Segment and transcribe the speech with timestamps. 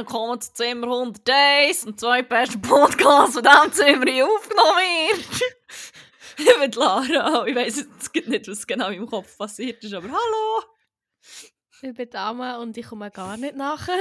[0.00, 5.42] willkommen zu Zimmer 100 Days und zwei besten Podcasts, von diesem Zimmer hier aufgenommen wird.
[6.38, 10.08] ich bin Lara, ich weiss jetzt nicht, was genau in meinem Kopf passiert ist, aber
[10.08, 10.64] hallo!
[11.82, 13.92] Ich bin Dame und ich komme gar nicht nachher.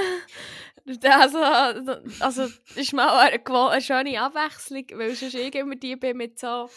[1.03, 6.15] Also, also das ist mal eine, eine schöne Abwechslung, weil sonst ich immer die bin
[6.15, 6.69] mit so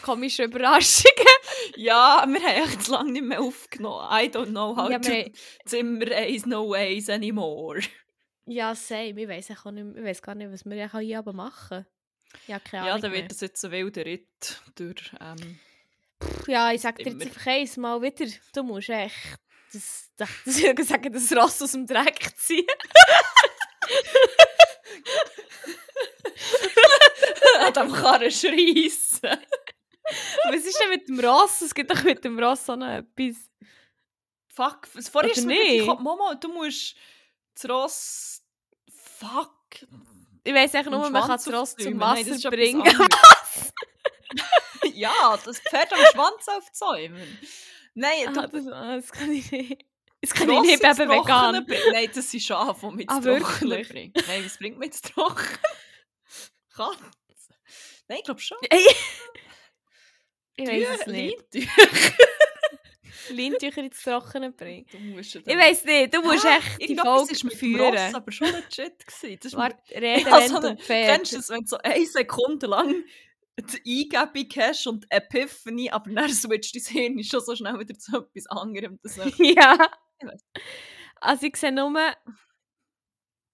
[0.00, 1.14] komischen Überraschungen.
[1.76, 4.08] ja, wir haben echt lange nicht mehr aufgenommen.
[4.10, 5.30] I don't know how ja, to.
[5.66, 7.80] Zimmer is no ways anymore.
[8.46, 9.20] Ja, same.
[9.20, 11.86] Ich auch nicht, ich weiss gar nicht, was wir hier aber machen.
[12.46, 15.12] Ja, keine Ahnung Ja, dann wird das jetzt ein wilder Ritt durch...
[15.20, 15.58] Ähm,
[16.46, 19.38] ja, ich sag dir jetzt einfach einmal wieder, du musst echt
[19.72, 22.66] das, das, das sagen, das Ross aus dem Dreck ziehen.
[27.60, 29.38] An dem Karren schreissen.
[30.44, 31.62] Was ist denn mit dem Ross?
[31.62, 33.36] Es gibt doch mit dem Ross noch etwas.
[34.48, 35.86] Fuck, vorher ist nicht.
[35.86, 36.96] Mama, du musst
[37.60, 38.42] das Ross.
[39.18, 39.86] Fuck.
[40.44, 42.84] Ich weiss eigentlich nur, man kann das Ross zum Wasser Nein, bringen.
[44.94, 47.38] ja, das Pferd am Schwanz aufzäumen.
[47.94, 49.84] Nein, ah, das, ah, das kann ich nicht.
[50.22, 51.66] Das kann ich nicht, eben vegan.
[51.92, 54.12] Nein, das ist schon anfangen mit ah, Trocknen bringen.
[54.26, 55.58] Nein, was bringt mit Trocknen?
[56.74, 57.54] Katze.
[58.08, 58.58] Nein, ich glaube schon.
[60.56, 61.68] ich weiß es nicht.
[63.28, 63.82] Lintücher.
[63.82, 64.86] Ins Trocknen bringen.
[64.90, 67.94] Du musst ja ich weiß nicht, du musst ah, echt die Folge ist mit führen.
[67.94, 69.38] Ross, aber schon legit gewesen.
[69.42, 73.04] Das Warte, Rede, ja, so eine, Kennst du das, wenn du so eine Sekunde lang
[73.60, 78.18] die Eingebung hast und Epiphany, aber dann switcht dein Hirn schon so schnell wieder zu
[78.18, 78.98] etwas anderem.
[79.02, 79.76] Das ja.
[81.20, 81.94] Also ich sehe nur,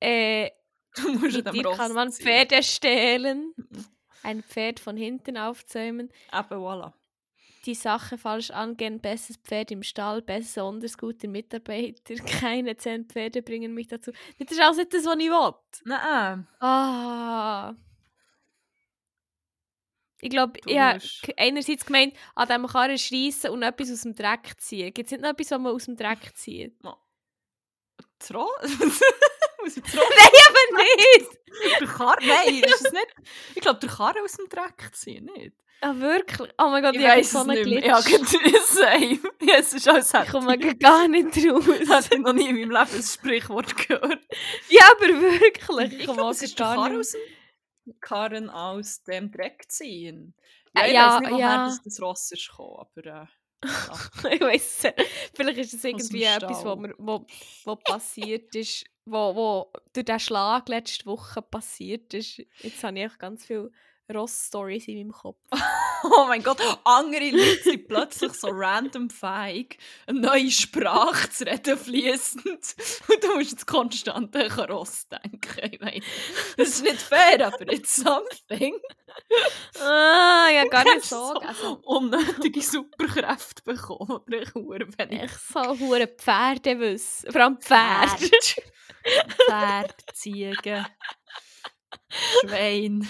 [0.01, 0.51] äh,
[0.97, 3.85] du musst mit dir kann man Pferde stehlen, mhm.
[4.23, 6.13] ein Pferd von hinten aufzäumen.
[6.31, 6.93] Aber voilà.
[7.67, 13.75] Die Sache falsch angehen, besseres Pferd im Stall, besonders guter Mitarbeiter, keine zehn Pferde bringen
[13.75, 14.13] mich dazu.
[14.39, 15.55] Das ist alles nicht das, was ich will.
[15.85, 16.47] Nein.
[16.61, 17.75] Ah.
[20.21, 21.01] Ich glaube, ich habe
[21.37, 24.95] einerseits gemeint, an diesem Karren schreissen und etwas aus dem Dreck ziehen.
[24.95, 26.83] Gibt es nicht noch etwas, was man aus dem Dreck zieht?
[26.83, 26.97] No.
[29.65, 29.85] Ich Trot?
[29.95, 31.31] Nein, aber nicht!
[31.81, 32.27] der Karren?
[32.27, 33.15] Nein, ist es nicht.
[33.55, 35.55] Ich glaube, der Karren aus dem Dreck ziehen, nicht?
[35.83, 36.51] Ah, wirklich?
[36.59, 37.85] Oh mein Gott, ich, ich habe so einen Glitch.
[37.85, 39.21] Ja, same.
[39.43, 41.65] Ja, es ist alles Ich komme gar nicht raus.
[41.81, 44.27] Ich habe noch nie in meinem Leben ein Sprichwort gehört.
[44.69, 45.93] Ja, aber wirklich.
[45.93, 47.13] Ich, ich komme es aus
[47.85, 50.35] dem Karren aus dem Dreck ziehen.
[50.75, 51.67] Ja, ich ja, weiß nicht, ja.
[51.67, 53.07] das, das Ross ist gekommen, aber...
[53.07, 53.27] Äh,
[53.65, 54.31] ja.
[54.31, 54.83] ich weiß
[55.35, 57.27] vielleicht ist es irgendwie etwas, was wo,
[57.65, 62.43] wo passiert ist, wo, wo durch den Schlag letzte Woche passiert ist.
[62.61, 63.71] Jetzt habe ich ganz viel
[64.13, 65.39] Ross-Stories in meinem Kopf.
[66.05, 71.79] oh mein Gott, andere Leute sind plötzlich so random fähig, eine neue Sprache zu reden,
[71.79, 72.45] fließend.
[73.09, 75.71] Und du musst jetzt konstant an Ross denken.
[75.73, 76.01] Ich meine,
[76.57, 78.75] das ist nicht fair, aber it's something.
[79.81, 81.17] ah, ja, gar nicht so.
[81.17, 84.21] so also, unnötige Superkräfte bekommen.
[84.27, 85.23] Oder ich wenn ich...
[85.25, 87.33] Ich soll hure Pferde wissen.
[87.33, 88.31] Vor allem Pferde.
[89.47, 90.87] Pferd, Ziegen,
[92.41, 93.09] Schwein.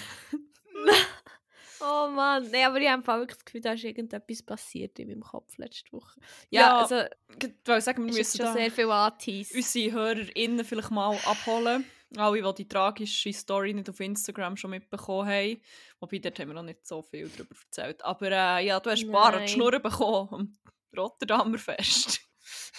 [1.81, 5.22] Oh Mann, nee, aber ich habe wirklich das Gefühl, da ist irgendetwas passiert in meinem
[5.22, 6.20] Kopf letzte Woche.
[6.50, 7.00] Ja, ja also,
[7.41, 9.56] ich wollte sagen, wir müssen schon sehr viel anteasen.
[9.56, 11.84] unsere HörerInnen vielleicht mal abholen.
[12.16, 15.60] Alle, die die tragische Story nicht auf Instagram schon mitbekommen haben.
[16.00, 18.04] Wobei, dort haben wir noch nicht so viel darüber erzählt.
[18.04, 20.56] Aber äh, ja, du hast ein paar an Schnurren bekommen am
[20.97, 22.20] Rotterdamer Fest.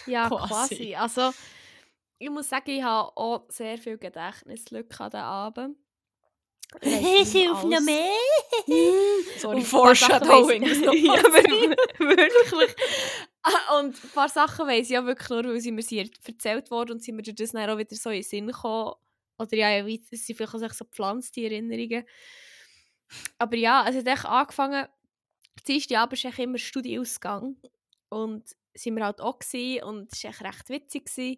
[0.05, 0.47] Ja, quasi.
[0.47, 0.95] quasi.
[0.95, 1.33] Also,
[2.19, 5.77] ich muss sagen, ich habe auch sehr viel Gedächtnislücke an diesem Abend.
[6.81, 8.11] Hilf noch mehr!
[9.37, 10.63] Sorry, Foreshadowing.
[10.65, 11.23] ja,
[11.99, 12.75] wirklich.
[13.41, 16.69] Ah, und ein paar Sachen weiss ich ja wirklich nur, weil sie mir sie erzählt
[16.69, 18.95] worden und sie mir das dann auch wieder so in den Sinn gekommen.
[19.39, 22.05] Oder ja, es sind vielleicht auch so gepflanzt, die Erinnerungen.
[23.37, 24.87] Aber ja, es hat echt angefangen,
[25.55, 27.55] das erste Abend war immer Studieausgang.
[28.09, 28.43] Und
[28.73, 31.05] sind wir halt auch gewesen, und es war echt recht witzig.
[31.05, 31.37] Gewesen.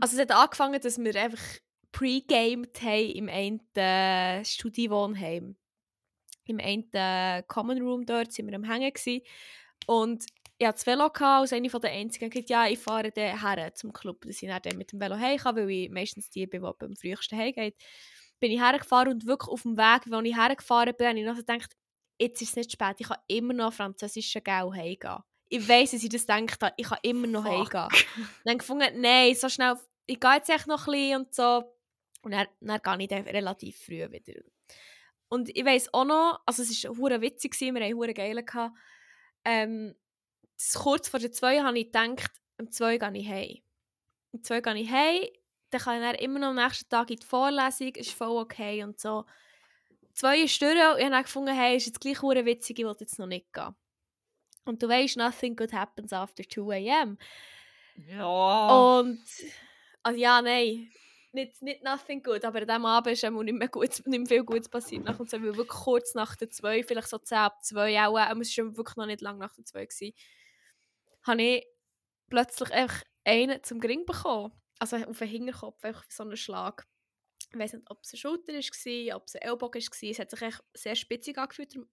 [0.00, 1.42] Also es hat angefangen, dass wir einfach
[1.92, 5.56] pre-gamed haben im einen Studiewohnheim.
[6.46, 8.92] Im einen Common Room dort waren wir am Hängen.
[8.92, 9.22] Gewesen.
[9.86, 10.24] Und
[10.58, 12.30] ich hatte das Velo als eine der einzigen.
[12.32, 15.36] Ich ja, ich fahre dann her zum Club, dass ich dann mit dem Velo heim
[15.36, 17.76] kann, weil ich meistens die bin, die am frühesten heimgeht.
[18.38, 21.36] Bin ich hergefahren und wirklich auf dem Weg, wo ich hergefahren bin, habe ich noch
[21.36, 21.76] gedacht,
[22.18, 25.18] jetzt ist es nicht spät, ich kann immer noch französischen Gau heimgehen.
[25.48, 27.88] Ich weiss, dass ich das gedacht habe, ich kann immer noch heimgehen.
[28.44, 29.74] Dann gefunden, nein, so schnell,
[30.06, 31.64] ich gehe jetzt echt noch ein bisschen und so.
[32.22, 34.40] Und dann, dann gehe ich dann relativ früh wieder.
[35.28, 38.44] Und ich weiss auch noch, also es war hure witzig, wir hatten hure geil.
[39.44, 39.94] Ähm,
[40.74, 43.58] kurz vor der 2 habe ich gedacht, um 2 gehe ich heim.
[44.32, 45.26] Um 2 gehe ich heim,
[45.70, 48.84] dann kann ich dann immer noch am nächsten Tag in die Vorlesung, ist voll okay
[48.84, 49.24] und so.
[50.12, 52.94] Zwei Stunden und ich habe dann gefunden, hey, ist jetzt gleich hure witzig, ich will
[53.00, 53.74] jetzt noch nicht gehen.
[54.64, 57.18] Und du weißt, nothing good happens after 2 a.m.
[57.96, 58.98] Ja.
[58.98, 59.24] Und,
[60.02, 60.92] also ja, nein,
[61.34, 64.44] nicht, nicht nothing good, aber an diesem Abend ist nicht mehr, gut, nicht mehr viel
[64.44, 65.04] Gutes passiert.
[65.04, 68.18] Nach und so, weil wirklich kurz nach der 2, vielleicht so 10 ab 2 auch,
[68.18, 70.14] aber es war wirklich noch nicht lange nach der 2 gewesen,
[71.22, 71.66] habe ich
[72.28, 74.52] plötzlich einfach einen zum Gring bekommen.
[74.78, 76.86] Also auf den Hinterkopf, einfach so einen Schlag.
[77.52, 80.10] Ich weiß nicht, ob es eine Schulter war, ob es ein Ellbogen war.
[80.10, 81.74] Es hat sich echt sehr spitzig angefühlt.
[81.74, 81.88] darum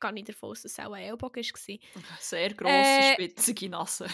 [0.00, 1.78] Gehe ich davon aus, dass es auch ein Ellbogen war.
[2.18, 4.06] Sehr grosse, Äh, spitzige Nase.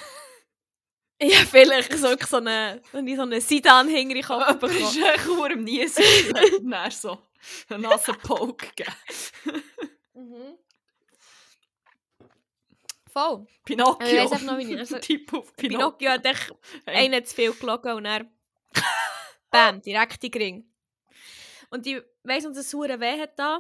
[1.21, 4.73] Ja, vielleicht so, so eine, so eine, so eine Seidenanhänger in den Kopf Aber es
[4.75, 4.89] bekommen.
[4.89, 6.05] ist echt nur im Niesen.
[6.71, 7.19] Dann so
[7.69, 8.95] einen Nasenpoke gegeben.
[10.15, 10.59] Mhm.
[13.13, 13.47] Voll.
[13.65, 14.07] Pinocchio.
[14.07, 15.79] Ich weiss einfach noch, wie ich- also- Typ auf Pinocchio.
[15.91, 16.55] Pinocchio hat echt
[16.87, 17.07] Hey.
[17.07, 18.31] einen zu viel gelogen und dann
[19.51, 20.73] bam, direkt in den Ring.
[21.71, 23.57] Und ich weiss, es hure weh hat da.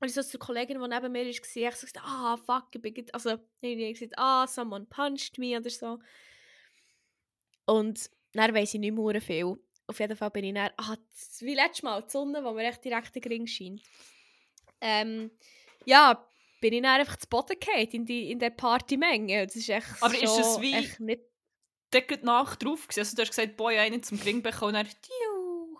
[0.00, 2.82] Und ich so zur Kollegin, die neben mir war, ich so gesagt, ah, fuck, ich
[2.82, 5.98] bin also, ich habe gesagt, ah, someone punched me oder so.
[7.66, 9.56] Und dann weiss ich nicht mehr viel.
[9.88, 12.64] Auf jeden Fall bin ich dann, ah, das- wie letztes Mal, die Sonne, wo mir
[12.68, 13.82] echt direkt in den Ring scheint.
[14.80, 15.30] Ähm,
[15.84, 16.26] ja,
[16.60, 19.46] bin ich dann einfach zu Boden gefallen in, die, in der Partymenge.
[19.46, 21.22] Das ist echt Aber ist schon es wie- echt nicht
[21.92, 23.00] Der hat nach drauf gewesen.
[23.00, 25.76] Also du hast gesagt, boy, einen zum Gring bekommen und dann.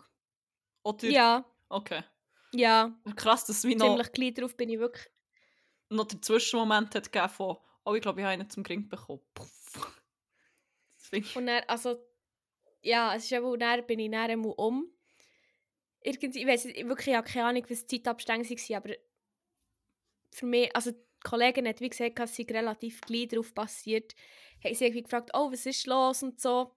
[0.85, 1.09] Oder?
[1.09, 2.05] Ja, Okay.
[2.53, 5.07] ja, Krass, dass es wie noch, ziemlich klein drauf bin ich wirklich.
[5.91, 9.21] noch den Zwischenmoment hat gegeben von «Oh, ich glaube, ich habe einen zum Gring bekommen».
[9.35, 10.01] Puff.
[11.35, 11.97] Und dann, also,
[12.83, 14.91] ja, es ist eben, dann bin ich dann einmal um.
[16.03, 18.95] Irgendwie, ich weiß wirklich, ich habe keine Ahnung, was die Zeitabstände waren, aber
[20.33, 24.15] für mich, also die Kollegin hat wie gesagt, es sei relativ klein drauf passiert.
[24.63, 26.73] Haben sie irgendwie gefragt, oh, was ist los und so.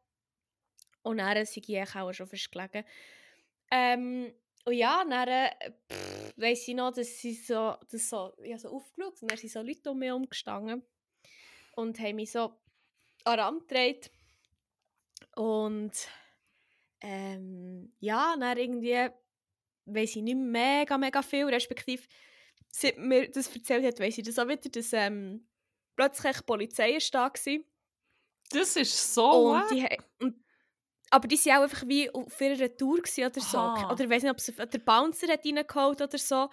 [1.03, 2.85] Und dann sei ich auch schon fast gelegen.
[3.71, 4.33] Ähm,
[4.65, 5.49] und ja, dann
[5.91, 9.51] pff, weiss ich noch, dass sie so, dass so, ich so aufgeschaut und dann sind
[9.51, 10.83] so Leute um mich umgestanden
[11.75, 12.51] und haben mich so
[13.23, 14.11] an den Rand gedreht.
[15.39, 15.94] Und
[17.00, 19.07] ähm, ja, dann irgendwie
[19.86, 22.03] weiss ich nicht mega, mega viel, respektive
[22.69, 25.47] seit mir das erzählt hat, weiss ich das auch wieder, dass ähm,
[25.95, 27.57] plötzlich die Polizei ist da war.
[28.51, 29.88] Das ist so und die,
[30.19, 30.44] und,
[31.09, 33.57] aber die waren auch einfach wie auf ihrer Tour oder so.
[33.59, 33.94] Aha.
[33.94, 36.50] Oder ich weiß nicht, ob sie der Bouncer hat reingeholt oder so,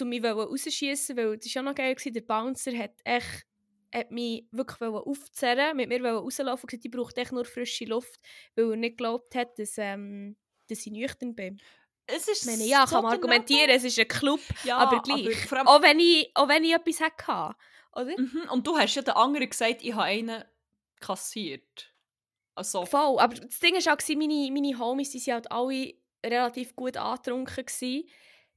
[0.00, 1.94] um mich rausschießen, weil das war auch noch geil.
[1.94, 2.14] Gewesen.
[2.14, 3.46] Der Bouncer hat echt
[3.94, 8.20] hat mich wirklich aufzerren, mit mir rauslaufen und gesagt, ich brauche echt nur frische Luft,
[8.56, 10.36] weil er nicht geglaubt hat, dass, ähm,
[10.68, 11.60] dass ich nüchtern bin.
[12.06, 15.00] Es ist Ich meine, ja, so kann man argumentieren, es ist ein Club, Ja, aber
[15.02, 15.52] gleich.
[15.52, 17.56] allem- auch, wenn ich, auch wenn ich etwas hatte,
[17.94, 18.18] oder?
[18.20, 18.48] Mhm.
[18.50, 20.44] Und du hast ja den anderen gesagt, ich habe einen
[21.00, 21.92] kassiert.
[22.54, 25.94] Also, Voll, aber das Ding war auch, meine, meine Homies, die waren halt alle
[26.24, 27.64] relativ gut angetrunken.
[27.64, 28.08] Gewesen.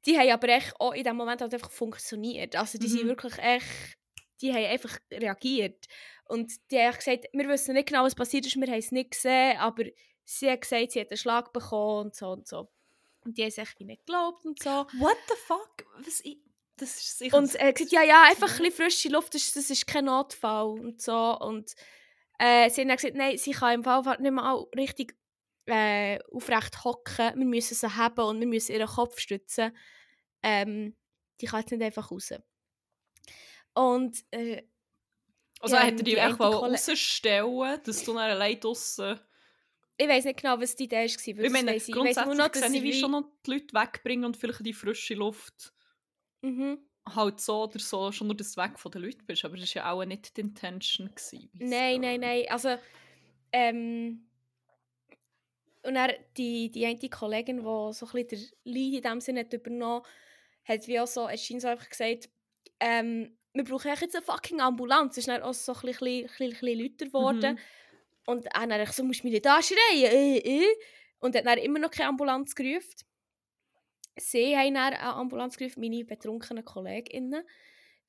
[0.05, 2.55] Die haben aber echt auch in dem Moment halt einfach funktioniert.
[2.55, 3.07] Also die sind Mhm.
[3.09, 3.97] wirklich echt,
[4.41, 5.85] die haben einfach reagiert.
[6.25, 9.11] Und die haben gesagt, wir wissen nicht genau, was passiert ist, wir haben es nicht
[9.11, 9.83] gesehen, aber
[10.23, 12.71] sie hat gesagt, sie hat einen Schlag bekommen und so und so.
[13.23, 14.69] Und die haben es echt wie nicht geglaubt und so.
[14.99, 15.85] what the fuck?
[16.05, 16.39] Was ich...
[16.77, 17.37] Das ist sicher...
[17.37, 19.87] Und er hat gesagt, ja, ja, einfach ein bisschen frische Luft, das, ist- das ist
[19.87, 21.37] kein Notfall und so.
[21.39, 21.73] Und
[22.37, 25.15] äh, sie haben dann gesagt, nein, sie kann im Fall nicht mal richtig
[25.67, 27.37] äh, aufrecht hocken.
[27.39, 29.75] Wir müssen sie haben und wir müssen ihren Kopf stützen.
[30.43, 30.95] Ähm,
[31.39, 32.33] die kann jetzt nicht einfach raus.
[33.75, 34.63] Und äh,
[35.59, 39.19] also ja, hat er dich die echt rausstellen, dass du dann allein draussen...
[39.97, 41.43] ich weiß nicht genau, was die Idee war.
[41.43, 41.87] Ich meine, ich.
[41.87, 44.37] ich weiss nur grundsätzlich noch, dass sehe ich wie schon noch die Leute wegbringen und
[44.37, 45.73] vielleicht die frische Luft
[46.41, 46.77] Mhm.
[47.07, 49.43] halt so oder so schon nur das Weg von den Leuten bist.
[49.45, 51.09] Aber das war ja auch nicht die Intention.
[51.09, 52.45] Gewesen, Nein, nein, nein.
[52.49, 52.77] Also,
[53.51, 54.27] ähm,
[55.83, 59.39] und dann die, die eine Kollegin, die so ein bisschen der Lead in dem Sinne
[59.41, 60.05] hat übernommen
[60.65, 62.29] hat wie auch so, es scheint so einfach gesagt,
[62.79, 65.13] ähm, wir brauchen jetzt eine fucking Ambulanz.
[65.13, 67.53] Es ist dann auch so ein bisschen, bisschen, bisschen lauter geworden.
[67.53, 67.59] Mhm.
[68.27, 70.75] Und er dann so, musst du mich nicht anschreien, äh, äh.
[71.19, 72.95] Und hat dann immer noch keine Ambulanz gerufen.
[74.17, 77.43] Sie haben dann eine Ambulanz gerufen, meine betrunkenen KollegInnen,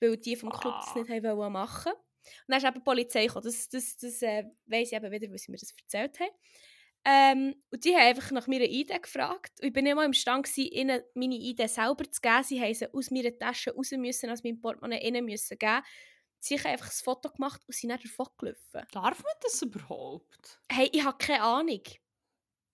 [0.00, 0.98] weil die vom Club das Ah.
[0.98, 3.44] nicht haben machen Und dann ist eben die Polizei gekommen.
[3.44, 6.30] Das, das, das äh, weiss ich eben wieder, weil sie mir das erzählt haben.
[7.08, 9.52] Ähm, und die haben einfach nach meiner ID gefragt.
[9.60, 12.42] Und ich bin nicht mal imstande, ihnen meine ID selber zu geben.
[12.42, 15.82] Sie haben sie aus meiner Tasche raus müssen, aus meinem Portemonnaie innen müssen geben.
[16.40, 18.88] Sie haben einfach ein Foto gemacht und sind dann davon gelaufen.
[18.90, 20.60] Darf man das überhaupt?
[20.70, 21.82] Hey, ich habe keine Ahnung.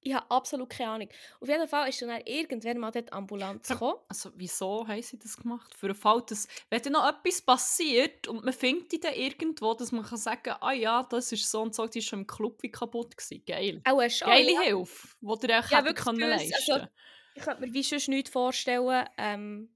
[0.04, 1.08] Ich habe absolut keine Ahnung.
[1.40, 4.00] Auf jeden Fall ist dann irgendwann mal dort Ambulanz gekommen.
[4.08, 5.72] Also, wieso haben sie das gemacht?
[5.74, 9.74] Für den Fall, dass, wenn dann noch etwas passiert und man findet die dann irgendwo,
[9.74, 12.26] dass man kann sagen ah ja, das ist so und so, die ist schon im
[12.26, 13.44] Club wie kaputt gewesen.
[13.46, 13.80] Geil.
[13.84, 14.60] Auch schon, Geile ja.
[14.62, 16.86] Hilfe, die dir auch Ja, hätte können leisten Also,
[17.34, 19.70] Ich könnte mir wie sonst nichts vorstellen, ähm,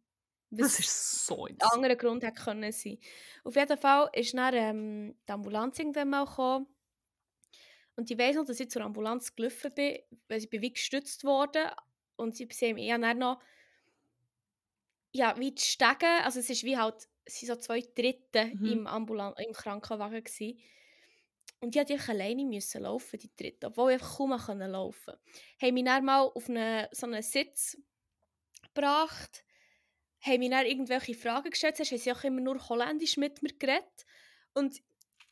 [0.50, 2.98] Das was ist so ein anderer Grund hätte können sein.
[3.44, 6.66] Auf jeden Fall ist dann ähm, die Ambulanz irgendwann mal gekommen.
[7.96, 9.98] Und ich weiss noch, dass ich zur Ambulanz gelaufen bin,
[10.28, 11.70] weil ich bin wie gestützt worden.
[12.16, 13.40] Und sie sehen mich dann noch
[15.12, 18.66] ja, wie die Stege, also es ist wie halt, es sind so zwei Dritte Mhm.
[18.66, 20.58] im, Ambulan im Krankenwagen gewesen.
[21.60, 25.14] Und ich musste alleine müssen laufen, die Dritte, obwohl ich einfach kaum laufen
[25.60, 27.78] Haben mich dann mal auf eine, so einen Sitz
[28.74, 29.44] gebracht,
[30.20, 33.56] haben mir dann irgendwelche Fragen gestellt, zuerst haben sie auch immer nur Holländisch mit mir
[33.58, 34.06] geredet.
[34.54, 34.82] Und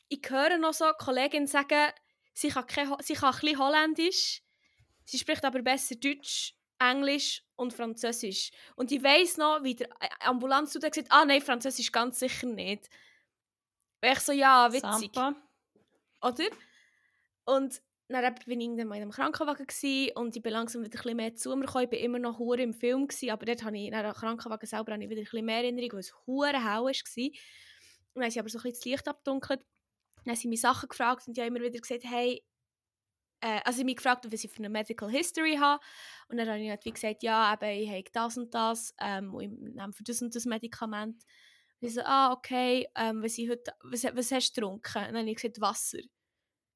[0.09, 1.91] ich höre noch so Kolleginnen sagen,
[2.35, 4.43] sie kann, kein, Ho- sie kann ein bisschen Holländisch,
[5.05, 8.51] sie spricht aber besser Deutsch, Englisch und Französisch.
[8.75, 9.89] Und ich weiss noch, wie der
[10.19, 12.89] Ambulanz gesagt hat, ah nein, Französisch ganz sicher nicht.
[14.01, 15.13] Und ich so, ja, witzig.
[15.15, 15.35] Sampa.
[16.21, 16.45] Oder?
[17.45, 19.65] Und dann bin ich irgendwann mal in einem Krankenwagen
[20.15, 21.87] und ich bin langsam wieder ein bisschen mehr zu mir gekommen.
[21.89, 24.67] Ich war immer noch hure im Film, gsi, aber dort habe ich, nach dem Krankenwagen
[24.67, 26.85] selber habe ich wieder ein bisschen mehr Erinnerung, weil es hure hell war.
[26.87, 26.93] Und
[28.15, 29.65] dann haben sie aber so ein bisschen das Licht abgedunkelt.
[30.25, 32.43] Dann haben sie mich Sachen gefragt und ich habe immer wieder gesagt, hey,
[33.41, 35.83] äh, also sie haben mich gefragt, was ich für eine Medical History habe.
[36.27, 39.33] Und dann habe ich halt wie gesagt, ja, eben, ich habe das und das ähm,
[39.33, 41.23] und ich nehme für das und das Medikament.
[41.81, 44.97] Und ich so, ah, okay, ähm, was, ich heute, was, was hast du getrunken?
[44.97, 45.99] Und dann habe ich gesagt, Wasser.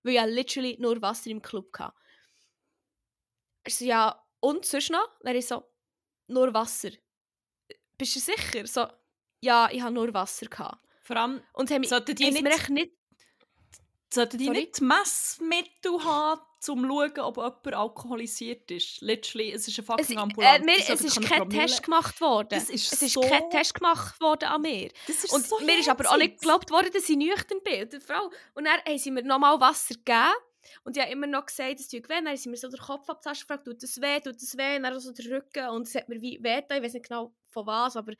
[0.03, 1.95] Weil ich literally nur Wasser im Club hatte.
[3.63, 5.09] Er so, ja, und sonst noch?
[5.21, 5.63] Dann ich so,
[6.27, 6.91] nur Wasser.
[7.97, 8.65] Bist du sicher?
[8.65, 8.87] So,
[9.41, 10.85] ja, ich habe nur Wasser gehabt.
[11.01, 12.93] Vor allem, Und haben, Sollten die mir echt nicht...
[14.13, 14.59] sollten die Sorry?
[14.61, 19.01] nicht Messmittel haben, um zu schauen, ob jemand alkoholisiert ist?
[19.01, 20.65] Literally, es ist eine Es, fucking äh, Ambulanz.
[20.65, 22.47] mir, die es ist kein Promille- Test gemacht worden.
[22.51, 24.89] Das ist es ist so- kein Test gemacht worden an mir.
[25.07, 27.83] Das ist Und so mir ist aber auch nicht geglaubt worden, dass ich nüchtern bin.
[27.83, 28.29] Und, Frau.
[28.55, 30.33] und dann haben sie mir nochmal Wasser gegeben.
[30.83, 32.15] Und ich habe immer noch gesagt, es tut weh.
[32.15, 34.75] Dann haben sie mir so den Kopf abgetastet gefragt, tut das weh, tut das weh.
[34.75, 35.69] Und dann so den Rücken.
[35.69, 36.77] Und es hat mir weh getan.
[36.77, 38.17] Ich weiß nicht genau von was, aber ich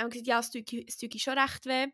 [0.00, 1.86] habe gesagt, ja, es tut, es tut schon recht weh.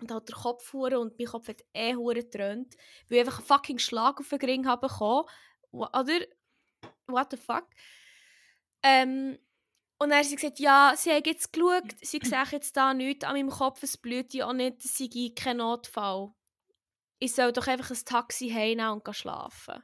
[0.00, 2.76] Und halt der Kopf hure und mein Kopf hat eh hure getrönt,
[3.08, 5.24] weil ich einfach einen fucking Schlag auf den Ring habe bekommen.
[5.72, 6.20] Oder?
[7.08, 7.66] What the fuck?
[8.82, 9.38] Ähm,
[9.98, 13.24] und dann hat sie gesagt, ja, sie haben jetzt geschaut, sie sehen jetzt da nichts
[13.24, 16.32] an meinem Kopf, es blüht ja auch nicht, es sei kein Notfall.
[17.20, 19.82] Ich soll doch einfach ein Taxi heimnehmen und schlafen.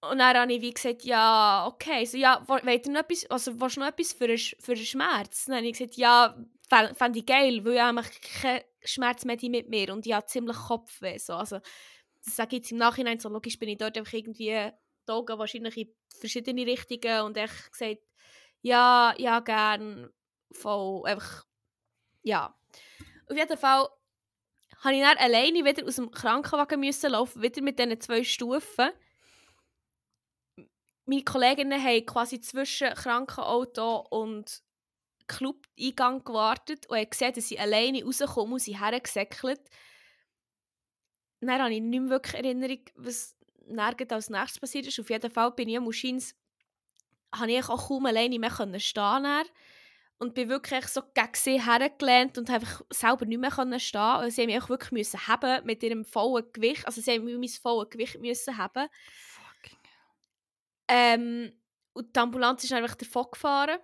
[0.00, 3.26] Und dann habe ich wie gesagt, ja, okay, so, ja, wo- wollt ihr noch etwas,
[3.30, 5.46] also willst du noch etwas für einen, Sch- für einen Schmerz?
[5.46, 6.36] Dann habe ich gesagt, ja,
[6.68, 11.18] fände ich geil, weil ich eigentlich kein Schmerzmedi mit mir und ich habe ziemlich Kopfweh,
[11.18, 11.60] so, also
[12.24, 14.70] das sage ich jetzt im Nachhinein, so logisch bin ich dort einfach irgendwie
[15.08, 18.02] die wahrscheinlich in verschiedene Richtungen und ich gesagt,
[18.60, 20.10] ja, ja, gern,
[20.52, 21.44] voll, einfach,
[22.22, 22.54] ja.
[23.28, 23.88] Auf jeden Fall
[24.80, 28.90] habe ich dann alleine wieder aus dem Krankenwagen müssen laufen, wieder mit diesen zwei Stufen.
[31.04, 34.62] Meine Kolleginnen haben quasi zwischen Krankenauto und
[35.28, 39.60] Club-Eingang gewartet und gesehen, dass ich alleine rauskomme und sie hergesäckelt.
[41.40, 44.98] Dann habe ich nicht mehr wirklich Erinnerung, was nirgends als nächstes passiert ist.
[44.98, 46.34] Auf jeden Fall bin ich am Maschines,
[47.32, 49.46] habe ich auch kaum alleine mehr können stehen dann.
[50.18, 54.16] und bin wirklich so gegen sie hergelehnt und einfach selber nicht mehr können stehen.
[54.16, 56.86] Und sie haben mich auch wirklich müssen haben mit ihrem vollen Gewicht.
[56.86, 58.88] Also sie haben mein volles Gewicht müssen haben.
[59.20, 59.78] Fucking
[60.88, 61.52] Ähm,
[61.92, 63.78] und die Ambulanz ist einfach davon gefahren.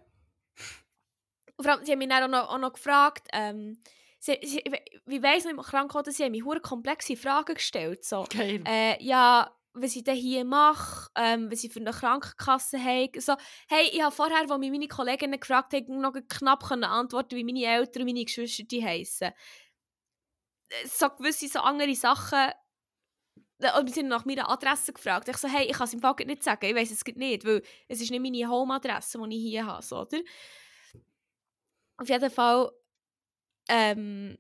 [1.56, 3.78] Und vor allem, sie haben mich dann auch noch, auch noch gefragt, ähm,
[4.18, 4.62] sie, sie,
[5.06, 8.04] wie weiss man im Krankenhaus, sie haben hure komplexe Fragen gestellt.
[8.04, 8.62] So, Geil.
[8.66, 13.20] äh, ja, was ich denn hier mache, ähm, was ich für eine Krankenkasse habe.
[13.20, 13.34] So,
[13.68, 17.44] hey, ich habe vorher, als mich meine Kolleginnen gefragt haben, noch knapp können antworten, wie
[17.44, 19.32] meine Eltern und meine Geschwister die heissen.
[20.68, 22.50] Äh, So gewisse so andere Sachen.
[23.58, 25.28] Äh, Und sie haben nach meiner Adresse gefragt.
[25.28, 27.62] Ich so, hey, ich kann es im Fall nicht sagen, ich weiß es nicht, weil
[27.88, 30.18] es ist nicht meine Home-Adresse, die ich hier habe, so, oder?
[32.04, 32.70] Auf jeden Fall,
[33.70, 34.36] ähm,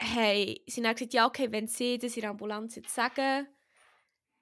[0.00, 3.46] hey, sie haben gesagt, ja, okay, wenn sie das in der Ambulanz jetzt sagen,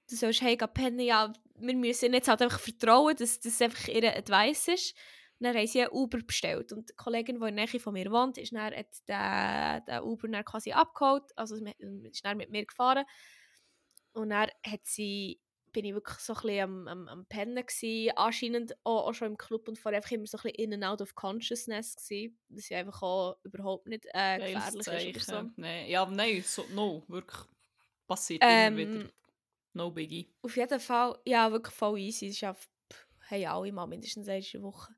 [0.09, 3.88] du sollst hey, pennen, ja, wir müssen ihnen jetzt halt einfach vertrauen, dass das einfach
[3.88, 4.94] ihr Advice ist.
[5.40, 6.73] Und dann haben sie einen Uber bestellt.
[6.73, 10.02] Und die Kollegin, die in der Nähe von mir wohnt, ist dann, hat den, den
[10.02, 13.04] Uber dann quasi abgeholt, also ist dann mit mir gefahren.
[14.12, 15.40] Und dann hat sie,
[15.72, 19.28] bin ich wirklich so ein bisschen am, am, am Pennen gewesen, anscheinend auch, auch schon
[19.28, 22.38] im Club und vorher einfach immer so ein bisschen in and out of consciousness gewesen,
[22.48, 25.32] was ja einfach auch überhaupt nicht äh, gefährlich ist oder so.
[25.32, 25.52] Zeichen.
[25.56, 27.40] Nee, ja, nein, so, no, wirklich.
[28.06, 29.10] Passiert Ähm, immer wieder.
[29.72, 30.28] No biggie.
[30.42, 32.26] Auf jeden Fall, ja, wirklich voll easy.
[32.26, 32.56] Es ist ja,
[33.30, 34.94] haben alle mal mindestens eine Woche.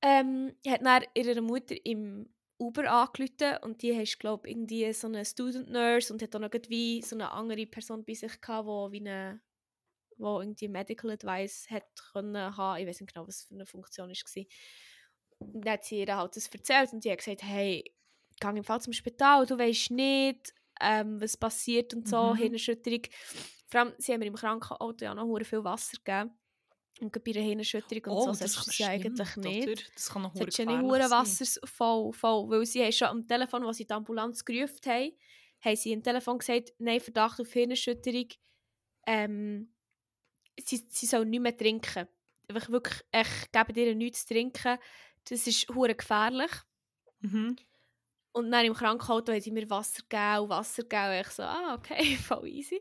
[0.00, 5.24] Ähm, hat dann ihre Mutter im Uber angerufen und die hast glaube irgendwie so eine
[5.24, 8.90] Student Nurse und hat auch noch wie so eine andere Person bei sich gehabt, wo
[8.92, 9.40] wie eine
[10.22, 12.80] wo irgendwie Medical Advice hat können haben.
[12.80, 14.44] Ich weiß nicht genau, was für eine Funktion es war.
[15.38, 17.84] Und dann hat sie ihr halt das erzählt und die hat gesagt, hey,
[18.40, 22.36] geh im Fall zum Spital, du weißt nicht, ähm, was passiert und so, Mhm.
[22.38, 23.02] Hirnerschütterung.
[23.68, 26.30] Vor allem, sie haben mir im Krankenauto ja noch viel Wasser gegeben.
[27.00, 29.68] Und bei einer Hirnerschütterung und so, das ist ja eigentlich nicht.
[29.68, 29.82] oder?
[29.94, 31.10] Das kann noch nicht gefährlich sein.
[31.10, 32.50] Wasser voll, voll.
[32.50, 35.12] Weil sie haben schon am Telefon, als sie die Ambulanz gerufen haben,
[35.60, 38.28] haben sie am Telefon gesagt, nein, Verdacht auf Hirnerschütterung.
[39.06, 39.72] Ähm,
[40.60, 42.08] sie, sie soll nicht mehr trinken.
[42.48, 44.78] Einfach wirklich, ich gebe ihr nichts zu trinken.
[45.28, 46.50] Das ist hure gefährlich.
[47.20, 47.56] Mhm.
[48.32, 51.10] Und dann im Krankenauto haben sie mir Wasser gegeben Wasser gegeben.
[51.18, 52.80] Und ich so, ah, okay, voll easy.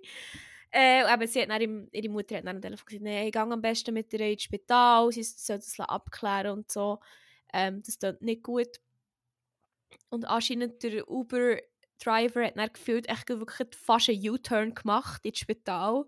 [0.71, 3.33] Äh, aber sie hat dann, im- ihre Mutter hat dann am Telefon gesagt, nein, ich
[3.33, 6.99] gehe am besten mit ihr ins Spital, sie soll das abklären und so.
[7.53, 8.79] Ähm, das tut nicht gut.
[10.09, 16.05] Und anscheinend der Uber-Driver hat dann gefühlt echt wirklich fast einen U-Turn gemacht ins Spital.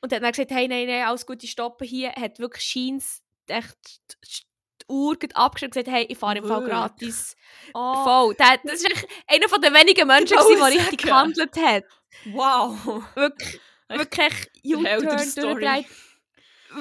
[0.00, 2.12] Und hat dann gesagt, hey, nein, nein, alles gut, ich stoppe hier.
[2.12, 3.76] Hat wirklich scheins echt
[4.24, 4.46] die
[4.82, 7.36] die Uhr abgeschrieben und gesagt, hey, ich fahre im Fall gratis.
[7.74, 8.34] Oh, Voll.
[8.34, 11.84] Der, das ist einer von den wenigen Menschen, Ich der richtig gehandelt hat.
[12.26, 13.04] wow.
[13.14, 15.86] Wirklich, wirklich U-Turn durchgedreht.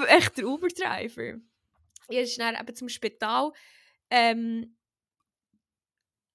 [0.08, 1.40] Echt der Uber-Driver.
[2.10, 3.52] Ja, ist dann eben zum Spital.
[4.10, 4.76] Ähm,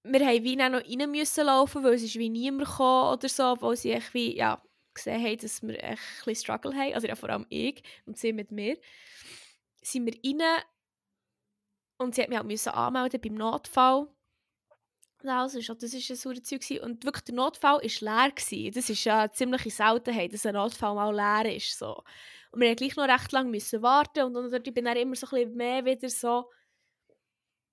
[0.03, 3.57] wir haben wie noch rein müssen laufen, weil es ist wie niemand gekommen oder so,
[3.61, 4.63] weil sie echt wie, ja,
[4.95, 6.95] gesehen haben, dass wir ein bisschen Struggle haben.
[6.95, 8.79] Also ja, vor allem ich und sie mit mir.
[9.83, 10.63] Sind wir rein
[11.99, 14.09] und sie hat mich halt müssen anmelden beim Notfall.
[15.23, 16.83] Schon, das war ein saures Zeug.
[16.83, 18.33] Und wirklich, der Notfall war leer.
[18.33, 18.73] Gewesen.
[18.73, 21.79] Das ist ja eine ziemliche Seltenheit, dass ein Notfall mal leer ist.
[21.79, 22.03] So.
[22.53, 24.25] Und wir mussten gleich noch recht lange müssen warten.
[24.25, 26.51] Und, und ich bin dann immer so ein bisschen mehr wieder so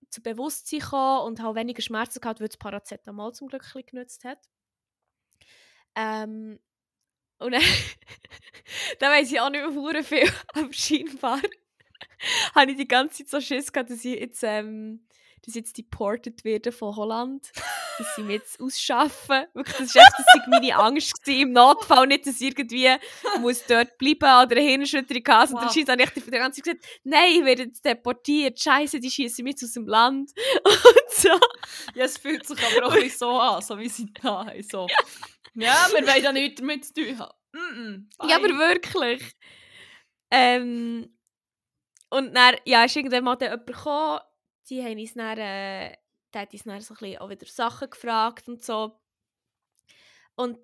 [0.10, 4.39] zu Bewusstsein gekommen und habe weniger Schmerzen gehabt, weil das Paracetamol zum Glück genutzt hat.
[5.96, 6.60] Ähm,
[7.39, 7.62] und dann,
[9.00, 11.39] dann weiss ich auch nicht mehr viel, aber scheinbar
[12.56, 15.07] habe ich die ganze Zeit so Schiss gehabt, dass ich jetzt, ähm,
[15.48, 17.50] dass ich jetzt deported werde von Holland.
[17.98, 19.46] Dass sie mich jetzt ausschaffen.
[19.54, 21.24] Wirklich, das war echt das war meine Angst.
[21.24, 21.42] Gewesen.
[21.42, 22.90] Im Notfall nicht, dass irgendwie
[23.40, 25.54] muss dort bleiben oder eine Hirnerschütterung haben.
[25.54, 28.60] Und dann habe ich die ganze Zeit gesagt, nein, ich werde jetzt deportiert.
[28.60, 30.32] Scheiße, die schießen mich aus dem Land.
[30.66, 31.30] Und so.
[31.96, 34.64] Ja, es fühlt sich aber auch ein bisschen so an, so wie sie da haben.
[34.64, 34.88] So.
[35.54, 37.34] Ja, wir wollen da nichts damit zu tun haben.
[37.54, 39.24] Mm -mm, Ja, aber wirklich.
[40.30, 41.18] Ähm,
[42.10, 44.20] und dann, ja, ist irgendwann mal jemand gekommen,
[44.69, 45.95] die haben uns dann, äh,
[46.34, 48.99] der hat uns dann so ein bisschen auch wieder Sachen gefragt und so.
[50.36, 50.60] Und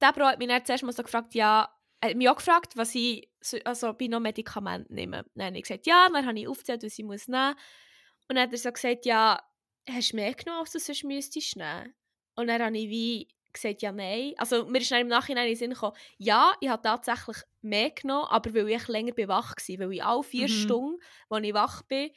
[0.00, 1.68] der Bro hat mich dann zuerst mal so gefragt, ja,
[2.00, 5.24] er hat mich auch gefragt, was ich, so- also ich noch Medikamente nehme.
[5.34, 7.54] Dann habe ich gesagt, ja, dann habe ich aufgezählt, was ich muss nehmen
[8.28, 9.40] Und dann hat er so gesagt, ja,
[9.88, 11.94] hast du mehr genommen, als du sonst müsstest nehmen?
[12.36, 14.34] Und dann habe ich wie gesagt, ja, nein.
[14.38, 17.90] Also mir ist dann im Nachhinein in den Sinn gekommen, ja, ich habe tatsächlich mehr
[17.90, 19.80] genommen, aber weil ich länger wach war.
[19.80, 20.48] Weil ich alle vier Mhm.
[20.48, 22.10] Stunden, als ich wach bin,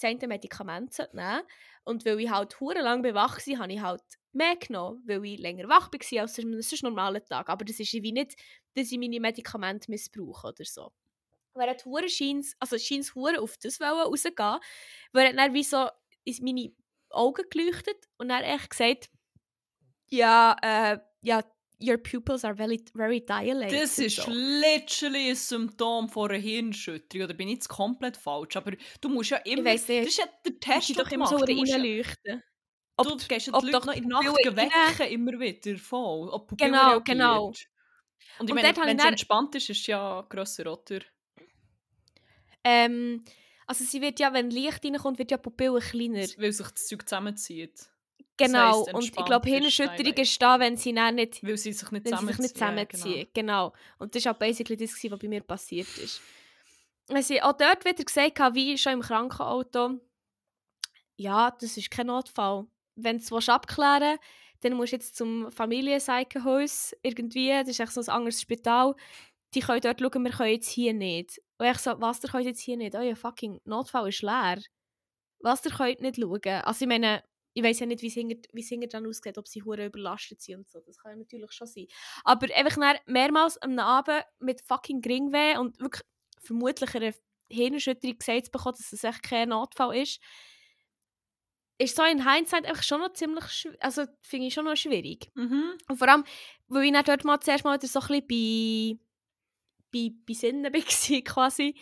[0.00, 1.42] das eine Medikament nehmen
[1.84, 5.24] Und weil ich halt hure lang bin wach war, habe ich halt mehr genommen, weil
[5.24, 7.48] ich länger wach war als an sonst normalen Tag.
[7.48, 8.36] Aber das ist wie nicht,
[8.74, 10.92] dass ich meine Medikamente missbrauche oder so.
[11.54, 12.06] Er hat hure
[12.60, 14.58] also scheins hure auf das rausgehen,
[15.12, 15.88] weil dann wie so
[16.24, 16.72] in meine
[17.10, 19.08] Augen geleuchtet und dann echt gesagt,
[20.08, 21.42] ja, äh, ja,
[21.80, 23.72] your pupils are very, very dilated.
[23.82, 24.30] Das ist so.
[24.30, 27.24] literally ein Symptom von einer Hirnschütterung.
[27.26, 28.56] Oder bin ich jetzt komplett falsch?
[28.56, 29.64] Aber du musst ja immer...
[29.64, 30.00] weiss nicht.
[30.02, 32.42] Das ist ja der Ich Test, den doch du immer so reinleuchten.
[32.96, 35.78] du gehst ja ob die doch Leute noch in der Nacht Pupille wecken, immer wieder
[35.78, 36.28] voll.
[36.30, 37.04] Ob Pupille Genau, reagiert.
[37.06, 37.46] genau.
[37.48, 41.00] Und ich Und meine, wenn ich dann- entspannt ist, ist es ja grösser, oder?
[42.64, 43.24] Ähm,
[43.66, 46.26] also sie wird ja, wenn Licht reinkommt, wird ja die Pupille kleiner.
[46.38, 47.88] Weil sich das Zeug zusammenzieht.
[48.36, 51.90] Genau, heisst, und ich glaube, Hirnerschütterung ist da, wenn sie dann nicht, Weil sie sich
[51.90, 52.88] nicht sie sich nicht zusammenziehen.
[52.94, 53.28] zusammenziehen.
[53.32, 53.72] genau.
[53.98, 56.20] Und das war auch basically das, was bei mir passiert ist.
[57.08, 60.00] Also auch dort wieder gesagt, habe, wie schon im Krankenauto,
[61.16, 62.66] ja, das ist kein Notfall.
[62.96, 64.18] Wenn du es willst abklären
[64.60, 68.94] dann musst du jetzt zum Familienseitenhaus irgendwie, das ist echt so ein anderes Spital,
[69.54, 71.40] die können dort schauen, wir können jetzt hier nicht.
[71.58, 72.94] Und ich so, was, ihr könnt jetzt hier nicht?
[72.94, 74.58] Euer fucking Notfall ist leer.
[75.40, 76.40] Was, ihr könnt nicht schauen?
[76.64, 77.22] Also ich meine,
[77.56, 80.68] ich weiß ja nicht, wie es hinter- dann aussieht, ob sie hure überlastet sind und
[80.68, 80.78] so.
[80.80, 81.86] Das kann ja natürlich schon sein.
[82.22, 86.02] Aber einfach mehrmals am Abend mit fucking Geringweh und wirklich
[86.42, 87.14] vermutlich eine
[87.50, 90.20] Hirnerschütterung gesagt zu bekommen, dass es echt kein Notfall ist,
[91.78, 95.30] ist so in Hindsight einfach schon noch ziemlich, schw- also finde ich schon noch schwierig.
[95.34, 95.78] Mhm.
[95.88, 96.24] Und vor allem,
[96.68, 99.02] weil ich dann dort mal zuerst mal wieder so ein bisschen bei
[99.92, 101.74] bei, bei Sinnen war, quasi,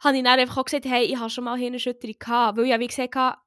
[0.00, 2.70] habe ich dann einfach auch gesagt, hey, ich habe schon mal Hirnerschütterung gehabt, weil ich
[2.70, 3.38] ja wie gesagt habe,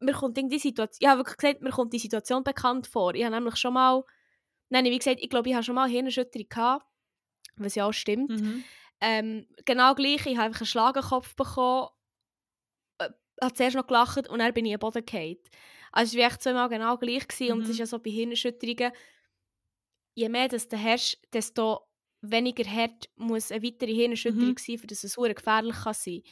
[0.00, 3.14] mir kommt die Situation, ich habe wirklich gesagt, mir kommt die Situation bekannt vor.
[3.14, 4.04] Ich habe nämlich schon mal,
[4.70, 6.86] nein, wie gesagt, ich glaube, ich habe schon mal Hirnerschütterung gehabt,
[7.56, 8.38] was ja auch stimmt.
[8.38, 8.66] Mhm.
[9.00, 11.88] Ähm, genau gleich, ich habe einfach einen Schlagenkopf bekommen,
[12.98, 13.08] äh,
[13.42, 15.36] habe zuerst noch gelacht und dann bin ich am Boden gefallen.
[15.92, 17.70] Also es war echt zweimal genau gleich gewesen, und es Mhm.
[17.70, 18.92] ist ja so bei Hirnerschütterungen,
[20.14, 21.88] je mehr das du hast, desto
[22.22, 24.58] weniger hart muss eine weitere Hirnerschütterung Mhm.
[24.58, 26.22] sein, für dass es gefährlich kann sein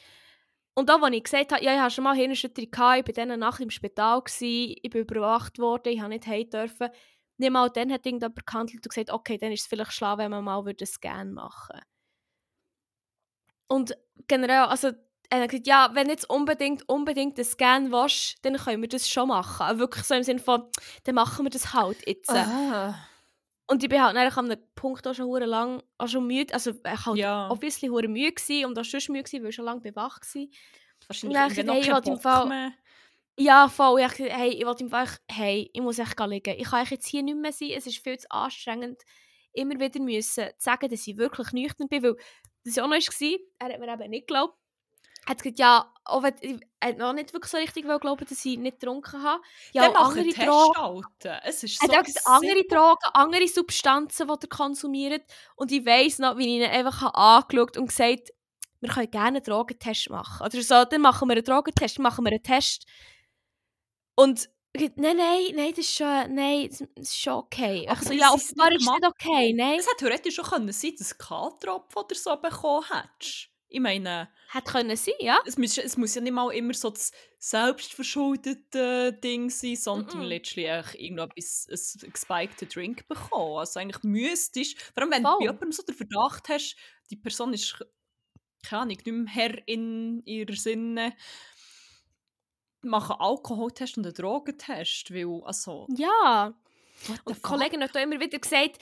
[0.77, 3.25] Und auch, als ich gesagt habe, ja, ich habe schon mal Hirnerschütterung gehabt, ich war
[3.25, 6.89] dann Nacht im Spital, gewesen, ich bin überwacht worden, ich durfte nicht heim dürfen.
[7.37, 10.31] Nicht mal dann hat irgendjemand gehandelt und gesagt, okay, dann ist es vielleicht schlau, wenn
[10.31, 11.87] man mal einen Scan machen würde.
[13.67, 14.91] Und generell, also,
[15.29, 18.89] er hat gesagt, ja, wenn du jetzt unbedingt, unbedingt einen Scan willst, dann können wir
[18.89, 19.65] das schon machen.
[19.65, 20.69] Aber wirklich so im Sinne von,
[21.05, 22.29] dann machen wir das halt jetzt.
[22.29, 22.95] Ah.
[23.67, 26.71] Und ich bin halt an einem Punkt auch schon hure lang auch schon müde, also
[26.71, 27.49] ich halt Ja.
[27.49, 30.45] obviously hure müde gewesen und auch schon müde gewesen, weil ich schon lange bewach war.
[31.07, 32.71] Wahrscheinlich Und dann irgendwie noch hey, ich im Fall- mehr.
[33.37, 33.99] Ja, voll.
[33.99, 36.55] Ich dachte, hey, ich wollte einfach, hey, ich muss echt liegen.
[36.57, 37.71] Ich kann jetzt hier nicht mehr sein.
[37.75, 39.01] Es ist viel zu anstrengend,
[39.51, 42.15] immer wieder müssen sagen, dass ich wirklich nüchtern bin, weil
[42.63, 44.57] das ja auch noch war, er hat mir eben nicht geglaubt.
[45.27, 48.45] Hat gesagt, ja, auch wenn, er hat mir auch nicht wirklich so richtig glauben, dass
[48.45, 49.41] ich nicht getrunken habe.
[49.73, 51.03] Ja, andere Drogen.
[51.43, 52.63] Es ist Er so hat gesagt, andere.
[52.69, 55.23] Drogen, andere Substanzen, die er konsumiert.
[55.55, 58.29] Und ich weiss noch, wie ich ihn einfach habe angeschaut und gesagt
[58.85, 60.45] wir können gerne einen Drogentest machen.
[60.45, 62.85] Oder so, dann machen wir einen Drogentest, machen wir einen Test.
[64.15, 67.87] Und ich nein, nein, nein, das ist schon, nein, das ist schon okay.
[67.87, 69.79] Aber Ich so, wie ja, offenbar ist es nicht okay, nein.
[69.79, 73.49] Es hätte theoretisch schon können sein dass du K-Tropfen oder so bekommen hättest.
[73.67, 75.39] Ich meine, Hätte können sein, ja.
[75.45, 80.25] es muss, es muss ja nicht mal immer so das selbstverschuldete Ding sein, sondern Mhm.
[80.25, 81.67] letztlich eigentlich irgendetwas,
[82.03, 83.57] ein gespikten Drink bekommen.
[83.59, 85.31] Also eigentlich müsstest, vor allem wenn Voll.
[85.33, 86.75] du bei jemandem so den Verdacht hast,
[87.09, 87.77] die Person ist,
[88.63, 91.13] keine Ahnung, nicht mehr Herr in ihrer Sinne,
[92.81, 96.53] machen einen Alkoholtest und einen Drogentest, weil, also, Ja.
[97.25, 97.41] Und die?
[97.41, 98.77] Kollegin hat auch immer wieder gesagt,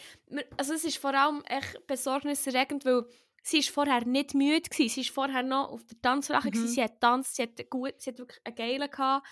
[0.57, 3.05] also es ist vor allem echt besorgniserregend, weil
[3.43, 4.89] sie ist vorher nicht müde gewesen.
[4.89, 6.67] Sie ist vorher noch auf der Tanzfläche, Mhm.
[6.67, 9.27] sie hat getanzt, sie hat, gut, sie hat wirklich einen Geilen gehabt.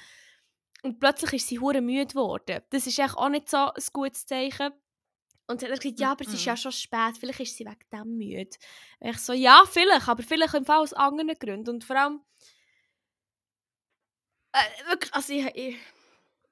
[0.84, 2.62] Und plötzlich ist sie hure müde geworden.
[2.72, 4.72] Das ist echt auch nicht so ein gutes Zeichen.
[5.48, 6.58] Und sie hat gesagt, ja, aber es ist ja Mhm.
[6.58, 8.50] schon spät, vielleicht ist sie wegen dem müde.
[9.00, 11.70] Und ich so, ja, vielleicht, aber vielleicht im Fall aus anderen Gründen.
[11.70, 12.22] Und vor allem,
[14.54, 15.78] äh, wirklich, also ich, ich,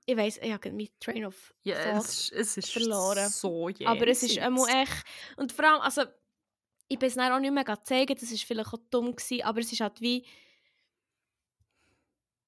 [0.06, 3.30] ich weiss, ich habe meinen Train of Ja, es, ist- es ist verloren.
[3.30, 5.04] so aber es ist einmal echt.
[5.38, 6.04] Und vor allem, also,
[6.90, 9.72] ich bin es auch nicht mehr zeigen, das war vielleicht auch dumm, gewesen, aber es
[9.72, 10.26] ist halt wie.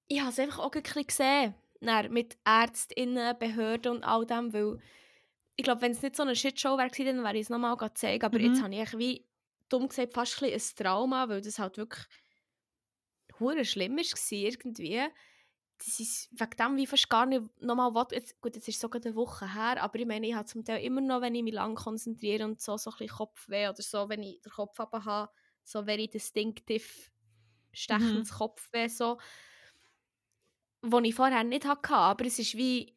[0.07, 1.55] Ich habe es einfach auch ein bisschen gesehen.
[1.79, 4.79] Dann mit ÄrztInnen, Behörden und all dem, weil
[5.55, 8.25] ich glaube, wenn es nicht so eine Shitshow wäre, dann wäre ich es nochmal zeigen.
[8.25, 8.63] Aber jetzt Mhm.
[8.63, 9.27] habe ich wie
[9.69, 12.05] dumm gesagt fast ein, ein Trauma, weil das halt wirklich
[13.39, 15.01] hure schlimm war irgendwie.
[15.83, 18.07] Das ist wegen dem wie fast gar nicht nochmal was.
[18.11, 20.63] Jetzt, gut, jetzt ist es sogar eine Woche her, aber ich meine, ich habe zum
[20.63, 23.81] Teil immer noch, wenn ich mich lang konzentriere und so, so ein bisschen Kopfweh oder
[23.81, 25.31] so, wenn ich den Kopf runter habe,
[25.63, 26.85] so very distinctive,
[27.73, 29.17] stechendes Kopfweh, so,
[30.83, 31.93] wo ich vorher nicht hatte.
[31.95, 32.95] Aber es ist wie,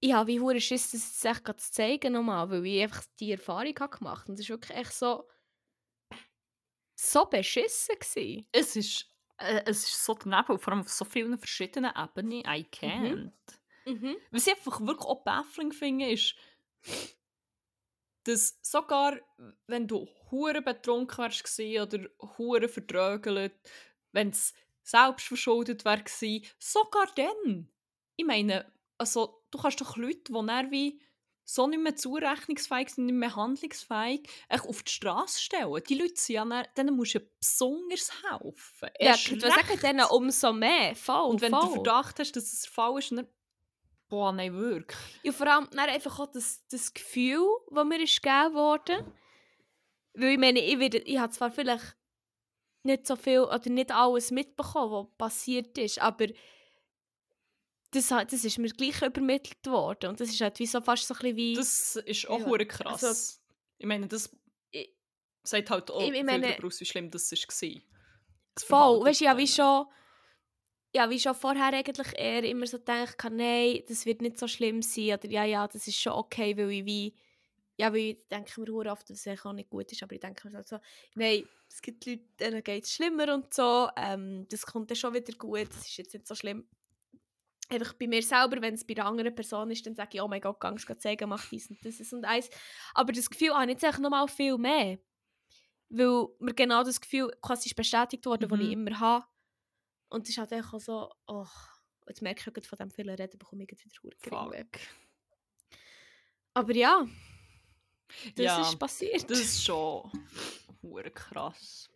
[0.00, 3.32] ich habe wie hure Schiss, das jetzt echt zu zeigen nochmal, weil ich einfach die
[3.32, 5.28] Erfahrung habe gemacht und es war wirklich echt so,
[6.96, 8.46] so beschissen gewesen.
[8.52, 12.40] Es ist, es ist so daneben, vor allem auf so vielen verschiedenen Ebenen.
[12.40, 13.32] I can't.
[13.86, 14.16] Mhm.
[14.30, 16.34] Was ich einfach wirklich auch baffling finde, ist,
[18.24, 19.18] dass sogar,
[19.66, 23.52] wenn du hure betrunken wärst oder hure verdrögelt,
[24.12, 27.68] wenn es selbstverschuldet wäre gewesen, sogar dann.
[28.16, 31.02] Ich meine, also, du kannst doch Leute, die wie
[31.44, 35.82] so nicht mehr zurechnungsfähig sind, nicht mehr handlungsfähig, echt auf die Straße stellen.
[35.88, 38.88] Die Leute sind ja dann, denen musst du ja besonders helfen.
[38.98, 40.94] Ja, Erst ich würde sagen, denen umso mehr.
[40.96, 41.62] Voll, Und wenn voll.
[41.62, 43.26] du Verdacht hast, dass es der Fall ist, dann...
[44.08, 44.98] Boah, nein, wirklich.
[45.22, 49.12] Ja, vor allem dann einfach auch das, das Gefühl, das mir ist gegeben wurde.
[50.14, 51.96] Weil ich meine, ich, werde, ich habe zwar vielleicht
[52.84, 56.26] nicht so viel oder nicht alles mitbekommen, was passiert ist, aber
[57.94, 60.10] das, das ist mir gleich übermittelt worden.
[60.10, 61.54] Und das ist halt wie so fast so ein bisschen wie...
[61.54, 63.02] Das ist auch Ja, hure krass.
[63.04, 63.38] also-
[63.78, 64.30] ich meine, das
[64.70, 64.90] Ich-
[65.42, 67.80] sagt halt auch Ich- ich viel meine- darüber aus, wie schlimm das war.
[68.54, 69.86] Das Voll, weißt du, ja, wie schon,
[70.94, 74.80] ja, wie schon vorher eigentlich eher immer so gedacht, nein, das wird nicht so schlimm
[74.80, 77.14] sein, oder ja, ja, das ist schon okay, weil ich wie,
[77.76, 80.46] ja, weil ich denke mir oft, dass es auch nicht gut ist, aber ich denke
[80.48, 80.78] mir halt so,
[81.16, 85.12] nein, es gibt Leute, denen geht es schlimmer und so, ähm, das kommt dann schon
[85.14, 86.68] wieder gut, das ist jetzt nicht so schlimm.
[87.70, 90.28] Einfach bei mir selber, wenn es bei einer anderen Person ist, dann sage ich, oh
[90.28, 92.50] mein Gott, geh es zeigen, mach dies und das und eins.
[92.94, 94.98] Aber das Gefühl habe ich jetzt noch mal viel mehr.
[95.88, 98.72] Weil mir genau das Gefühl quasi ist bestätigt wurde, das ich Mhm.
[98.88, 99.24] immer habe.
[100.08, 101.46] Und es ist halt einfach auch so, oh,
[102.08, 104.80] jetzt merke ich von dem vielen Reden, bekomme ich gerade wieder Fuck.
[106.52, 107.06] Aber ja,
[108.36, 109.28] das Ja, ist passiert.
[109.30, 110.10] Das ist schon
[111.14, 111.90] krass.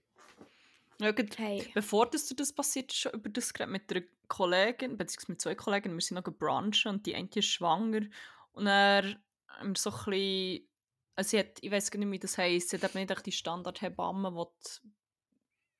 [1.01, 1.75] Ja, gerade hey.
[1.75, 5.41] Bevor das, dir das passiert ist, schon über das geredet mit einer Kollegin, beziehungsweise mit
[5.41, 8.07] zwei Kolleginnen, wir sind noch gebrunchen und die eine ist schwanger.
[8.53, 9.05] Und er
[9.49, 10.69] haben wir so ein bisschen,
[11.15, 13.33] also sie hat, ich weiß gar nicht, wie das heisst, sie hat eben nicht die
[13.33, 14.89] Standardhebamme, die du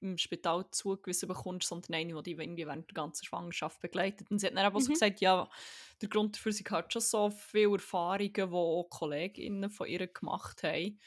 [0.01, 4.31] im Spital zugewiesen bekommst, sondern eine, die dich irgendwie während der ganzen Schwangerschaft begleitet.
[4.31, 4.93] Und sie hat dann eben auch so Mhm.
[4.93, 5.49] gesagt, ja,
[6.01, 10.63] der Grund dafür, sie hat schon so viele Erfahrungen, die auch Kolleginnen von ihr gemacht
[10.63, 11.01] haben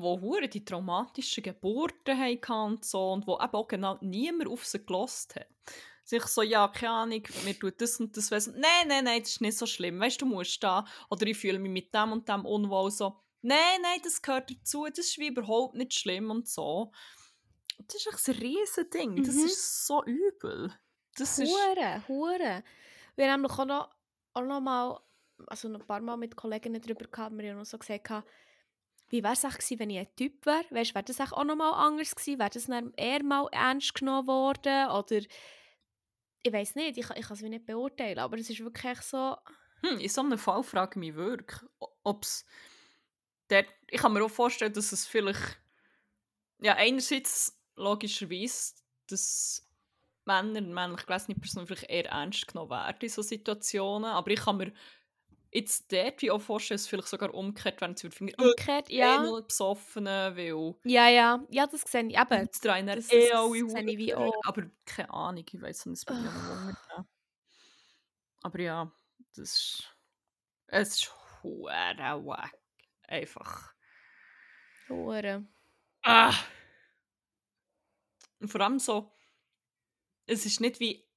[0.00, 4.66] wo hure die traumatischen Geburten hatten und so und wo eben auch genau niemand auf
[4.66, 5.46] sie gelost hat.
[6.04, 8.54] Sich so, ja, keine Ahnung, mir tut das und das wissen.
[8.58, 10.00] Nein, nein, nein, das ist nicht so schlimm.
[10.00, 10.84] Weißt du, du musst da.
[11.08, 13.20] Oder ich fühle mich mit dem und dem unwohl so.
[13.42, 16.90] Nein, nein, das gehört dazu, das ist wie überhaupt nicht schlimm und so.
[17.86, 19.22] Das ist echt ein riesen Ding.
[19.24, 19.44] Das Mhm.
[19.44, 20.72] ist so übel.
[21.16, 21.48] Das ist.
[21.50, 22.64] Hure, hure.
[23.16, 23.90] Wir haben auch noch,
[24.34, 25.00] auch noch mal,
[25.46, 28.10] also ein paar Mal mit Kolleginnen darüber gehabt, wir haben noch so gesagt,
[29.10, 30.64] wie wäre es eigentlich gewesen, wenn ich ein Typ wäre?
[30.70, 32.38] Weißt, wäre das auch noch mal anders gewesen?
[32.38, 34.88] Wäre das dann eher mal ernst genommen worden?
[34.90, 35.20] Oder
[36.42, 39.36] ich weiß nicht, ich, ich kann es nicht beurteilen, aber es ist wirklich so,
[39.82, 41.60] Hm, in so einem Fall frage ich mich wirklich,
[42.02, 42.44] ob es.
[43.88, 45.60] Ich kann mir auch vorstellen, dass es vielleicht.
[46.62, 48.74] Ja, einerseits logischerweise,
[49.08, 49.66] dass
[50.26, 54.10] Männer männlich gelesene Personen vielleicht eher ernst genommen werden in solchen Situationen.
[54.10, 54.72] Aber ich kann mir
[55.52, 58.88] jetzt dort wie auch vorstellen, dass es vielleicht sogar umgekehrt werden, sie würde finden, umgekehrt,
[58.88, 59.16] ja.
[59.16, 59.22] ja.
[59.22, 60.74] nur Besoffene, weil.
[60.84, 62.46] Ja, ja, ja, das sehe ich eben.
[62.46, 62.60] Das-
[63.12, 64.32] eh das sehe ich wie auch.
[64.44, 67.08] Aber keine Ahnung, ich weiß nicht, es noch wundern.
[68.42, 68.92] Aber ja,
[69.34, 69.96] das ist.
[70.68, 72.52] Es ist hure wack.
[73.08, 73.74] Einfach.
[74.88, 75.44] Hure.
[76.02, 76.34] Ah!
[78.40, 79.12] Und vor allem so.
[80.26, 81.09] Es ist nicht wie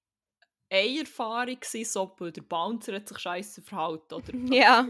[0.74, 4.14] eine Erfahrung, gewesen, so, weil der Bouncer hat sich scheiße verhalten.
[4.14, 4.88] Oder Ja,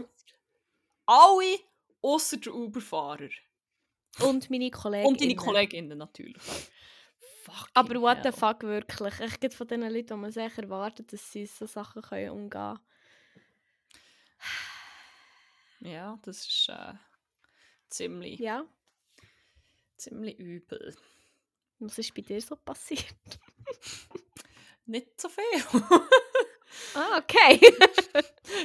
[1.06, 1.58] alle
[2.02, 3.28] außer der Uberfahrer.
[4.20, 5.06] und meine Kollegen.
[5.08, 6.42] Und deine Kolleginnen natürlich.
[7.44, 8.32] Fucking Aber what the hell.
[8.32, 9.20] fuck, wirklich.
[9.20, 12.78] Ich geht von den Leuten, die man sich erwartet, dass sie so Sachen können umgehen
[15.80, 16.94] Ja, das ist äh,
[17.90, 18.64] ziemlich, Ja,
[19.98, 20.96] ziemlich übel.
[21.80, 23.14] was ist bei dir so passiert?
[24.86, 25.64] Nicht so viel.
[26.94, 27.60] Ah, okay.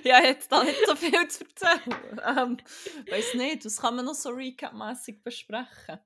[0.04, 1.96] ja, jetzt da nicht so viel zu erzählen.
[2.26, 2.58] Ähm,
[3.10, 6.00] weiß nicht, was kann man noch so recap-mässig besprechen?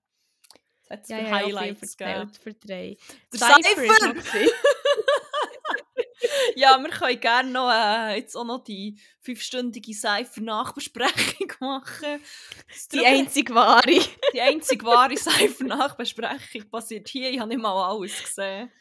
[0.81, 2.31] Was hat es ja, für ja, Highlights gegeben?
[2.33, 2.97] für drei.
[3.31, 4.13] Der Cypher.
[6.55, 12.21] Ja, wir können gerne noch, äh, jetzt auch noch die fünfstündige Cypher-Nachbesprechung machen.
[12.91, 13.99] Die drüber- einzige wahre.
[14.33, 17.29] die einzige wahre Cypher-Nachbesprechung passiert hier.
[17.29, 18.71] Ich habe nicht mal alles gesehen.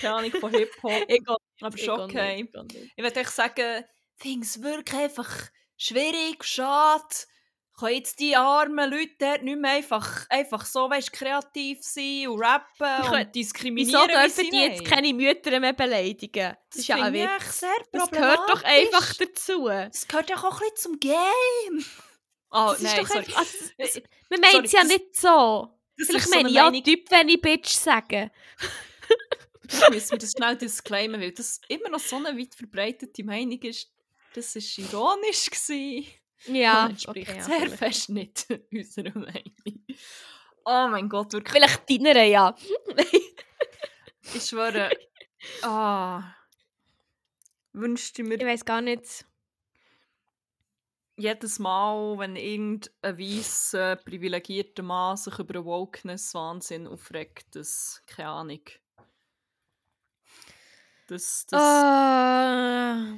[0.00, 0.92] Keine Ahnung von Hip-Hop.
[1.08, 1.22] Ich
[1.62, 2.42] Aber ich schon okay.
[2.42, 2.92] nicht, ich.
[2.96, 3.84] Ich würde echt sagen,
[4.16, 5.28] ich finde es wirklich einfach
[5.76, 7.04] schwierig, schade.
[7.78, 12.38] Können jetzt die armen Leute dort nicht mehr einfach, einfach so weißt, kreativ sein und
[12.38, 13.88] rappen können- und diskriminieren?
[13.88, 16.56] Wieso wie dürfen die jetzt keine Mütter mehr beleidigen?
[16.68, 17.30] Das, ist ja ich Witz.
[17.38, 19.66] echt sehr Das gehört doch einfach dazu.
[19.68, 21.84] Das gehört doch auch ein bisschen zum Game.
[22.52, 23.18] Oh, Das nein, sorry.
[23.20, 25.78] einfach, also, Das- das, man meint es ja das- nicht so.
[25.96, 28.30] Das Vielleicht so meine eine ich auch Meinung- Typ, wenn ich Bitch sage.
[29.90, 33.90] Müssen wir das schnell disclaimen, weil das immer noch so eine weit verbreitete Meinung ist.
[34.34, 35.50] Das war ironisch.
[35.50, 36.06] Gewesen.
[36.46, 37.78] Ja, Und entspricht okay, ja, sehr vielleicht.
[37.78, 39.84] fest nicht unserer Meinung.
[40.64, 41.52] Oh mein Gott, wirklich.
[41.52, 42.54] Vielleicht deiner, ja.
[44.34, 44.90] Ich schwöre.
[45.62, 46.22] Ah.
[47.72, 49.24] Wünschte ich mir weiß gar nicht.
[51.16, 58.60] jedes Mal, wenn irgendein weißer, privilegierter Mann sich über Wokeness-Wahnsinn aufregt, dass, keine Ahnung.
[61.10, 63.14] Dass, dass Ah,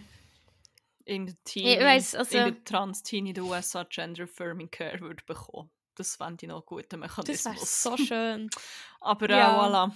[1.04, 5.70] irgendein Teenie, weiss, also- irgendein Trans-Teenie in den USA Gender Affirming Care würde bekommen.
[5.96, 7.44] Das fände ich noch einen guten das Mechanismus.
[7.44, 8.50] wäre so schön.
[9.00, 9.60] Aber äh, Ja.
[9.60, 9.92] voilà.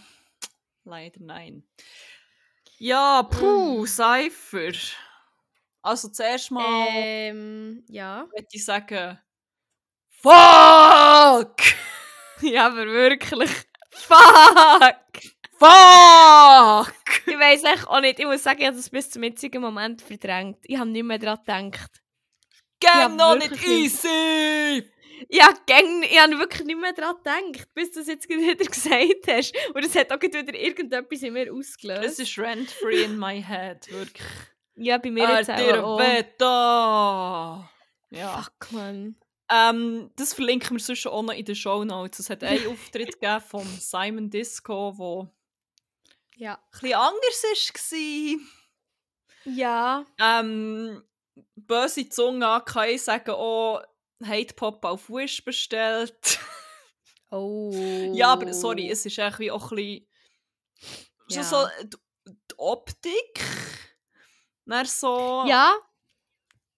[0.85, 1.67] Leider nein.
[2.79, 3.87] Ja, puh, Mm.
[3.87, 4.73] Cypher.
[5.81, 8.27] Also zuerst mal Ähm, ja.
[8.35, 9.19] würde ich sagen,
[10.11, 11.57] Fuck!
[12.43, 13.51] Ja, aber wirklich.
[13.91, 14.97] Fuck!
[15.59, 16.93] Fuck!
[17.27, 18.19] Ich weiß echt auch nicht.
[18.19, 20.59] Ich muss sagen, ich habe das bis zum jetzigen Moment verdrängt.
[20.65, 22.03] Ich habe nicht mehr daran gedacht.
[22.81, 24.85] Gang noch nicht easy!
[25.31, 29.27] Ja, gang, ich habe wirklich nicht mehr daran gedacht, bis du es jetzt wieder gesagt
[29.29, 29.55] hast.
[29.75, 32.05] Und es hat auch wieder irgendetwas in mir ausgelöst.
[32.05, 34.27] Es ist rent-free in my head, wirklich.
[34.75, 35.99] ja, bei mir jetzt Artero auch.
[35.99, 37.71] Beta!
[38.11, 38.43] Ja.
[38.43, 39.17] Fuck, man.
[39.51, 42.19] Ähm, das verlinken wir sonst auch noch in den Show Notes.
[42.19, 45.29] Es hat einen Auftritt gegeben von Simon Disco, wo
[46.37, 46.55] Ja.
[46.55, 47.43] ein bisschen anders
[47.91, 49.55] war.
[49.55, 50.05] Ja.
[50.19, 51.03] Ähm,
[51.55, 53.83] böse Zunge AKI sagen auch,
[54.25, 56.39] Hate Pop auf Wish bestellt.
[57.31, 57.71] Oh.
[58.15, 60.07] ja, aber sorry, es ist echt wie auch ein bisschen.
[61.29, 61.43] Ja.
[61.43, 61.97] so die,
[62.27, 63.41] die Optik.
[64.65, 65.45] Dann so.
[65.47, 65.77] Ja,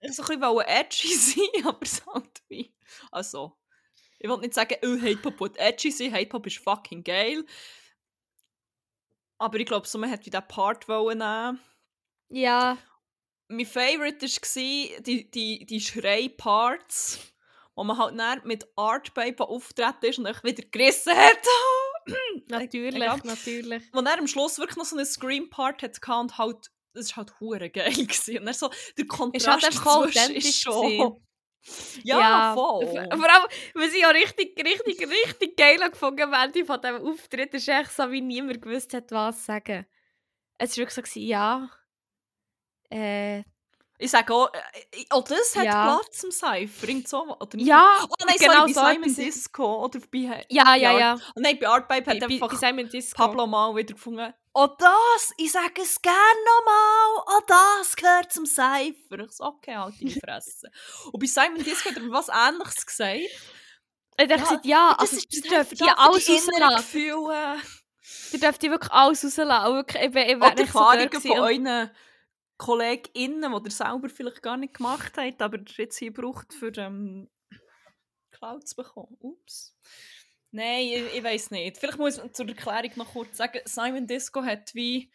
[0.01, 2.75] Ich so ein bisschen edgy sein, aber es halt wie.
[3.11, 3.57] Also.
[4.21, 6.13] Ich will nicht sagen, oh, Hate Pop wird edgy sein.
[6.13, 7.45] Hate Pop ist fucking geil.
[9.39, 11.61] Aber ich glaube, so, man hat wie diesen Part wollen nehmen.
[12.29, 12.77] ja.
[13.49, 17.21] mein Favorite war die, die, die Schrei-Parts,
[17.75, 21.39] wo man halt dann mit Art Babe auftreten ist und euch wieder gerissen hat.
[22.49, 23.21] Natürlich, Egal.
[23.25, 23.83] natürlich.
[23.93, 27.39] Wo er am Schluss wirklich noch so einen Scream-Part hatte und halt, das war halt
[27.39, 27.93] hure geil.
[27.93, 28.39] Gewesen.
[28.39, 31.28] Und dann so, der Kontrast halt einfach voll dazwischen authentisch gewesen.
[32.05, 32.87] Ja, voll.
[32.87, 37.07] V- Vor allem, was ich auch richtig, richtig, richtig geil gefunden am Ende von diesem
[37.07, 39.87] Auftritt, ist echt so, wie niemand gewusst hat, was sagen.
[40.59, 41.69] Es war wirklich so, ja.
[42.91, 43.43] Äh,
[44.01, 45.99] Ich sage auch, äh, auch das hat Ja.
[46.01, 46.87] Platz im Cypher.
[47.05, 50.47] So, oder ja, Oh nein, genau sorry, so bei Simon Disco oder bei...
[50.49, 51.17] ja, ja, ja.
[51.35, 52.49] Oh nein, bei Art Bei, hat einfach...
[52.49, 53.17] bei Simon Disco.
[53.17, 54.33] Pablo mal wieder gefunden.
[54.61, 57.25] Oh das, ich sage es gerne nochmal.
[57.29, 59.21] Oh das gehört zum Cypher.
[59.21, 60.69] Ich so, okay, halt deine Fresse.
[61.13, 63.21] Und bei Simon Disco hat er was Ähnliches gesagt.
[64.21, 67.63] Ich dachte, Ja, ja, ja das also, ist das das dürft ihr alles die rauslassen.
[68.33, 69.75] Ihr dürft ihr wirklich alles rauslassen.
[69.77, 71.91] Wirklich, ich, ich nicht so dort Erfahrungen gewesen von euren
[72.57, 76.77] KollegInnen, die ihr selber vielleicht gar nicht gemacht habt, aber ihr jetzt hier braucht, für
[76.79, 77.31] ähm,
[78.33, 79.17] Cloud zu bekommen.
[79.21, 79.77] Ups.
[80.51, 81.77] Nein, ich, ich weiß nicht.
[81.79, 85.11] Vielleicht muss man zur Erklärung noch kurz sagen, Simon Disco hat wie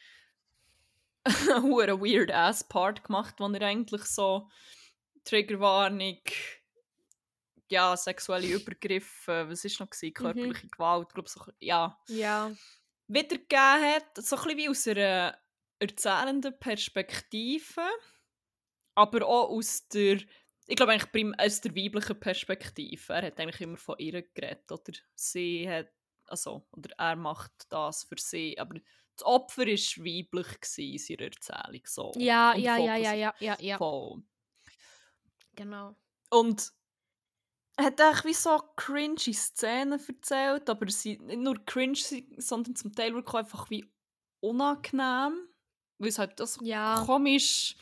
[1.26, 4.50] einen weird ass Part gemacht, wo er eigentlich so
[5.24, 6.20] Triggerwarnung,
[7.70, 10.14] ja, sexuelle Übergriffe, was ist noch gewesen?
[10.14, 12.52] körperliche Gewalt, glaube so, ja, Ja.
[13.08, 15.38] wiedergegeben hat, so ein bisschen wie aus einer
[15.80, 17.82] erzählenden Perspektive,
[18.96, 20.20] aber auch aus der,
[20.68, 23.14] ich glaube eigentlich prim aus der weiblichen Perspektive.
[23.14, 25.90] Er hat eigentlich immer von ihr geredet, oder sie hat,
[26.28, 28.76] also, oder er macht das für sie, aber
[29.16, 32.12] das Opfer war weiblich gewesen in seiner Erzählung, so.
[32.16, 33.80] Ja, ja, ja, ja, ja, ja, ja.
[33.80, 34.24] Voll.
[35.56, 35.96] Genau.
[36.32, 36.74] Und
[37.78, 41.98] er hat eigentlich wie so cringy Szenen erzählt, aber sie nicht nur cringe,
[42.38, 43.92] sondern zum Teil wirklich auch einfach wie
[44.42, 45.48] unangenehm,
[45.98, 46.96] weil es halt das Ja.
[47.06, 47.76] komisch,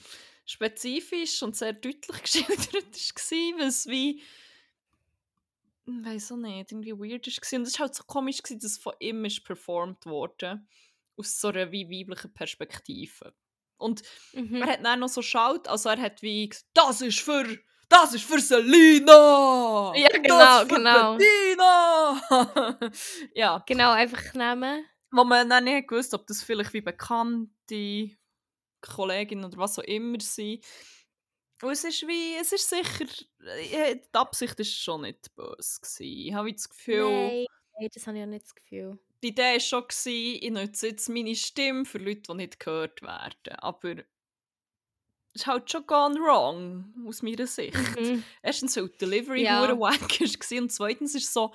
[0.45, 4.21] spezifisch und sehr deutlich geschildert war, es wie
[5.85, 7.59] ich weiß auch nicht, irgendwie weird war.
[7.59, 10.61] Und es war halt so komisch, gewesen, dass von ihm ist performt wurde
[11.17, 13.33] aus so einer wie weiblichen Perspektive.
[13.77, 14.61] Und Mhm.
[14.61, 17.45] er hat dann noch so schaut, also er hat wie gesagt, das ist für,
[17.89, 19.91] das ist für Selina!
[19.95, 21.17] Ja, genau, das ist für genau.
[21.17, 22.89] Bettina!
[23.35, 24.85] ja, Genau, einfach nehmen.
[25.11, 28.11] wo man dann nicht gewusst ob das vielleicht wie bekannte
[28.81, 30.63] Kolleginnen oder was auch immer sind.
[31.61, 33.05] Und es ist wie, es ist sicher,
[33.45, 36.03] äh, die Absicht ist schon nicht böse gewesen.
[36.27, 37.45] Ich habe das Gefühl, Nein,
[37.79, 38.99] nein, das habe ich auch nicht das Gefühl.
[39.23, 43.01] die Idee war schon, gewesen, ich nutze jetzt meine Stimme für Leute, die nicht gehört
[43.03, 43.53] werden.
[43.59, 43.91] Aber
[45.33, 47.75] es ist halt schon gone wrong, aus meiner Sicht.
[47.99, 48.23] Mhm.
[48.41, 49.63] Erstens, weil die Delivery Ja.
[49.63, 49.79] ja.
[49.79, 51.53] wack war und zweitens ist so,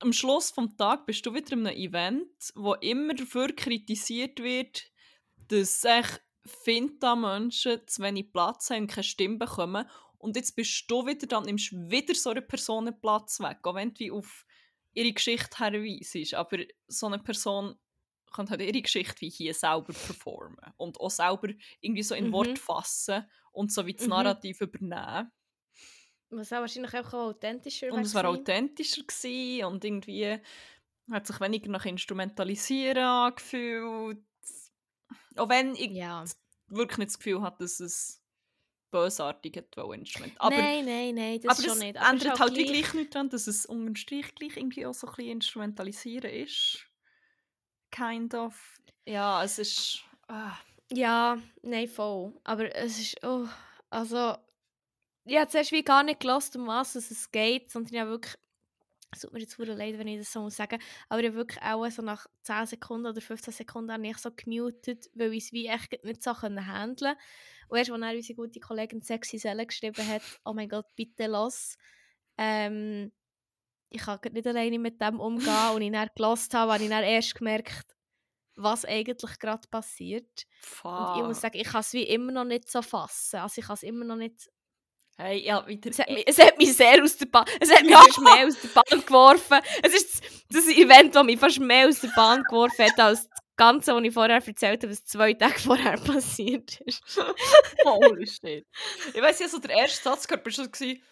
[0.00, 4.89] am Schluss des Tages bist du wieder in einem Event, wo immer dafür kritisiert wird,
[5.50, 6.06] dass sich
[6.46, 9.88] Finta-Menschen zu wenig Platz haben und keine Stimme bekommen.
[10.18, 13.74] Und jetzt bist du wieder, dann nimmst du wieder so eine Person Platz weg, auch
[13.74, 14.44] wenn du wie auf
[14.92, 16.34] ihre Geschichte herweisst.
[16.34, 16.58] Aber
[16.88, 17.76] so eine Person
[18.32, 21.48] kann halt ihre Geschichte wie hier selber performen und auch selber
[21.80, 22.32] irgendwie so in Mhm.
[22.32, 24.10] Wort fassen und so wie das Mhm.
[24.10, 25.32] Narrativ übernehmen.
[26.30, 30.38] Was auch wahrscheinlich auch authentischer Und es war authentischer gewesen und irgendwie
[31.10, 34.24] hat sich weniger nach Instrumentalisieren angefühlt.
[35.36, 36.24] Auch wenn ich Ja.
[36.68, 38.22] wirklich nicht das Gefühl hatte, dass es
[38.90, 40.34] bösartig hat Instrument.
[40.40, 41.96] Aber, nein, nein, nein, das aber schon es nicht.
[41.96, 44.94] Aber ändert halt wie gleich nicht daran, dass es unter dem Strich gleich irgendwie auch
[44.94, 46.86] so ein bisschen Instrumentalisieren ist.
[47.90, 48.78] Kind of.
[49.06, 50.04] Ja, es ist...
[50.28, 50.56] Ah.
[50.92, 52.34] Ja, nein, voll.
[52.42, 53.46] Aber es ist, oh,
[53.90, 54.36] also,
[55.24, 58.34] ich habe zuerst wie gar nicht gelernt, um was es geht, sondern ich habe wirklich,
[59.12, 61.36] es tut mir jetzt verdammt leid, wenn ich das so muss sagen, aber ich habe
[61.36, 65.44] wirklich auch so nach 10 Sekunden oder 15 Sekunden habe ich so gemutet, weil ich
[65.44, 67.16] es wie echt nicht so handeln
[67.68, 71.26] Und erst, als dann unsere gute Kollegin Sexy Selle geschrieben hat, oh mein Gott, bitte
[71.26, 71.76] los,
[72.38, 73.12] ähm,
[73.90, 77.02] ich kann nicht alleine mit dem umgehen und ich dann gelost habe, habe ich dann
[77.02, 77.86] erst gemerkt,
[78.54, 80.46] was eigentlich gerade passiert.
[80.60, 80.92] Fuck.
[80.92, 83.40] Und ich muss sagen, ich kann es wie immer noch nicht so fassen.
[83.40, 84.48] Also ich kann es immer noch nicht
[85.22, 85.90] Hey, ja, wieder.
[85.90, 88.46] Es hat, mich, es hat mich sehr aus der Bahn, es hat mich fast mehr
[88.46, 89.60] aus der Bahn geworfen.
[89.82, 93.40] Es ist das, Event, das mich fast mehr aus der Bahn geworfen hat, als das
[93.54, 97.02] Ganze, was ich vorher erzählt habe, was zwei Tage vorher passiert ist.
[97.84, 98.66] Holy shit.
[99.12, 101.02] Ich weiss ja, so der erste Satz gehört, du so gewesen,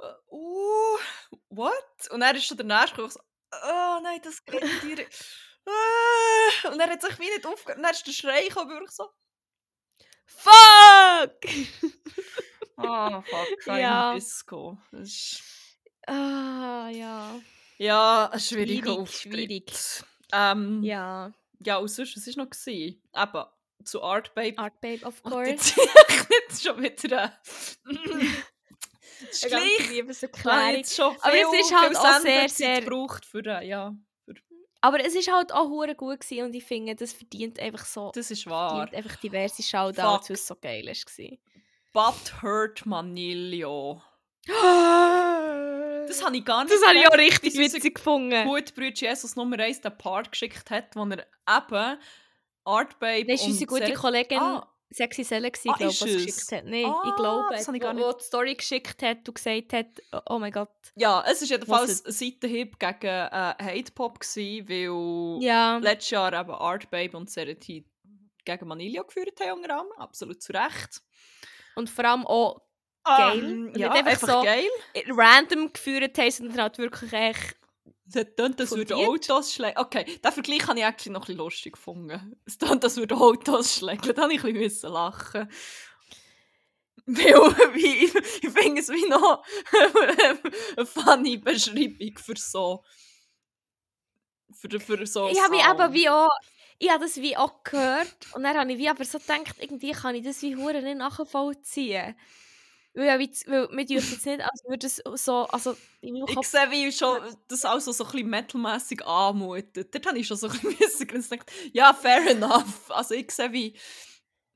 [0.00, 0.98] äh, uh,
[1.50, 2.10] what?
[2.10, 3.20] Und er ist schon der nächste so,
[3.52, 5.06] oh nein, das geht dir.
[5.70, 6.68] Ah.
[6.70, 7.76] Und er hat sich wie nicht aufgehört.
[7.76, 9.10] Und dann ist der Schrei gekommen, ich so,
[10.24, 11.40] Fuck!
[12.78, 14.14] ah, fuck, kein Ja.
[14.14, 14.78] Disco.
[14.92, 15.42] Das ist,
[16.06, 17.38] ah, ja.
[17.78, 19.32] ja, ein schwieriger Schwierig, Auftritt.
[19.32, 19.72] schwierig.
[20.32, 21.32] Ähm, Ja.
[21.60, 22.50] ja, und sonst, was war noch?
[22.50, 23.02] Gewesen?
[23.16, 23.44] Eben,
[23.84, 24.58] zu Art Babe.
[24.58, 25.50] Art Babe, of course.
[25.50, 27.32] jetzt ich nicht schon wieder.
[29.20, 29.90] Das ist gleich.
[29.90, 30.70] Liebeserklärung.
[30.76, 33.92] jetzt schon Aber es ist halt auch sehr, sehr- gebraucht für äh, ja.
[34.80, 38.12] Aber es ist halt auch hure gut gewesen und ich finde, das verdient einfach so
[38.14, 38.76] Das ist wahr.
[38.86, 41.38] verdient einfach diverse Shoutouts, weil es so geil war.
[41.98, 44.00] But Hurt Manilio.
[44.46, 48.46] Das habe ich gar nicht das habe ich auch richtig witzig gefunden.
[48.46, 51.98] Gut Bruder Jesus Nummer 1 den Part geschickt hat, wo er eben
[52.64, 56.14] Art Babe Das und unsere gute Sel- Kollegin Ah, Sexy Selle, Ah, glaube ist es?
[56.24, 56.64] geschickt hat.
[56.66, 59.28] Nein, Ah, ich glaube, das habe ich wo, gar wo nicht- die Story geschickt hat
[59.28, 60.70] und gesagt hat, oh, oh mein Gott.
[60.94, 66.32] ja, es war jedenfalls ein Seitenhieb gegen äh, Hate Pop, gewesen, weil Ja, letztes Jahr
[66.32, 67.84] eben Art Babe und Sereti
[68.44, 69.98] gegen Manilio geführt haben, unter anderem.
[69.98, 71.02] Absolut zu Recht.
[71.78, 72.60] Und vor allem auch
[73.04, 73.38] Geil.
[73.38, 74.68] Ähm, ja, nicht einfach einfach so- geil.
[75.08, 77.56] random geführt haben, sondern halt wirklich echt
[78.06, 78.92] Es tönt, als Fundiert.
[78.92, 79.78] Autos schlägen.
[79.78, 82.38] Okay, den Vergleich habe ich eigentlich noch ein bisschen lustig gefunden.
[82.44, 84.14] Es tönt, als würden Autos schlägen.
[84.14, 85.48] Da habe ich ein bisschen lachen.
[87.06, 87.24] Weil,
[87.74, 88.10] wie, ich,
[88.50, 89.42] finde es wie noch
[90.76, 92.84] eine funny Beschreibung für so.
[94.52, 95.28] Für, für so.
[95.28, 96.28] Ich habe mich eben wie auch,
[96.78, 99.92] ich habe das wie auch gehört und dann habe ich wie aber so gedacht, irgendwie
[99.92, 102.14] kann ich das wie hure nicht nachvollziehen.
[102.94, 106.34] Weil, wie, weil mir dürfen jetzt nicht, als würde es so, also in meinem Ich
[106.34, 109.94] Kopf, sehe, wie schon das auch so, so ein bisschen metalmässig anmutet.
[109.94, 112.90] Dort habe ich schon so ein bisschen gedacht, ja, fair enough.
[112.90, 113.74] Also ich sehe, wie.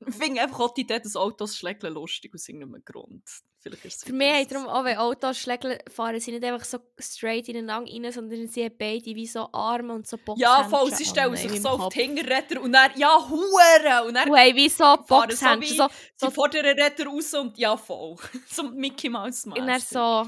[0.07, 3.23] Ich finde einfach auch die Idee, dass Autos schlägeln lustig aus irgendeinem Grund.
[3.59, 4.53] Vielleicht ist es für mich so.
[4.55, 8.65] darum auch, wenn Autos schlägeln, fahren sie nicht einfach so straight ineinander rein, sondern sie
[8.65, 11.69] haben beide wie so Arme und so Ja, Boxhändchen voll, sie an stellen sich so
[11.69, 14.07] auf die Hinterräder und dann, ja, Huren!
[14.07, 17.33] Und dann Und haben wie so fahren so wie- so, die so, vorderen Räder raus
[17.35, 18.17] und ja, voll.
[18.49, 20.27] so Mickey Mouse und dann so,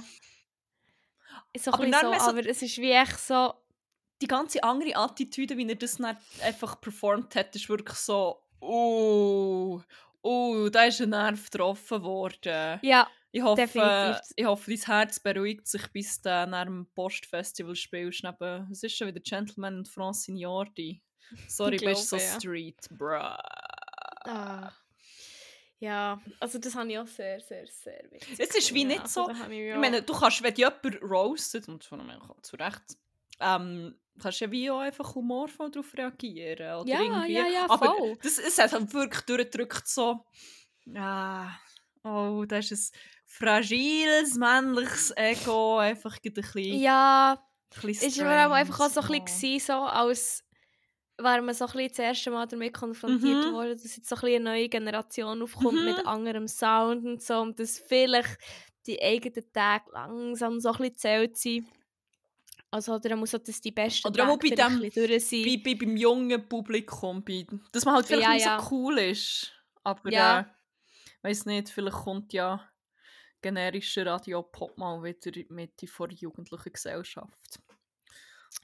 [1.57, 3.53] so, Aber dann so, mehr so- aber es ist wie echt so,
[4.21, 9.81] Die ganze andere Attitüde, wie er das dann einfach performt hat, ist wirklich so, oh,
[10.21, 12.79] oh, da ist ein Nerv getroffen worden.
[12.83, 14.21] ja, Ich hoffe, Definitiv.
[14.35, 18.23] ich hoffe, dein Herz beruhigt sich, bis du nach dem Postfestival spielst.
[18.23, 21.01] Neben, es ist schon wieder Gentleman und Francignordi.
[21.47, 22.39] Sorry, Ich bist so glaube, ja.
[22.39, 23.35] street, bruh.
[24.27, 24.71] Ah.
[25.79, 28.39] Ja, also das habe ich auch sehr, sehr, sehr witzig.
[28.39, 31.83] Es ist wie nicht Also so- ich Ich meine, du kannst, wenn jemand roastet, und
[31.83, 32.81] von einem zu Recht,
[33.41, 36.75] ähm, kannst ja wie auch einfach humorvoll darauf reagieren.
[36.81, 37.37] Oder Ja, irgendwie.
[37.37, 38.17] ja, ja, Aber voll.
[38.21, 40.25] das, es hat halt wirklich durchgedrückt so,
[40.95, 41.51] ah,
[42.03, 47.37] oh, das ist ein fragiles männliches Ego, einfach ein bisschen, Ja,
[47.75, 50.43] ein bisschen ist aber auch einfach auch so ein bisschen so, als
[51.17, 53.51] wäre man so ein bisschen das erste Mal damit konfrontiert Mhm.
[53.51, 55.85] worden, dass jetzt so ein bisschen eine neue Generation aufkommt Mhm.
[55.85, 58.37] mit anderem Sound und so und dass vielleicht
[58.87, 61.67] die eigenen Tage langsam so ein bisschen zählt sind.
[62.75, 65.95] Also oder muss so, dass die besten Oder auch bei dem- durch bei, bei, beim
[65.95, 68.59] jungen Publikum, bei, dass man halt vielleicht Ja, nicht ja.
[68.61, 69.51] so cool ist.
[69.83, 70.39] Aber Ja.
[70.41, 70.45] äh,
[71.21, 72.69] weiß nicht, vielleicht kommt ja
[73.41, 77.59] generischer Radio Pop mal wieder in die Mitte vor der jugendlichen Gesellschaft.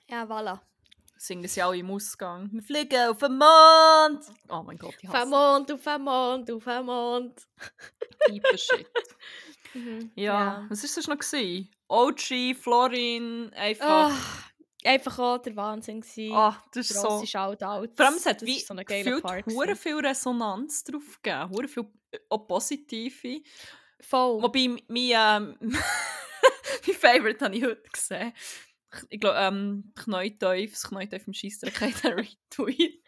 [0.10, 0.60] Ja, voilà.
[1.18, 2.50] Singen sie alle im Ausgang.
[2.52, 4.26] Wir fliegen auf den Mond!
[4.50, 7.48] Oh mein Gott, ich Auf den hasse Mond, auf den Mond, auf den Mond.
[8.28, 8.88] Typen Shit.
[9.74, 10.12] Mhm.
[10.16, 11.70] Ja, was ist das noch gewesen?
[11.92, 14.12] OG, Florin, einfach...
[14.12, 14.50] Ah,
[14.84, 16.34] einfach auch der Wahnsinn gewesen.
[16.34, 17.08] Ah, das ist so...
[17.08, 17.96] Grosse Shoutouts.
[17.96, 19.82] Vor allem, es hat wie so ein geiler gefühlt Part hure gewesen.
[19.82, 21.68] viel Resonanz drauf gegeben.
[21.68, 23.42] Viel äh, auch positive.
[24.00, 24.42] Voll.
[24.42, 28.34] Wobei, mein, ähm, mein Favorite habe ich heute gesehen.
[29.10, 33.01] Ich glaube, ähm, Knäuteuf, das Knäuteuf im Scheissdreck hat er retweetet.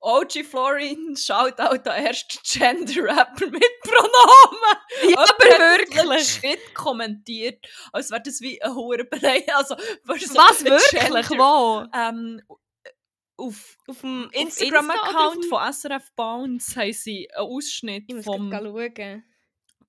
[0.00, 5.10] OG Florin, Shoutout an den ersten Gender-Rapper mit Pronomen.
[5.10, 6.28] Ja, aber wirklich.
[6.28, 9.44] Shit kommentiert, als wäre das wie ein hoher Bereich.
[9.54, 9.84] Also, so
[10.34, 11.28] Was, wirklich?
[11.28, 11.86] Gender- Wo?
[11.96, 12.42] Ähm,
[13.36, 19.24] auf Auf dem Instagram-Account von SRF Bounce haben sie einen Ausschnitt Ich muss vom schauen.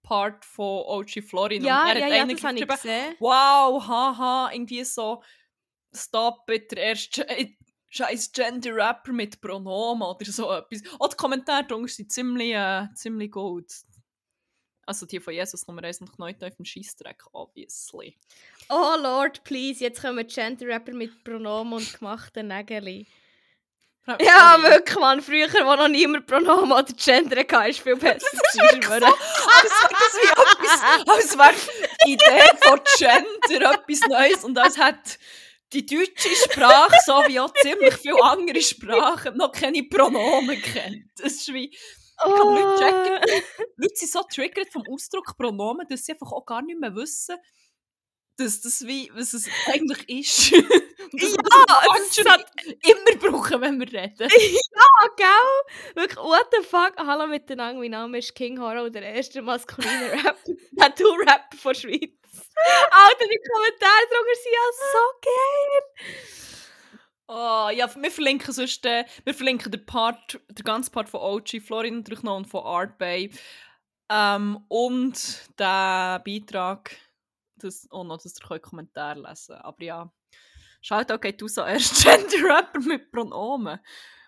[0.03, 1.63] Part von OG Florin.
[1.63, 3.15] Ja, und er ja, hat ja, einer das habe ich gesehen.
[3.19, 5.23] wow, haha, irgendwie so,
[5.93, 7.19] stop bitte erst
[7.93, 10.81] scheiß Gender-Rapper mit Pronomen oder so etwas.
[10.99, 13.71] Auch die Kommentare drunter sind ziemlich, äh, ziemlich gut.
[14.85, 18.17] Also die von Jesus Nummer 1 und Knoten auf dem Scheissdreck, obviously.
[18.69, 23.05] Oh Lord, please, jetzt kommen Gender-Rapper mit Pronomen und gemachten Nägeln.
[24.05, 25.21] Ja, wirklich, Mann.
[25.21, 28.27] Früher, wo noch niemand Pronomen oder Gender hatte, ist viel besser.
[28.33, 29.05] Das ist wirklich so.
[29.05, 31.53] Als etwas, als wäre
[32.05, 35.17] die Idee von Gender etwas Neues und als hat
[35.71, 41.05] die deutsche Sprache, so wie auch ziemlich viele andere Sprachen, noch keine Pronomen kennt.
[41.17, 41.69] Das ist wie...
[41.69, 41.77] Ich
[42.31, 42.51] kann Oh.
[42.53, 43.43] nicht checken.
[43.75, 47.35] Leute sind so triggert vom Ausdruck Pronomen, dass sie einfach auch gar nicht mehr wissen,
[48.37, 50.51] dass das wie, was es eigentlich ist.
[51.15, 52.45] Ja, das ist halt-
[52.87, 54.29] immer brauchen, wenn wir reden.
[54.29, 55.95] Ja, gell?
[55.95, 56.93] Wirklich, what the fuck?
[56.97, 60.39] Hallo miteinander, mein Name ist King Horror, der erste maskuline Rap
[60.79, 62.09] Tattoo-Rapper von Schweiz.
[62.35, 66.43] Alter, die Kommentare drunter sind ja so geil.
[67.27, 71.61] Oh, ja, wir verlinken sonst, äh, wir verlinken den Part, den ganzen Part von OG,
[71.61, 73.31] Florin natürlich noch und von Art Bay.
[74.09, 76.95] Ähm, und den Beitrag,
[77.55, 80.11] das, oh noch, dass ihr könnt Kommentar lesen Aber ja,
[80.81, 83.79] schaut auch geht aus an erst Gender-Rapper mit Pronomen.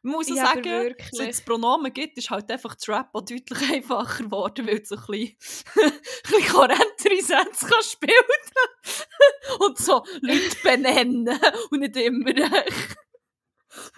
[0.06, 3.60] Muss auch Ja, sagen, seit es Pronomen gibt, ist halt einfach das Rap auch deutlich
[3.72, 5.38] einfacher geworden, weil du so ein bisschen,
[6.24, 8.14] bisschen kohärentere Sätze kannst spielen
[9.60, 11.40] und so Leute benennen
[11.72, 12.98] und nicht immer echt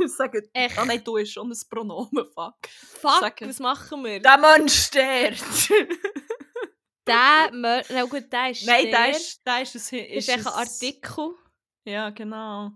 [0.06, 0.78] sagen, Echt?
[0.78, 2.56] ah nein, du bist schon ein Pronomen, fuck.
[3.00, 3.50] Fuck, Sagen.
[3.50, 4.20] was machen wir?
[4.20, 5.70] Der Mensch stirbt!
[7.06, 10.00] Der, Mö- na gut, der ist nein, der, ist, der ist ein...
[10.00, 11.36] ist echt ein Artikel.
[11.86, 12.72] Ja, genau.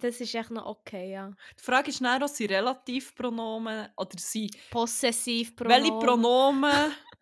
[0.00, 1.30] Das ist echt noch okay, ja.
[1.58, 4.56] Die Frage ist dann auch, sind Relativpronomen oder sind...
[4.70, 6.92] Possessiv Welche Pronomen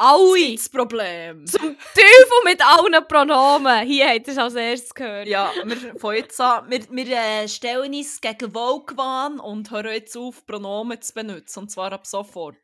[0.00, 0.54] Alle!
[0.54, 1.44] das Problem?
[1.44, 3.84] Zum Teufel mit allen Pronomen!
[3.84, 5.26] Hier habt ihr es als erstes gehört.
[5.26, 10.16] Ja, wir, von jetzt an, wir, wir äh, stellen uns gegen Volkwan und hören jetzt
[10.16, 11.58] auf, Pronomen zu benutzen.
[11.58, 12.56] Und zwar ab sofort.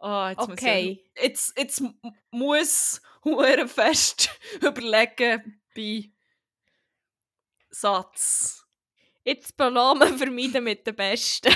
[0.00, 0.88] Ah, jetzt Okay.
[0.88, 1.82] Muss ich, jetzt, jetzt
[2.32, 6.10] muss hure fest überlegen bei
[7.72, 8.64] Satz.
[9.24, 11.54] Jetzt Pronomen vermeiden mit den Besten.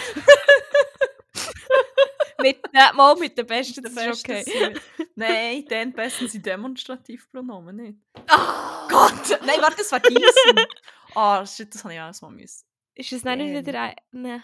[2.41, 4.75] mit, äh, mal mit den Besten, das ist okay.
[5.14, 7.99] Nein, dann besten sind Demonstrativpronomen nicht.
[8.29, 9.41] Ah, Gott!
[9.45, 10.67] Nein, warte, das war diesen.
[11.14, 12.67] Ah, shit, das habe ich auch mal müssen.
[12.95, 13.95] Ist das nicht wieder ein...
[14.11, 14.41] Nee.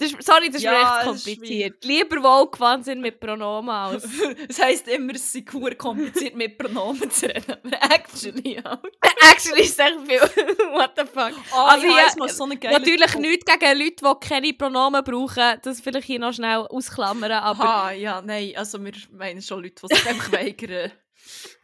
[0.00, 1.84] Das ist, sorry, das ist Ja, mir echt es ist kompliziert.
[1.84, 4.08] Lieber Wohlgewahnsinn mit Pronomen als...
[4.48, 7.56] Das heisst immer, es sei hure kompliziert mit Pronomen zu reden.
[7.62, 8.80] Aber actually, ja.
[9.30, 10.18] Actually ist echt viel.
[10.72, 11.32] What the fuck?
[11.54, 12.46] Oh, Also ja, mal so.
[12.46, 15.60] Natürlich nichts gegen Leute, die keine Pronomen brauchen.
[15.62, 17.64] Das vielleicht hier noch schnell ausklammern, aber...
[17.64, 20.92] Aha, ja, nein, also wir meinen schon Leute, die sich einfach weigern,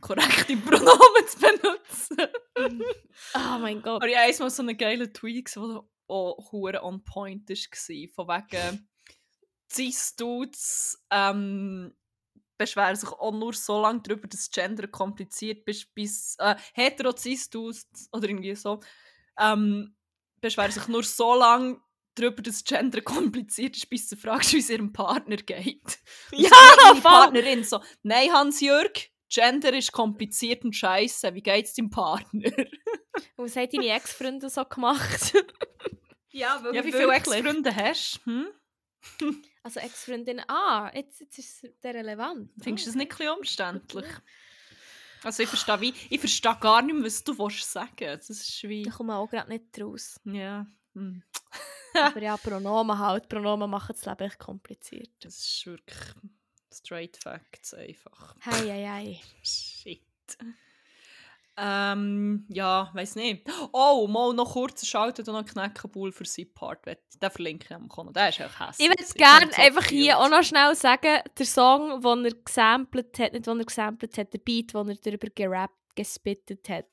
[0.02, 2.28] korrekte Pronomen zu benutzen.
[3.34, 4.02] Oh mein Gott.
[4.02, 8.08] Aber ich habe einmal so einen geilen Tweet gesehen, auch hure on point war.
[8.14, 8.88] Von wegen,
[9.72, 11.94] Cis-Dudes ähm,
[12.56, 18.28] beschweren sich auch nur so lange darüber, dass Gender kompliziert ist, bis äh, hetero-Cis-Dudes oder
[18.28, 18.80] irgendwie so
[19.38, 19.94] ähm,
[20.40, 21.80] beschweren sich nur so lange
[22.14, 25.98] darüber, dass Gender kompliziert ist, bis du fragst, wie es ihrem Partner geht.
[26.32, 26.50] Und Ja,
[26.94, 27.00] so.
[27.02, 32.50] Partnerin so, nein, Hans-Jürg, Gender ist kompliziert und scheiße, wie geht's deinem Partner?
[33.36, 35.34] Was haben deine Ex-Freunde so gemacht?
[36.36, 38.30] ja, Ja, wie viele Ex-Freunde hast du?
[38.30, 38.46] Hm?
[39.62, 40.44] Also Ex-Freundinnen...
[40.48, 42.52] Ah, jetzt, jetzt ist es der relevant.
[42.62, 44.06] Findest du das nicht ein bisschen umständlich?
[45.24, 48.84] Also ich verstehe, wie, ich verstehe gar nicht was du willst sagen Das ist wie...
[48.84, 50.20] Da kommen wir auch gerade nicht raus.
[50.24, 51.22] Ja, hm.
[51.94, 53.28] Aber ja, Pronomen halt.
[53.28, 55.10] Pronomen machen das Leben echt kompliziert.
[55.20, 55.98] das ist wirklich
[56.72, 58.36] straight facts einfach.
[58.44, 59.20] Hei, hei, hei.
[59.42, 60.02] Shit.
[61.58, 63.48] Ähm, ja, weiß nicht.
[63.72, 66.84] Oh, mal noch kurz schalten und noch Knäckebull für seinen Part.
[66.86, 68.12] Den verlinke ich am Konto.
[68.12, 68.88] Der ist auch hässlich.
[68.88, 73.32] Ich würde gerne einfach hier auch noch schnell sagen, der Song, den er gesampelt hat,
[73.32, 76.90] nicht den er gesampelt hat, der Beat, den er darüber gerappt, gespittet hat.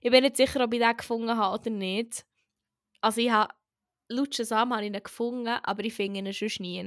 [0.00, 2.24] Ich bin nicht sicher, ob ich den gefunden habe oder nicht.
[3.02, 3.52] Also ich habe,
[4.08, 6.84] laut Shazam habe ich ihn gefunden, aber ich finde ihn sonst nie.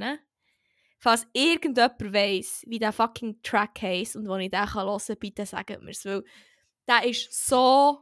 [0.97, 5.45] Falls irgendjemand weiss, wie der fucking Track heisst und wo ich den hören kann, bitte
[5.45, 6.23] sagt mir es, weil
[6.89, 7.99] der ist so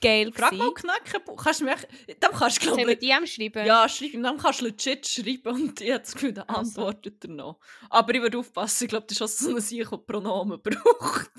[0.00, 0.64] geil Frag gewesen.
[0.64, 1.36] mal Knäckebull.
[1.36, 1.76] Kannst du mir...
[2.20, 3.66] Dann kannst du, glaube wir DM schreiben?
[3.66, 6.86] Ja, schreib ihm, dann kannst du legit schreiben und ich habe das Gefühl, der Also.
[6.86, 7.60] antwortet er noch.
[7.88, 11.30] Aber ich würde aufpassen, ich glaube, das ist auch so ein Sieg, der Pronomen braucht.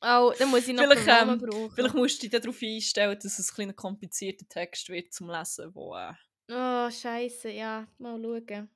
[0.00, 1.72] Oh, dann muss ich noch Vielleicht, Pronomen ähm, brauchen.
[1.74, 5.30] Vielleicht musst du dich darauf einstellen, dass es ein bisschen ein komplizierter Text wird zum
[5.30, 5.96] Lesen, wo...
[5.96, 6.12] Äh,
[6.50, 8.68] Oh, scheiße, ja, mal schauen.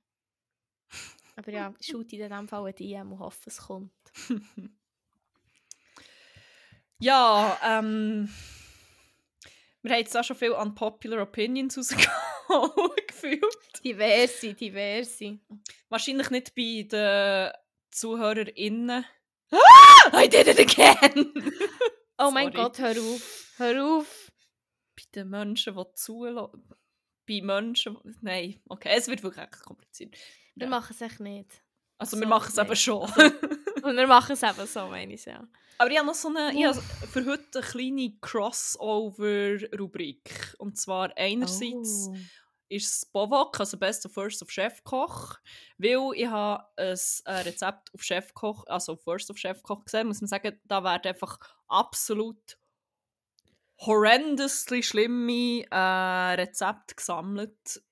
[1.36, 3.92] Aber ja, ich schaue in dem Fall eine DM und hoffe, es kommt.
[7.00, 8.28] ja, ähm...
[9.82, 13.44] Wir haben jetzt auch schon viel unpopular Opinions rausgehauen, gefühlt.
[13.84, 15.38] Diverse, diverse.
[15.88, 17.52] Wahrscheinlich nicht bei den
[17.92, 19.04] ZuhörerInnen
[20.12, 21.32] I did it again!
[22.20, 22.52] Oh mein.
[22.52, 23.52] Gott, hör auf.
[23.58, 24.32] Hör auf.
[24.96, 26.68] Bei den Menschen, die zulassen.
[27.28, 27.96] Bei Menschen.
[28.04, 30.16] die- Nein, okay, es wird wirklich kompliziert.
[30.56, 30.68] Wir Ja.
[30.70, 31.62] machen es echt nicht.
[31.96, 33.08] Also, So, wir machen es eben schon.
[33.82, 35.48] Und wir machen es eben so, meine ich ja.
[35.78, 36.52] Aber ich habe noch so eine.
[36.52, 40.54] Ich habe für heute eine kleine Crossover-Rubrik.
[40.58, 42.10] Und zwar einerseits.
[42.10, 42.16] Oh.
[42.68, 45.38] ist es Bovok, also Best of First of Chefkoch,
[45.78, 50.20] weil ich habe ein äh, Rezept auf Chefkoch, also auf First of Chefkoch gesehen, muss
[50.20, 52.58] man sagen, da werden einfach absolut
[53.78, 57.82] horrendously schlimme äh, Rezepte gesammelt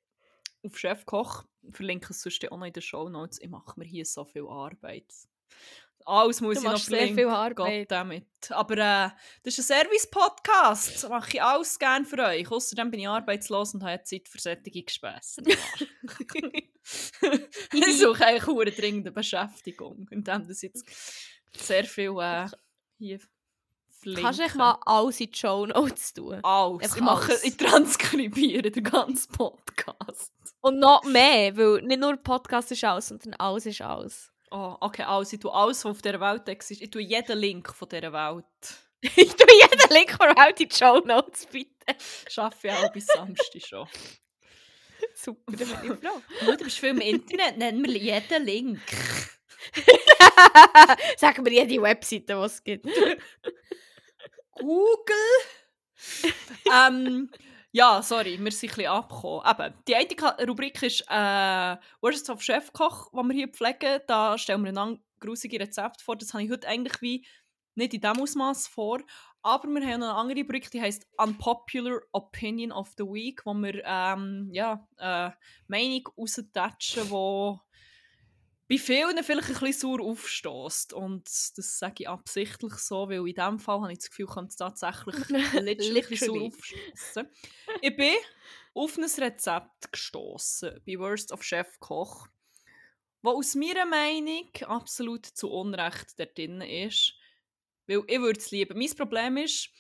[0.63, 1.45] auf Chefkoch.
[1.63, 3.41] Ich verlinke es sonst auch noch in den Show Notes.
[3.41, 5.13] Ich mache mir hier so viel Arbeit.
[6.09, 7.91] Alles muss Du ich noch sehr viel Arbeit.
[7.91, 8.27] damit.
[8.51, 9.11] Aber äh,
[9.43, 11.03] das ist ein Service-Podcast.
[11.03, 12.49] Das mache ich alles gerne für euch.
[12.49, 15.43] Außerdem bin ich arbeitslos und habe Zeit für solche Gespässe.
[17.73, 20.87] ich suche eigentlich eine dringende Beschäftigung, indem das jetzt
[21.57, 22.47] sehr viel äh,
[22.99, 23.19] hier
[23.89, 24.23] verlinke.
[24.23, 26.39] Kannst du echt mal alles in die Show Notes tun?
[26.45, 26.95] alles.
[26.95, 27.45] Ich mache, alles.
[27.45, 30.33] ich transkribiere den ganzen Podcast.
[30.61, 34.31] Und noch mehr, weil nicht nur Podcast ist alles, sondern alles ist alles.
[34.51, 36.89] Oh, okay, also ich tue alles, was auf dieser Welt existiert.
[36.89, 38.45] Ich tue jeden Link von dieser Welt.
[39.03, 41.71] ich tue jeden Link von Welt in die Show Notes, bitte.
[42.29, 43.89] Schaffe ich auch bis Samstag schon.
[45.15, 46.23] Super, da bin ich froh.
[46.47, 48.81] Oh, du bist viel im Internet, nenn mir jeden Link.
[51.17, 52.87] Sag mir jede Webseite, die es gibt.
[54.53, 55.17] Google.
[56.73, 57.31] ähm,
[57.77, 59.43] ja, sorry, wir sind ein bisschen abgekommen.
[59.47, 64.01] Eben, die eine Rubrik ist äh, Worst of Chefkoch, die wir hier pflegen.
[64.07, 66.17] Da stellen wir ein grusige Rezept vor.
[66.17, 67.27] Das habe ich heute eigentlich wie
[67.75, 69.01] nicht in diesem Ausmaß vor.
[69.43, 73.53] Aber wir haben noch eine andere Rubrik, die heisst Unpopular Opinion of the Week, wo
[73.53, 75.33] wir ähm, ja, äh,
[75.69, 77.59] Meinung raustatschen, die
[78.69, 80.93] bei vielen vielleicht ein bisschen sauer aufstößt.
[80.93, 84.47] Und das sage ich absichtlich so, weil in diesem Fall habe ich das Gefühl, kann
[84.47, 85.15] es tatsächlich
[86.09, 87.29] bisschen sauer aufstoßen.
[87.81, 88.15] Ich bin
[88.75, 92.27] auf ein Rezept gestoßen bei Worst of Chef Koch,
[93.23, 97.15] wo aus meiner Meinung absolut zu Unrecht dort drin ist.
[97.87, 98.77] Weil ich würde es lieben.
[98.77, 99.71] Mein Problem ist,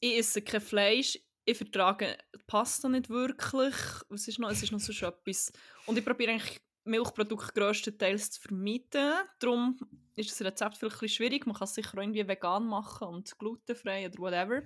[0.00, 3.74] ich esse kein Fleisch, ich vertrage die Pasta nicht wirklich.
[4.08, 4.50] Was ist noch?
[4.50, 5.50] Es ist noch so etwas.
[5.86, 9.12] Und ich probiere eigentlich Milchprodukte grösstenteils zu vermeiden.
[9.38, 9.78] Darum
[10.16, 11.46] ist das Rezept vielleicht ein schwierig.
[11.46, 14.62] Man kann es sicher auch irgendwie vegan machen und glutenfrei oder whatever.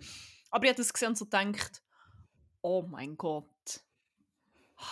[0.50, 1.82] Aber ich habe das gesehen und so gedacht,
[2.62, 3.46] oh mein Gott.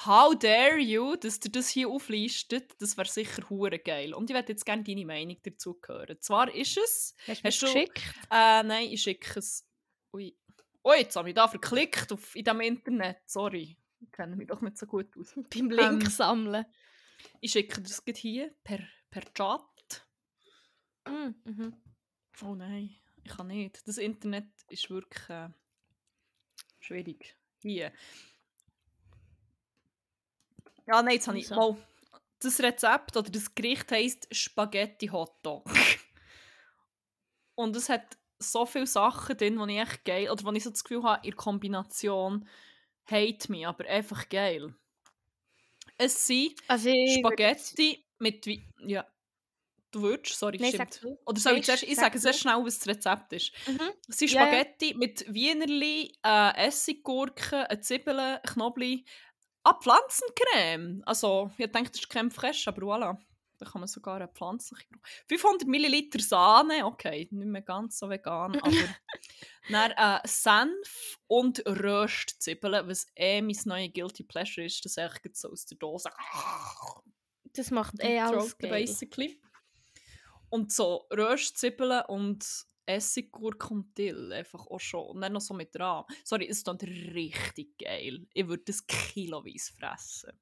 [0.05, 2.75] How dare you, dass du das hier auflistet?
[2.81, 4.15] Das wäre sicher hure geil.
[4.15, 6.21] Und ich würde jetzt gerne deine Meinung dazu hören.
[6.21, 7.15] Zwar ist es...
[7.27, 8.03] Hast Hast du geschickt?
[8.31, 9.65] Äh, nein, ich schicke es...
[10.13, 10.37] Ui.
[10.83, 13.19] Oh, jetzt habe ich da verklickt auf, in diesem Internet.
[13.27, 13.77] Sorry.
[14.01, 15.35] Ich kenne mich doch nicht so gut aus.
[15.55, 16.67] Beim Link Ähm, sammeln.
[17.41, 20.07] Ich schicke das gleich hier per, per Chat.
[21.07, 21.77] Mm, mhm.
[22.43, 23.87] Oh nein, ich kann nicht.
[23.87, 25.49] Das Internet ist wirklich äh,
[26.81, 27.37] schwierig.
[27.63, 27.93] Hier.
[30.87, 31.73] Ja, nein, jetzt habe ich Also.
[31.73, 31.87] mal.
[32.41, 35.65] Das Rezept oder das Gericht heisst Spaghetti Hotdog.
[37.55, 40.71] Und es hat so viele Sachen drin, die ich echt geil, oder wo ich so
[40.71, 42.47] das Gefühl habe, in Kombination
[43.07, 44.75] hate me, aber einfach geil.
[45.99, 48.63] Es sind Also Spaghetti mit wie.
[48.87, 49.07] Ja.
[49.93, 51.03] Du würdest, sorry, Nein, stimmt.
[51.03, 51.17] du.
[51.25, 53.53] Oder soll ich zuerst, ich sag sage sehr schnell, was das Rezept ist.
[53.67, 53.81] Mhm.
[54.09, 54.47] Es sind Ja, ja.
[54.49, 58.99] Spaghetti mit Wienerli, äh, Essiggurken, Zwiebeln, Knoblauch,
[59.63, 61.03] ah, Pflanzencreme.
[61.07, 63.17] Also, ich denke, das ist Creme fraiche, aber voilà.
[63.59, 65.03] Da kann man sogar eine pflanzliche brauchen.
[65.29, 68.95] 500 Milliliter Sahne, okay, nicht mehr ganz so vegan, aber
[69.69, 75.51] dann äh, Senf und Röstzwiebeln, was eh mein neues Guilty Pleasure ist, das echt so
[75.51, 76.11] aus der Dose
[77.53, 78.71] Das macht eh alles geil.
[78.71, 79.41] basically.
[80.49, 85.07] Und so Röstzwiebeln und Essiggurke und Dill einfach auch schon.
[85.09, 86.05] Und dann noch so mit Rahm.
[86.25, 88.27] Sorry, es ist dann richtig geil.
[88.33, 90.33] Ich würde das kiloweise fressen.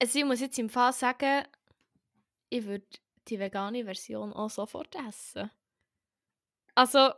[0.00, 1.44] Also ich muss jetzt im Fall sagen,
[2.50, 2.86] ich würde
[3.28, 5.50] die vegane Version auch sofort essen.
[6.74, 7.12] Also,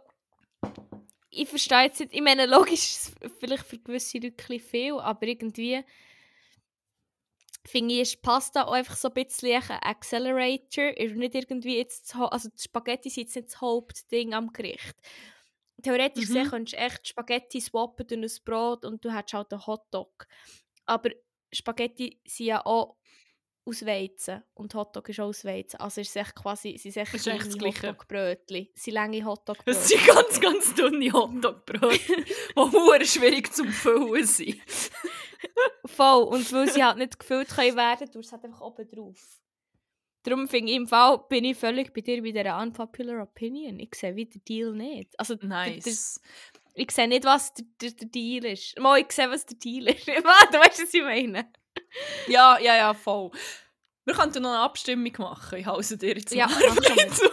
[1.31, 5.26] ich verstehe jetzt nicht, ich meine, logisch ist es vielleicht für gewisse Leute viel, aber
[5.26, 5.85] irgendwie
[7.66, 12.14] finde ich, ist Pasta auch einfach so ein bisschen ein Accelerator, ist nicht irgendwie jetzt,
[12.16, 14.97] also die Spaghetti sind jetzt nicht das Hauptding am Gericht.
[15.83, 16.35] Theoretisch Mhm.
[16.35, 20.26] gesehen könntest du echt Spaghetti swappen durch ein Brot und du hättest halt einen Hotdog.
[20.87, 21.11] Aber
[21.53, 22.97] Spaghetti sind ja auch
[23.65, 25.79] aus Weizen und Hotdog ist auch aus Weizen.
[25.81, 27.43] Also ist es echt quasi, sie sind echt kleine.
[27.43, 28.69] Hotdogbrötchen.
[28.75, 29.83] Sie sind lange Hotdogbrötchen.
[29.83, 34.61] sind ganz, ganz dünne Hotdogbrötchen, die hure schwierig zum Füllen sind.
[35.87, 36.25] Voll.
[36.25, 39.41] Und weil sie halt nicht gefüllt können werden, tust du es halt einfach oben drauf.
[40.23, 43.79] Darum finde ich im Fall, bin ich völlig bei dir bei dieser unpopular opinion.
[43.81, 45.19] Ich sehe wie der Deal nicht.
[45.19, 46.21] Also, Nice.
[46.75, 48.79] ich sehe nicht, was der, der, der Deal ist.
[48.79, 50.07] Mal, ich sehe, was der Deal ist.
[50.09, 51.51] du weißt, was ich meine.
[52.29, 53.31] Ja, ja, ja, voll.
[54.05, 55.59] Wir könnten noch eine Abstimmung machen.
[55.59, 57.11] Ich hause dir jetzt Ja, wir.
[57.12, 57.25] zu.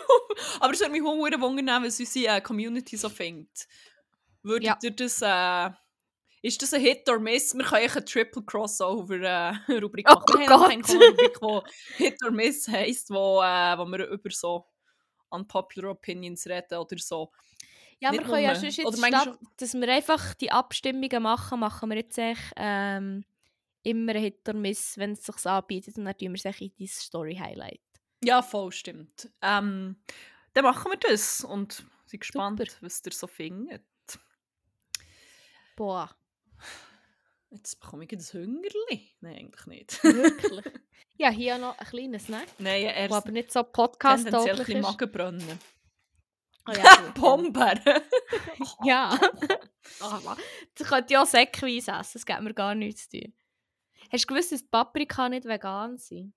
[0.60, 3.68] Aber es würde mich auch sehr wundern, was unsere äh, Community so findet.
[4.44, 4.78] Würdet Ja.
[4.84, 5.22] ihr das...
[5.22, 5.72] Äh,
[6.44, 7.56] ist das ein Hit or Miss?
[7.56, 9.16] Wir können eine Triple Crossover
[9.68, 10.40] äh, Rubrik Oh machen.
[10.40, 10.96] Wir haben noch Gott.
[10.96, 11.40] eine Rubrik,
[11.98, 14.66] die Hit or Miss heisst, wo, äh, wo wir über so
[15.30, 17.32] unpopular Opinions reden oder so.
[18.00, 21.90] Ja, Nicht wir können ja sonst jetzt, statt, dass wir einfach die Abstimmungen machen, machen
[21.90, 23.26] wir jetzt echt, ähm,
[23.84, 25.98] immer ein Hit or Miss, wenn es sich anbietet.
[25.98, 27.82] Und dann tun wir es in dein Story-Highlight.
[28.24, 29.30] Ja, voll stimmt.
[29.42, 29.98] Ähm,
[30.54, 32.72] dann machen wir das und sind gespannt, Super.
[32.82, 33.84] was ihr so findet.
[35.76, 36.10] Boah,
[37.50, 39.12] Jetzt bekomme ich ein Hüngerli.
[39.22, 40.04] Nein, eigentlich nicht.
[40.04, 40.66] wirklich.
[41.18, 44.78] ja, hier noch ein kleines Snack, Nein, der erst aber nicht so tendenziell ein bisschen
[44.80, 44.84] ist.
[44.84, 45.60] Magenbrennen.
[46.68, 47.12] Oh, ja.
[47.16, 48.02] Pombeeren!
[48.84, 49.18] Ja.
[50.76, 53.34] Das könnte ja auch säckweise essen, das gibt mir gar nichts zu tun.
[54.12, 56.34] Hast du gewusst, dass die Paprika nicht vegan sind?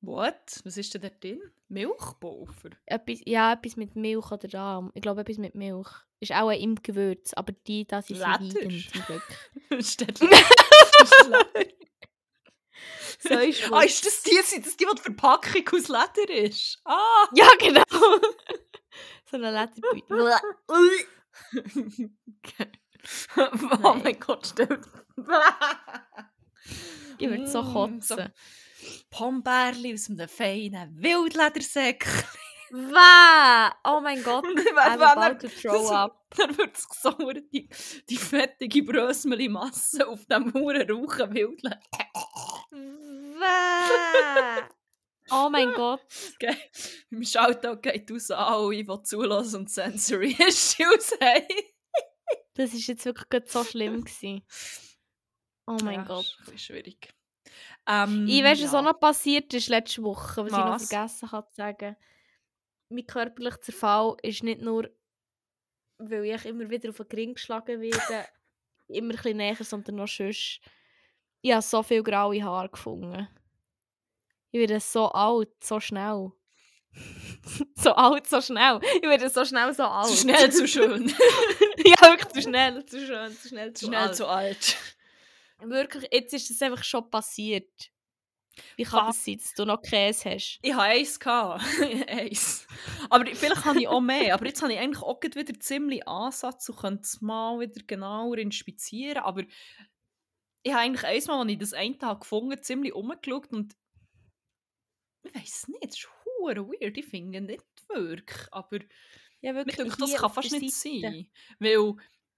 [0.00, 0.60] What?
[0.64, 1.40] Was ist denn da drin?
[1.68, 2.70] Milchpulver?
[2.86, 4.90] Etwas, ja, etwas mit Milch oder Rahm.
[4.94, 5.88] Ich glaube, etwas mit Milch.
[6.18, 9.22] Ist auch im Gewürz, aber die, das ist vegan zum Glück.
[9.84, 10.18] Steht
[13.20, 16.80] So ist Ah, ist das die, das die, wo die Verpackung aus Leder ist?
[16.84, 17.28] Ah!
[17.34, 17.84] Ja, genau.
[19.30, 20.34] so eine Letterbeutel.
[21.48, 22.72] Okay.
[23.82, 24.86] oh mein Gott, stimmt.
[27.18, 28.02] Ich würde so Mm, kotzen.
[28.02, 28.16] so
[29.10, 32.04] Pombeerli aus einem feinen Wildledersäck.
[32.70, 33.72] Wow!
[33.84, 34.44] Oh mein Gott.
[34.76, 36.24] I'm about to throw up.
[36.36, 37.10] Dann wird es so
[37.52, 37.68] die,
[38.08, 41.78] die fettige Brösmeli-Masse auf dem Huren rauchen Wildleder.
[42.70, 44.64] Wow!
[45.30, 46.00] Oh mein Gott.
[46.34, 46.56] Okay.
[47.10, 51.46] Im Shoutout geht aus an alle, die zulassen und Sensory Issues haben.
[52.54, 54.42] Das ist jetzt wirklich so schlimm gewesen.
[55.66, 56.24] Oh mein Ja, Gott.
[56.24, 57.08] ist ein bisschen schwierig.
[57.86, 58.78] Ähm, Ich weiß, was ja.
[58.78, 60.88] auch noch passiert ist letzte Woche, was, ich noch Was?
[60.88, 61.96] vergessen habe zu sagen.
[62.88, 64.88] Mein körperlicher Zerfall ist nicht nur,
[65.98, 68.28] weil ich immer wieder auf den Ring geschlagen werde,
[68.88, 70.60] immer ein bisschen näher, sondern noch sonst.
[71.40, 73.28] Ich habe so viele graue Haare gefunden.
[74.50, 76.30] Ich werde so alt, so schnell.
[77.74, 78.78] so alt, so schnell.
[78.96, 80.08] Ich werde so schnell, so alt.
[80.08, 81.12] Zu schnell, zu schön.
[81.86, 84.16] ja, wirklich zu schnell, zu schön, zu schnell, zu zu schnell, alt.
[84.16, 84.76] zu alt.
[85.60, 87.92] Wirklich, jetzt ist es einfach schon passiert.
[88.76, 89.16] Wie kann Was?
[89.16, 90.58] das sein, dass du noch Käse hast?
[90.62, 91.18] Ich hatte eins.
[92.08, 92.66] eins.
[93.08, 94.34] Aber vielleicht habe ich auch mehr.
[94.34, 98.38] Aber jetzt habe ich eigentlich auch wieder ziemlich Ansatz und könnte es mal wieder genauer
[98.38, 99.18] inspizieren.
[99.18, 99.42] Aber
[100.62, 103.74] ich habe eigentlich eins Mal, als ich das einen Tag gefunden habe, ziemlich umgeschaut und
[105.24, 106.08] ich weiß nicht, es ist
[106.40, 106.96] weird.
[106.98, 108.48] Ich finde nicht wirklich.
[108.50, 108.78] Aber
[109.42, 109.76] Ja, wirklich.
[109.76, 111.00] denke, das kann fast nicht Seite.
[111.00, 111.26] sein.
[111.58, 111.94] Weil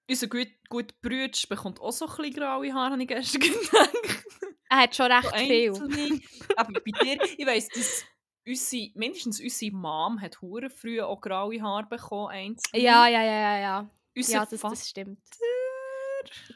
[0.09, 4.25] unser gut, gut Bruder bekommt auch so ein bisschen graue Haare, habe ich gestern gedacht.
[4.71, 6.21] Er hat schon recht So viel.
[6.57, 8.05] Aber bei dir, ich weiss, dass
[8.47, 12.83] unsere, mindestens unsere Mom hat hure früh auch graue Haare bekommen, einzelne.
[12.83, 13.91] Ja, ja, ja, ja, ja.
[14.17, 15.19] Unser Ja, das, das stimmt.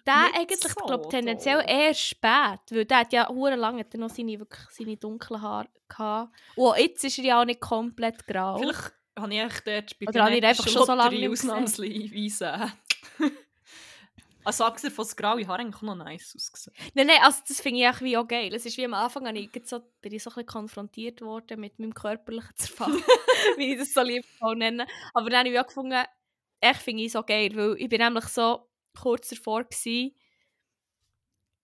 [0.06, 3.92] Der Nicht eigentlich, so glaube tendenziell eher spät, weil der hat ja hure lange hat
[3.94, 6.34] noch seine, wirklich seine dunklen Haare gehabt.
[6.56, 8.58] Und jetzt ist er ja auch nicht komplett grau.
[8.58, 12.72] Vielleicht habe ich echt dort bei Oder habe ich einfach schon so lange ausnahmsweise.
[14.44, 16.74] also abgesehen von das graue Haar eigentlich auch noch nice ausgesehen.
[16.94, 18.54] Nein, nein, also das finde ich echt wie auch geil.
[18.54, 21.78] Es ist wie am Anfang, ich so, bin ich so ein bisschen konfrontiert worden mit
[21.78, 22.92] meinem körperlichen Zerfall,
[23.56, 24.24] wie ich das so lieb
[24.56, 24.86] nenne.
[25.14, 26.02] Aber dann habe ich auch gefunden,
[26.60, 30.14] echt finde ich so geil, weil ich bin nämlich so kurz davor gewesen,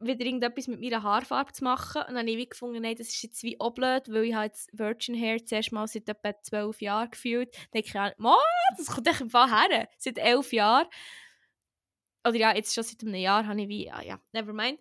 [0.06, 2.02] wieder irgendetwas mit meiner Haarfarbe zu machen.
[2.02, 4.46] Und dann habe ich gefunden, nein, das ist jetzt wie auch blöd, weil ich habe
[4.46, 7.54] jetzt Virgin Hair zuerst mal seit etwa zwölf Jahren gefühlt.
[7.54, 8.36] Dann denke ich, ja, «Mann,
[8.76, 9.88] das kommt echt im Fall her.
[9.98, 10.86] Seit elf Jahren.
[12.26, 14.80] Oder ja, jetzt schon seit einem Jahr habe ich wie, ja, ja, never mind.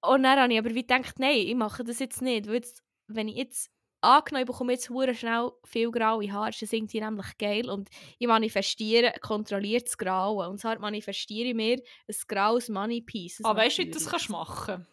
[0.00, 2.46] Und dann habe ich aber wie gedacht, nein, ich mache das jetzt nicht.
[2.46, 3.70] Weil jetzt, wenn ich jetzt
[4.04, 7.68] angenommen, ich bekomme jetzt hure schnell viel graue Haare, ist das irgendwie nämlich geil.
[7.70, 7.88] Und
[8.18, 10.48] ich manifestiere kontrolliertes Grauen.
[10.48, 13.40] Und zwar manifestiere ich mir ein graues Money-Piece.
[13.44, 14.86] Aber weißt du, du das kannst machen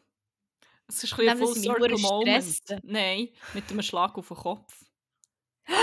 [0.88, 2.84] Es ist ein bisschen Full Circle Moment.
[2.84, 4.74] Nein, mit einem Schlag auf den Kopf.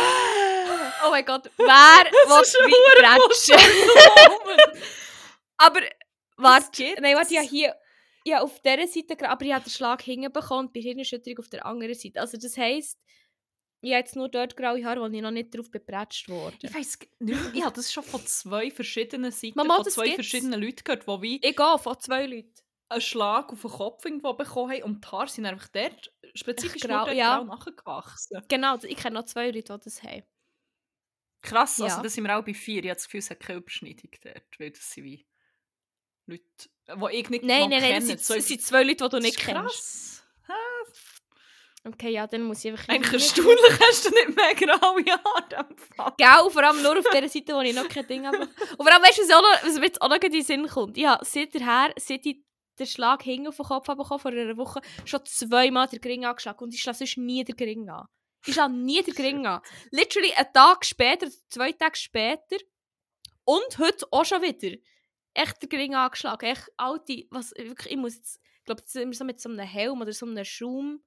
[1.07, 4.83] Oh mein Gott, wer Das ist ein will mich?
[5.57, 5.81] Aber,
[6.37, 7.75] warte, nein, warte, habe hier,
[8.29, 11.65] habe auf dieser Seite, aber ich habe den Schlag hinbekommen und bei Hirnerschütterung auf der
[11.65, 12.21] anderen Seite.
[12.21, 12.99] Also das heisst,
[13.81, 16.57] ich habe jetzt nur dort graue Haare, wo ich noch nicht darauf bepratscht wurde.
[16.63, 17.39] Ich weiß nicht.
[17.55, 20.17] Ich habe das schon von zwei verschiedenen Seiten, Mama, von zwei gibt's.
[20.17, 21.37] verschiedenen Leuten gehört, die wie...
[21.37, 22.53] Ich gehe von zwei Leuten.
[22.89, 26.83] einen Schlag auf den Kopf irgendwo bekommen haben und die Haare sind einfach dort spezifisch
[26.83, 27.39] grau, dort ja.
[27.39, 28.43] grau nachgewachsen.
[28.49, 30.23] Genau, ich kenne noch zwei Leute, die das haben.
[31.43, 32.03] Krass, also Ja.
[32.03, 32.83] das sind wir auch bei vier.
[32.83, 35.25] Ich habe das Gefühl, es hat keine Überschneidung dort, weil das sind wie
[36.27, 36.43] Leute,
[36.89, 37.95] die ich nicht Nein, nein, nein, kenne.
[38.15, 39.61] das sind, das sind zwei Leute, die du nicht kennst.
[39.63, 40.18] krass.
[41.85, 42.89] Okay, ja, dann muss ich einfach...
[42.89, 45.69] Eigentlich erstaunlich hast du nicht mehr graue Haare.
[45.97, 46.13] Fall.
[46.17, 48.41] Gell, vor allem nur auf der Seite, wo ich noch kein Ding habe.
[48.41, 50.43] Und vor allem, weißt du, was, auch noch, was mir jetzt auch noch in den
[50.43, 50.99] Sinn kommt?
[50.99, 52.43] Ich habe seither, seit ich
[52.79, 56.25] den Schlag hinten auf den Kopf habe bekommen, vor einer Woche, schon zweimal den Gring
[56.25, 56.65] angeschlagen.
[56.65, 58.07] Und ich schlage sonst nie den Gring an.
[58.47, 59.61] Ich schlage nie den Gring an.
[59.91, 62.57] Literally einen Tag später, zwei Tage später.
[63.45, 64.77] Und heute auch schon wieder.
[65.35, 66.47] Echt den Gring angeschlagen.
[66.47, 69.61] Echt alte, was, wirklich, ich muss jetzt, ich glaube, jetzt immer so mit so einem
[69.61, 71.03] Helm oder so einem Schaum,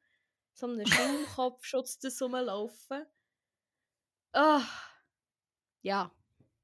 [0.53, 3.05] so einem Schaumkopfschutz das rumlaufen.
[4.33, 4.63] Ah.
[5.81, 6.11] Ja.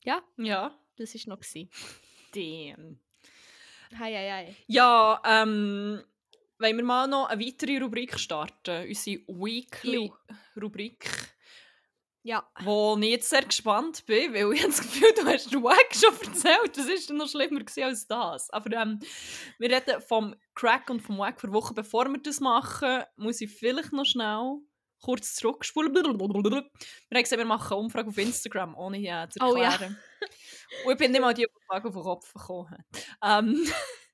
[0.04, 1.40] Ja, Ja, das war noch.
[1.42, 1.70] Gewesen.
[2.34, 3.00] damn.
[4.00, 4.56] Hei, hei, hei.
[4.68, 6.04] Ja, ähm,
[6.60, 8.88] wollen wir mal noch eine weitere Rubrik starten?
[8.88, 9.22] Unsere.
[9.28, 11.10] Weekly-Rubrik,
[12.28, 12.46] Ja.
[12.60, 16.14] wo ich jetzt sehr gespannt bin, weil ich das Gefühl, du hast den Wack schon
[16.28, 16.76] erzählt.
[16.76, 18.50] Das ist noch schlimmer als das.
[18.50, 19.00] Aber ähm,
[19.60, 21.74] wir reden vom Crack und vom Wack für Wochen.
[21.74, 24.58] Bevor wir das machen, muss ich vielleicht noch schnell
[25.02, 25.94] kurz zurückspulen.
[25.96, 29.72] Wir haben gesagt, wir machen eine Umfrage auf Instagram, ohne ja zu Oh ja.
[29.72, 29.98] erklären.
[30.86, 32.84] Und ich bin nicht mal die Frage auf den Kopf gekommen.
[33.24, 33.66] Ähm,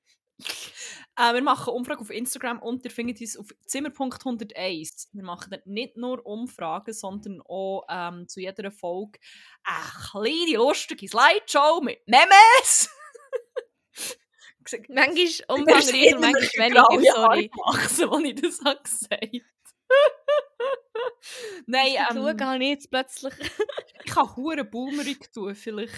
[1.16, 5.08] äh, wir machen eine Umfrage auf Instagram und ihr findet uns auf Zimmer.101.
[5.12, 9.18] Wir machen dort nicht nur Umfragen, sondern auch ähm, zu jeder Folge
[9.64, 12.90] eine kleine lustige Slideshow mit Memes.
[14.88, 17.50] Manchmal umfangreicher, manchmal weniger, sorry.
[17.54, 19.44] Wachsen, als ich das habe gesagt
[21.66, 23.34] Nein, Ähm, ähm, Schauen habe ich jetzt plötzlich.
[24.04, 25.94] ich kann hure Boomerig tun, vielleicht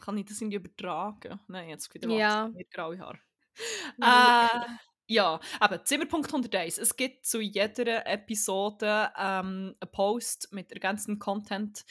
[0.00, 1.40] kann ich das irgendwie übertragen.
[1.48, 2.48] Nein, jetzt wieder Ja.
[2.48, 3.18] nicht graue Haare.
[3.98, 4.66] Ja.
[4.66, 4.68] Äh,
[5.06, 6.78] ja, aber Zimmerpunkt 101.
[6.78, 11.84] Es gibt zu jeder Episode ähm, einen Post mit ergänzendem Content,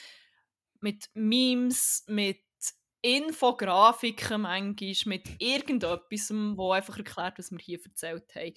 [0.80, 2.40] mit Memes, mit
[3.02, 8.54] Infografiken manchmal, mit irgendetwas, wo einfach erklärt, was wir hier erzählt haben.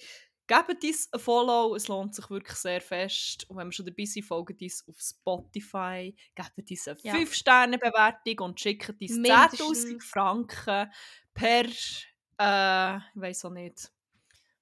[0.47, 3.45] Gebt uns ein Follow, es lohnt sich wirklich sehr fest.
[3.49, 7.13] Und wenn wir schon dabei sind, folgt uns auf Spotify, gebt uns eine Ja.
[7.13, 10.05] 5-Sterne-Bewertung und schickt uns 10'000 Mindestens.
[10.05, 10.89] Franken
[11.33, 11.65] per,
[12.39, 13.91] äh, ich weiß auch nicht,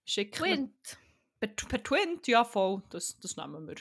[0.05, 0.97] schicken wir- Quint.
[1.39, 3.75] Per, per Twint, ja voll, das, das nehmen wir.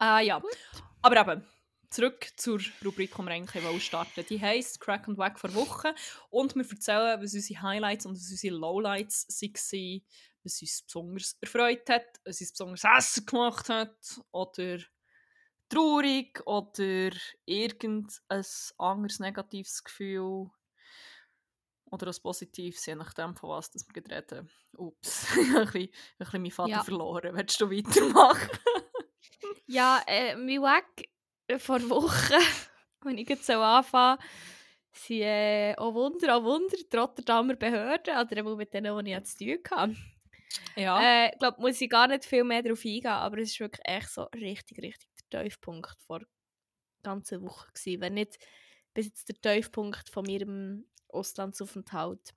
[0.00, 0.56] Äh, ja, Gut.
[1.02, 1.46] aber eben,
[1.90, 5.88] zurück zur Rubrik, die wir eigentlich starten Die heisst Crack und Wack vor Wochen
[6.30, 10.02] und wir erzählen, was unsere Highlights und was unsere Lowlights waren,
[10.42, 14.78] was uns besonders erfreut hat, was uns besonders Essen gemacht hat oder
[15.68, 17.10] traurig oder
[17.44, 18.44] irgendein
[18.78, 20.50] anderes negatives Gefühl
[21.90, 24.48] oder ein positives, je nachdem, von was das wir gedreht haben.
[24.76, 26.82] Ups, ich habe ein bisschen, ein bisschen meinen Vater Ja.
[26.82, 27.36] verloren.
[27.36, 28.50] Willst du weitermachen?
[29.68, 31.10] Ja, äh, mein Weg
[31.60, 32.34] vor Wochen,
[33.02, 34.18] wenn ich jetzt so anfange,
[34.92, 39.24] sind äh, auch Wunder, auch Wunder, die Rotterdamer Behörden, oder eben mit denen, die ich
[39.24, 39.96] zu tun hatte.
[40.76, 41.00] Ja.
[41.02, 43.86] Äh, ich glaube, muss ich gar nicht viel mehr darauf eingehen, aber es war wirklich
[43.86, 46.28] echt so richtig, richtig der Tiefpunkt vor der
[47.02, 47.66] ganzen Woche.
[47.72, 48.00] Gewesen.
[48.00, 48.38] Wenn nicht
[48.94, 52.34] bis jetzt der Tiefpunkt von meinem Auslandsaufenthalt.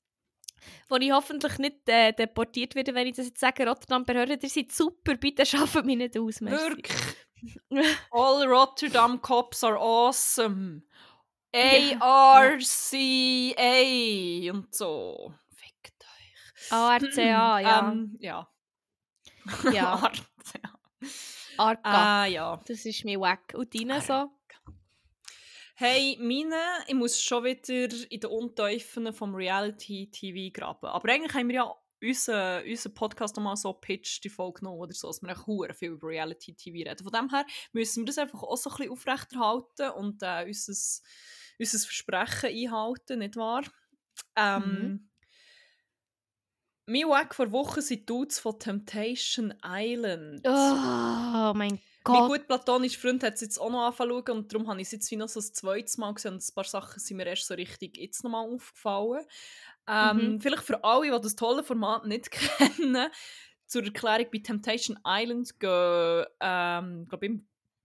[0.90, 4.50] Wo ich hoffentlich nicht äh, deportiert werde, wenn ich das jetzt sage, Rotterdam Behörden, ihr
[4.50, 6.42] seid super, bitte schaffen mich nicht aus.
[6.42, 6.98] Wirklich.
[8.12, 10.82] All Rotterdam Cops are awesome.
[11.54, 12.58] ARCA
[14.52, 15.34] und so.
[15.56, 16.72] Fickt euch.
[16.72, 17.80] ARCA, ja.
[17.80, 18.48] Ähm, ja.
[19.72, 19.96] Ja.
[20.50, 20.80] RCA.
[21.58, 21.82] Arca.
[21.84, 22.60] Ah, ja.
[22.68, 23.54] Das ist mir wack.
[23.56, 24.32] Und deine so?
[25.82, 26.58] Hey, meine,
[26.88, 30.88] ich muss schon wieder in den Untiefen vom Reality-TV graben.
[30.88, 31.74] Aber eigentlich haben wir ja
[32.04, 35.92] unseren, unseren Podcast nochmal so pitched, die Folge genommen oder so, dass wir hure viel
[35.92, 37.02] über Reality-TV reden.
[37.02, 40.74] Von dem her müssen wir das einfach auch so ein bisschen aufrechterhalten und äh, unser,
[41.58, 43.64] unser Versprechen einhalten, nicht wahr?
[44.36, 45.10] Ähm, Mhm.
[46.88, 50.42] Mein Wack vor Wochen sind die Dudes von Temptation Island.
[50.44, 52.30] Oh mein Mein Gott.
[52.30, 55.12] gut platonischer Freund hat es jetzt auch noch angefangen und darum habe ich es jetzt
[55.12, 57.54] wie noch so ein zweites Mal gesehen und ein paar Sachen sind mir erst so
[57.54, 59.26] richtig jetzt nochmal aufgefallen.
[59.88, 60.42] Ähm, Mhm.
[60.42, 63.08] Vielleicht für alle, die das tolle Format nicht kennen,
[63.66, 67.32] zur Erklärung, bei Temptation Island gehen, ähm, glaube ich,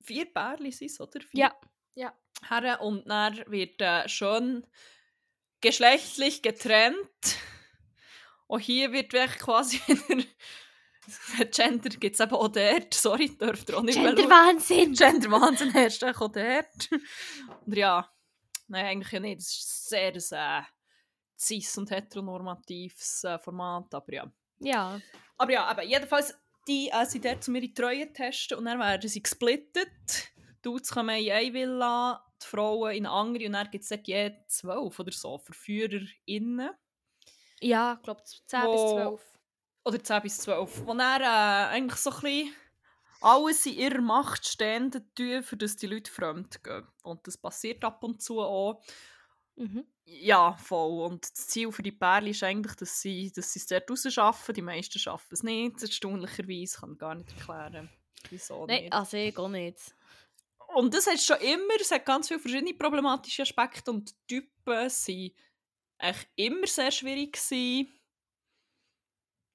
[0.03, 1.21] vier Pärchen sind es, oder?
[1.21, 1.55] Vier Ja.
[1.95, 2.13] Ja.
[2.43, 4.67] Herren und dann wird äh, schön
[5.61, 7.37] geschlechtlich getrennt.
[8.47, 10.25] Und hier wird wirklich quasi wieder
[11.51, 12.95] Gender gibt es eben auch dort.
[12.95, 13.99] Sorry, dürft ihr auch nicht.
[13.99, 14.93] Gender-Wahnsinn!
[14.99, 16.91] Gender-Wahnsinn herrscht auch dort.
[17.67, 18.09] Und ja,
[18.69, 19.39] nein, eigentlich ja nicht.
[19.41, 20.67] Das ist sehr ein äh,
[21.39, 24.33] cis- und heteronormatives äh, Format, aber ja.
[24.61, 25.01] Ja.
[25.37, 26.35] Aber ja, aber jedenfalls,
[26.69, 29.89] die äh, sind dort zu mir in Treue testen und dann werden sie gesplittet.
[30.37, 33.91] Die Dudes kommen in eine Villa, die Frauen in eine andere und dann gibt es
[33.91, 36.71] dort je zwölf oder so VerführerInnen.
[37.61, 39.34] Ja, ich glaube 10 bis Wo- 12.
[39.85, 40.87] Oder 10 bis 12.
[40.87, 41.25] Wo dann äh,
[41.75, 42.55] eigentlich so ein bisschen
[43.21, 46.87] alles in ihrer Macht Stehende tun, für dass die Leute fremd gehen.
[47.03, 48.83] Und das passiert ab und zu auch.
[49.57, 49.85] Mhm.
[50.05, 51.05] Ja, voll.
[51.07, 54.55] Und das Ziel für die Pärchen ist eigentlich, dass sie, dass sie es dort rausschaffen.
[54.55, 55.81] Die meisten schaffen es nicht.
[55.81, 57.89] Erstaunlicherweise kann ich gar nicht erklären,
[58.29, 58.93] wieso Nein, nicht.
[58.93, 59.95] also ich auch nicht.
[60.75, 64.67] Und das hat schon immer, es hat ganz viele verschiedene problematische Aspekte und die Typen
[64.67, 64.91] waren
[65.99, 67.93] eigentlich immer sehr schwierig gewesen.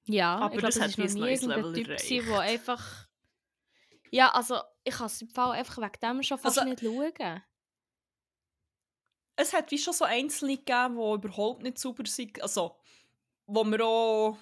[0.06, 3.08] Ja, Aber ich glaube, das hat ist noch nie irgendein Level Typ gewesen, der einfach...
[4.10, 7.42] Ja, also ich kann es im Fall einfach wegen dem schon fast Also- nicht schauen.
[9.36, 12.42] es hat wie schon so Einzelne gegeben, die überhaupt nicht sauber sind.
[12.42, 12.76] Also,
[13.46, 14.36] wo mir auch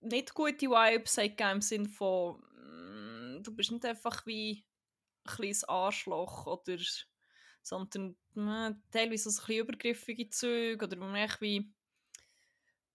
[0.00, 4.64] nicht gute Vibes gegeben, im Sinne von, mm, du bist nicht einfach wie
[5.24, 6.78] ein kleines Arschloch oder
[7.62, 11.72] sondern äh, teilweise so ein bisschen übergriffige Züge oder man echt wie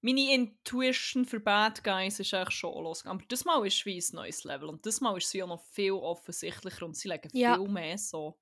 [0.02, 3.20] meine Intuition für Bad Guys ist eigentlich schon losgegangen.
[3.20, 5.62] Aber das Mal ist wie ein neues Level und das Mal ist sie ja noch
[5.72, 7.56] viel offensichtlicher und sie legen Ja.
[7.56, 8.38] viel mehr so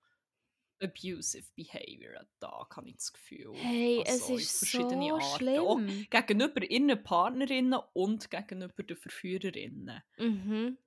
[0.81, 3.53] abusive Behavior an Tag, habe ich das Gefühl.
[3.55, 5.59] Hey, es Also, in ist verschiedene so Arten.
[5.59, 6.07] Auch schlimm.
[6.09, 10.03] gegenüber ihren Partnerinnen und gegenüber den Verführerinnen.
[10.17, 10.77] Mhm.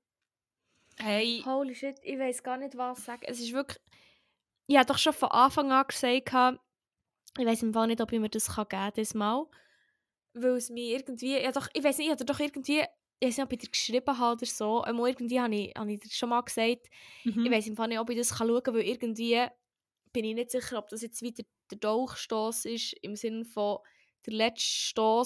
[0.99, 3.23] Hey, Holy shit, ich weiß gar nicht, was sagen.
[3.27, 3.81] Es ist wirklich...
[4.67, 6.61] Ich habe doch schon von Anfang an gesagt,
[7.39, 9.47] ich weiß im Fall nicht, ob ich mir das kann geben das Mal.
[10.43, 11.39] Weil es mir irgendwie...
[11.41, 12.83] Ja, doch, ich weiß nicht, ich habe doch irgendwie...
[13.21, 14.83] Ich weiß nicht, ob ich dir geschrieben habe oder so.
[14.83, 16.87] Einmal irgendwie habe ich, habe ich dir schon mal gesagt,
[17.25, 17.45] mhm.
[17.47, 19.45] Ich weiß im Fall nicht, ob ich das kann schauen kann, weil irgendwie
[20.13, 23.79] bin ich nicht sicher, ob das jetzt wieder der Dolchstoß ist, im Sinne von
[24.25, 25.25] der letzte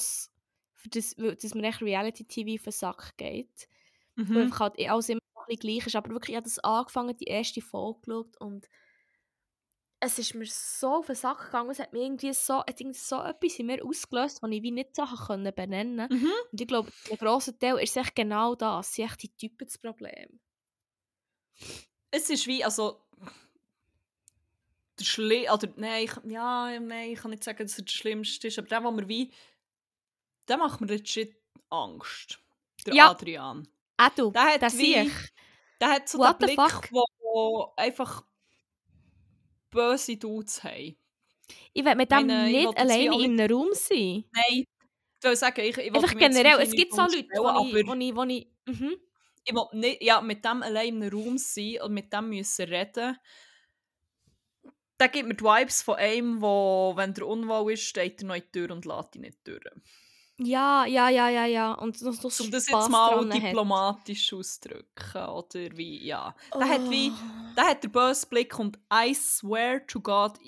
[0.74, 3.68] für das, weil- dass mir echt Reality-TV auf den Sack geht.
[4.16, 4.36] Weil Mhm.
[4.38, 5.94] einfach halt eh alles immer noch gleich ist.
[5.96, 8.68] Aber wirklich, ich habe das angefangen, die erste Folge geschaut und
[10.04, 12.98] es ist mir so auf den Sack gegangen, es hat mir irgendwie so, hat irgendwie
[12.98, 16.30] so etwas in mir ausgelöst, was ich wie nicht Sachen können benennen Mhm.
[16.50, 19.66] Und ich glaube, der grosse Teil ist echt genau das, es sind echt die Typen
[19.66, 20.40] das Problem.
[22.10, 23.00] Es ist wie, also.
[24.98, 28.48] Der Schli oder nein, ich, ja, nein, ich kann nicht sagen, dass er der Schlimmste
[28.48, 29.32] ist, aber der, der mir wie.
[30.48, 31.34] Der macht mir legit
[31.70, 32.38] Angst.
[32.86, 33.10] Der Ja.
[33.10, 33.66] Adrian.
[33.96, 35.12] Auch du, Der hat das wie- sehe ich.
[35.80, 36.90] Der hat so What den Blick, fuck?
[36.92, 38.24] wo einfach
[39.72, 40.96] böse Dudes haben.
[41.72, 44.24] Ich will mit dem meine, ich nicht alleine in einem Raum sein.
[44.32, 44.64] Nein,
[45.18, 47.94] ich will sagen, ich, ich will Einfach generell, es gibt so Leute, wo ich, wo
[47.94, 48.96] ich, wo ich mhm.
[49.44, 52.68] ich will nicht, ja, mit dem allein in einem Raum sein und mit dem müssen
[52.68, 53.16] reden.
[55.00, 58.36] Der gibt mir die Vibes von einem, wo, wenn der unwohl ist, steht er noch
[58.36, 59.64] in die Tür und lässt ihn nicht durch.
[60.44, 61.72] Ja, ja, ja, ja, ja.
[61.74, 63.42] Und noch so Um das jetzt mal dran hat.
[63.42, 66.34] diplomatisch auszudrücken, oder wie, ja.
[66.54, 67.54] Der hat wie, Oh.
[67.56, 70.38] der hat den bösen Blick und I swear to God,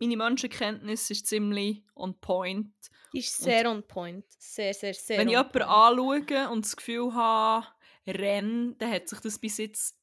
[0.00, 2.72] meine Menschenkenntnis ist ziemlich on point.
[3.12, 4.24] Die ist sehr on point.
[4.38, 7.66] Sehr, sehr, sehr Wenn ich jemanden anschaue und das Gefühl habe,
[8.06, 9.96] renn, dann hat sich das bis jetzt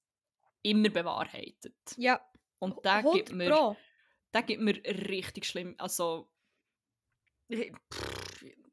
[0.64, 1.76] immer bewahrheitet.
[1.98, 2.20] Ja,
[2.60, 3.76] Und der 100 gibt mir,
[4.34, 6.28] der gibt mir richtig schlimm, also
[7.54, 8.25] pff,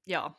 [0.04, 0.38] ja.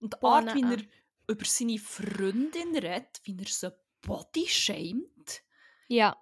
[0.00, 0.82] Und die Art, wie er
[1.28, 3.72] über seine Freundin redet, wie er sie
[4.02, 5.42] body shamed.
[5.88, 6.16] Ja.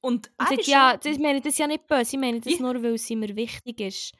[0.00, 2.40] Und Und er sagt, ist ja, das, ich meine das ja nicht böse, ich meine
[2.40, 2.60] das Ja.
[2.60, 4.14] nur, weil es mir wichtig ist.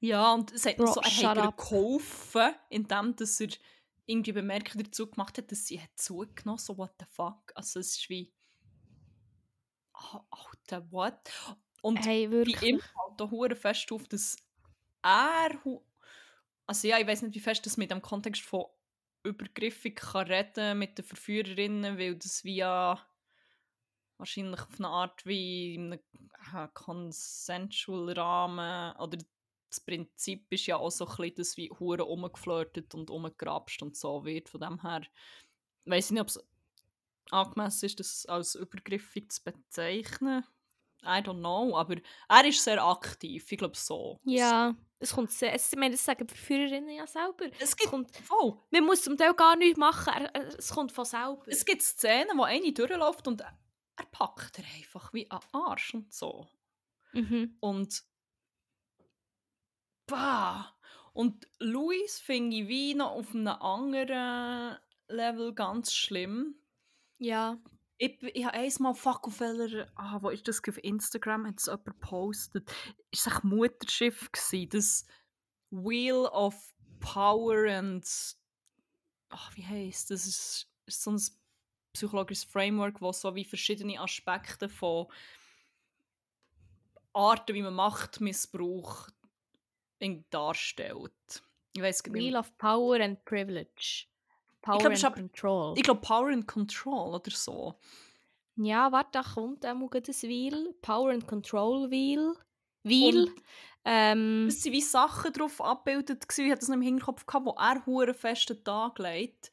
[0.00, 3.48] Ja, und es hat Bro, so, er hat ihr geholfen, indem dass er
[4.06, 7.52] irgendwie Bemerkungen dazu gemacht hat, dass sie hat zugenommen so what the fuck.
[7.54, 8.32] Also es ist wie...
[9.92, 11.30] Ah, Alter, what?
[11.82, 14.36] Und Hey, bei ihm fällt da fest auf, dass
[15.02, 15.50] er...
[16.68, 18.66] Also ja, ich weiß nicht, wie fest das mit dem Kontext von
[19.24, 23.02] übergriffig kann reden mit den Verführerinnen, weil das via
[24.18, 25.98] wahrscheinlich auf eine Art wie in
[26.52, 29.18] einem consensual Rahmen oder
[29.70, 33.96] das Prinzip ist ja auch so ein bisschen, dass wie hure umgeflirtet und umgerapscht und
[33.96, 34.50] so wird.
[34.50, 35.02] Von dem her
[35.86, 36.46] weiß ich nicht, ob es
[37.30, 40.44] angemessen ist, das als übergriffig zu bezeichnen.
[41.02, 41.96] I don't know, aber
[42.28, 44.18] er ist sehr aktiv, ich glaube so.
[44.24, 47.46] Ja, es kommt sehr, es, ich meine, das sagen die Verführerinnen ja selber.
[47.52, 51.04] Es Es gibt, kommt, voll, man muss zum Teil gar nichts machen, es kommt von
[51.04, 51.42] selber.
[51.46, 53.58] es gibt Szenen, wo eine durchläuft und er,
[53.96, 56.48] er packt er einfach wie an Arsch und so.
[57.12, 57.56] Mhm.
[57.60, 58.02] Und
[60.06, 60.74] bah.
[61.12, 64.78] Und Luis finde ich wie noch auf einem anderen
[65.08, 66.54] Level ganz schlimm.
[67.18, 67.58] Ja.
[68.00, 72.72] Ich, ich habe einmal welcher, ah, wo ist das auf Instagram, hat es jemand gepostet.
[73.10, 75.06] Ist ein Mutterschiff gewesen, das
[75.70, 76.54] Wheel of
[77.00, 78.06] Power and,
[79.30, 80.26] ach, wie heisst das?
[80.26, 81.20] Ist, ist so ein
[81.92, 85.08] psychologisches Framework, wo so wie verschiedene Aspekte von
[87.12, 89.08] Arten, wie man Machtmissbrauch
[90.30, 91.42] darstellt.
[91.72, 94.06] Ich weiß Wheel of Power and Privilege.
[94.68, 95.74] Power glaub, and Control.
[95.76, 97.74] Ich glaube Power and Control oder so.
[98.56, 100.74] Ja, warte, da kommt auch mal das Wheel.
[100.82, 102.34] Power and Control Wheel.
[102.82, 103.32] Wheel.
[103.84, 107.52] Ähm, es waren wie Sachen drauf abgebildet, ich hatte das noch im Hinterkopf, gehabt, wo
[107.52, 109.50] er hure festen Tag legt.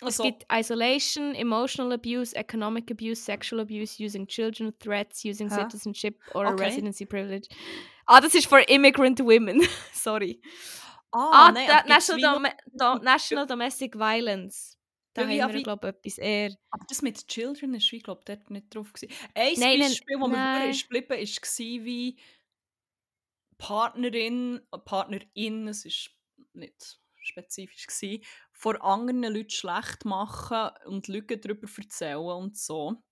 [0.00, 5.62] Also, es gibt Isolation, Emotional Abuse, Economic Abuse, Sexual Abuse, Using Children, Threats, Using Hä?
[5.62, 6.64] Citizenship or okay.
[6.64, 7.48] Residency Privilege.
[8.06, 9.60] Ah, das ist for Immigrant Women.
[9.92, 10.40] Sorry.
[11.10, 14.76] Ah, ah nein, National, Dom Do National Domestic Violence.
[15.14, 16.56] Da ja, haben wir, glaube ich, etwas eher...
[16.70, 19.12] Aber das mit Children ist, ich glaube, dort nicht drauf gewesen.
[19.34, 22.18] Ein nein, Beispiel, wo mir ist geblieben ist, war wie
[23.56, 26.10] Partnerin, Partnerin, es ist
[26.52, 33.02] nicht spezifisch gewesen, vor anderen Leuten schlecht machen und Lügen darüber erzählen und so.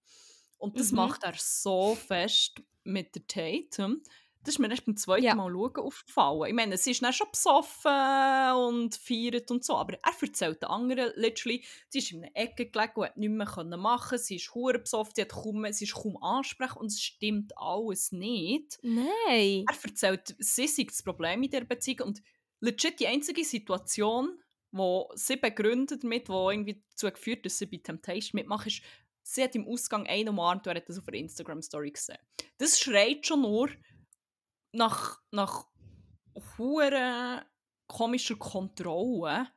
[0.58, 0.96] Und das mhm.
[0.98, 4.02] macht er so fest mit der Tatum.
[4.46, 5.34] Das ist mir erst beim zweiten ja.
[5.34, 6.46] Mal schauen aufgefallen.
[6.46, 10.68] Ich meine, sie ist dann schon besoffen und feiert und so, aber er erzählt den
[10.68, 14.54] anderen literally, sie ist in einer Ecke gelegen und hat nichts mehr machen sie ist
[14.54, 18.78] hure besoffen, sie, hat kaum, sie ist kaum ansprechbar und es stimmt alles nicht.
[18.82, 19.64] Nein!
[19.68, 22.22] Er erzählt, sie sei das Problem in dieser Beziehung und
[22.60, 24.38] legit die einzige Situation,
[24.70, 28.82] wo sie begründet damit, wo irgendwie dazu geführt dass sie bei Temptation mitmacht, ist,
[29.24, 32.18] sie hat im Ausgang einen umarmt und er hat das auf ihrer Instagram-Story gesehen.
[32.58, 33.70] Das schreit schon nur
[34.72, 35.66] nach, nach
[36.58, 37.44] hoher
[37.86, 39.48] komischer Kontrolle.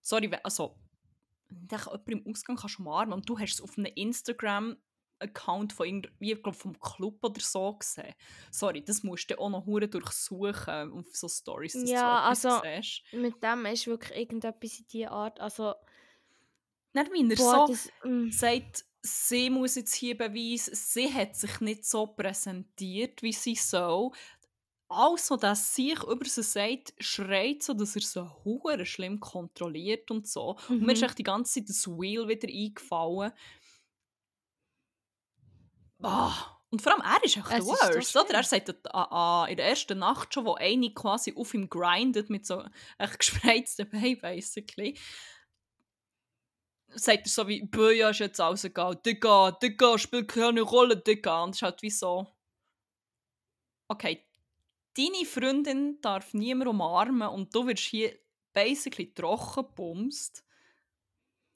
[0.00, 0.76] Sorry, also,
[1.50, 4.76] ich jemand im Ausgang kannst du umarmen und du hast es auf einem Instagram
[5.22, 8.14] Account von irgendwie, glaub, vom Club oder so gesehen.
[8.50, 11.74] Sorry, das musst du auch noch hure durchsuchen auf so Stories.
[11.88, 13.02] Ja, also siehst.
[13.12, 15.40] mit dem ist wirklich irgendetwas in dieser Art.
[15.40, 15.74] Also
[16.92, 18.30] nicht wie er boah, so das, mm.
[18.30, 24.10] sagt, sie muss jetzt hier beweisen, sie hat sich nicht so präsentiert, wie sie soll.
[24.92, 30.28] Alles, was sich über sie sagt, schreit so, dass er so hure schlimm kontrolliert und
[30.28, 30.56] so.
[30.68, 30.76] Mhm.
[30.76, 31.06] Und mir ist mhm.
[31.06, 33.32] echt die ganze Zeit das Wheel wieder eingefallen
[36.02, 36.32] Oh.
[36.70, 38.34] Und vor allem, er ist echt der Worst, oder?
[38.34, 42.30] Er sagt uh, uh, in der ersten Nacht schon, wo eine quasi auf ihm grindet
[42.30, 42.64] mit so
[42.98, 44.98] echt gespreizten Beinen, basically,
[46.88, 51.44] sagt er so wie, Böja ist jetzt rausgegangen, Digga, Digga, spielt keine Rolle, Digga.
[51.44, 52.26] Und es ist halt wie so,
[53.88, 54.24] okay,
[54.96, 58.18] deine Freundin darf niemand umarmen und du wirst hier
[58.52, 60.44] basically trocken bumst.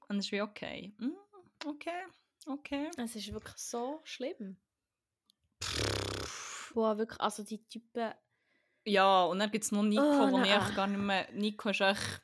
[0.09, 2.07] Und es ist wie, okay, mm, okay.
[2.47, 2.91] Okay.
[2.97, 4.57] Es ist wirklich so schlimm.
[6.73, 8.15] Boah, wirklich, also die Typen...
[8.85, 11.29] Ja, und dann gibt es noch Nico, oh, wo ich gar nicht mehr...
[11.33, 12.23] Nico ist echt...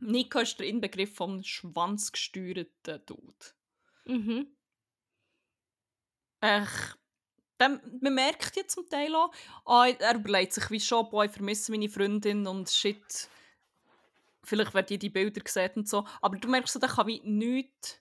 [0.00, 3.46] Nico ist der Inbegriff vom schwanzgesteuerten Dude.
[4.04, 4.54] Mhm.
[6.40, 6.98] Echt...
[7.58, 9.32] Dann, man merkt ja zum Teil auch,
[9.64, 13.28] ah, er überlegt sich wie schon, boah, ich vermisse meine Freundin und shit,
[14.42, 18.00] vielleicht werden die die Bilder gesehen und so, aber du merkst, der kann wie nichts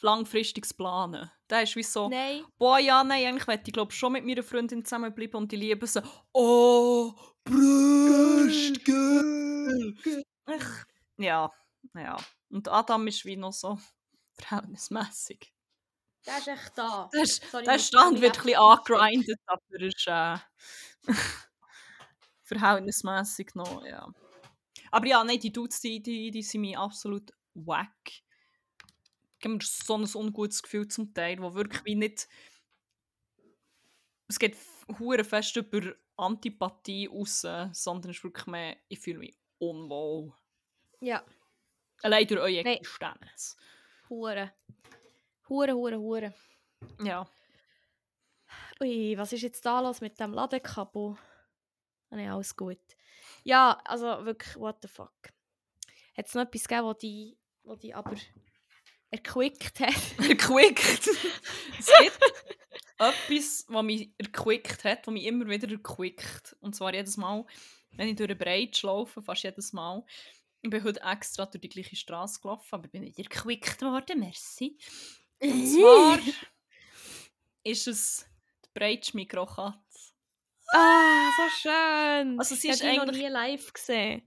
[0.00, 1.30] langfristiges Planen.
[1.50, 2.44] Der ist wie so, nein.
[2.58, 5.86] boah, ja, nein, eigentlich möchte ich glaube schon mit meiner Freundin zusammenbleiben und die lieben
[5.86, 6.00] so,
[6.32, 7.12] oh,
[7.44, 8.82] Brüste,
[11.18, 11.52] Ja,
[11.94, 12.16] ja.
[12.50, 13.78] Und Adam ist wie noch so
[14.32, 15.55] verhältnismäßig.
[16.26, 17.08] Der ist echt da.
[17.12, 21.12] Der, Sorry, der Stand wird ein bisschen angegrindet, aber er ist äh,
[22.44, 24.08] verhältnismäßig noch, ja.
[24.90, 28.24] Aber ja, nein, die Dudes, die, die, die sind mir absolut wack
[29.46, 32.28] geben mir so ein ungutes Gefühl zum Teil, wo wirklich wie nicht
[34.28, 34.56] es geht
[34.98, 37.42] hure fest über Antipathie raus,
[37.72, 40.32] sondern es ist wirklich mehr, ich fühle mich unwohl.
[41.00, 41.24] Ja.
[42.02, 42.64] Allein durch eure.
[42.64, 43.56] Existenz.
[44.08, 44.52] Hure.
[45.48, 46.34] Hure, hure, hure.
[47.02, 47.26] Ja.
[48.80, 51.16] Ui, was ist jetzt da los mit dem Ladekabel?
[52.10, 52.78] Ah, nee, alles gut.
[53.44, 55.32] Ja, also wirklich, what the fuck.
[56.16, 58.16] Hat es noch etwas gegeben, wo die, wo die aber
[59.10, 59.94] erquickt hat.
[60.18, 61.06] erquickt?
[61.78, 62.20] es gibt
[62.98, 66.56] etwas, was mich erquickt hat, was mich immer wieder erquickt.
[66.60, 67.44] Und zwar jedes Mal,
[67.92, 70.04] wenn ich durch eine Breite laufe, fast jedes Mal.
[70.62, 74.20] Ich bin heute extra durch die gleiche Straße gelaufen, aber ich bin nicht erquickt worden,
[74.20, 74.76] merci.
[75.40, 76.18] Und zwar
[77.64, 78.26] ist es
[78.64, 80.12] die Breitsch Mikrokatze.
[80.72, 82.38] Ah, so schön!
[82.38, 84.22] Also sie ich habe noch nie live gesehen.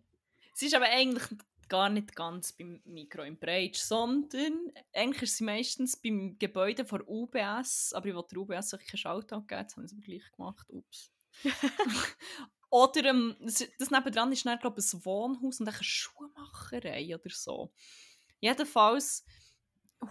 [0.53, 1.27] Sie ist aber eigentlich
[1.69, 7.01] gar nicht ganz beim Mikro im Breitsch, sondern eigentlich ist sie meistens beim Gebäude von
[7.05, 10.67] UBS, aber ich wollte der UBS keinen Shoutout geben, das habe ich aber gleich gemacht,
[10.69, 11.11] ups.
[12.69, 17.29] oder ähm, das, das nebendran ist dann, glaube ich, ein Wohnhaus und eine Schuhmacherei oder
[17.29, 17.71] so.
[18.39, 19.23] Jedenfalls,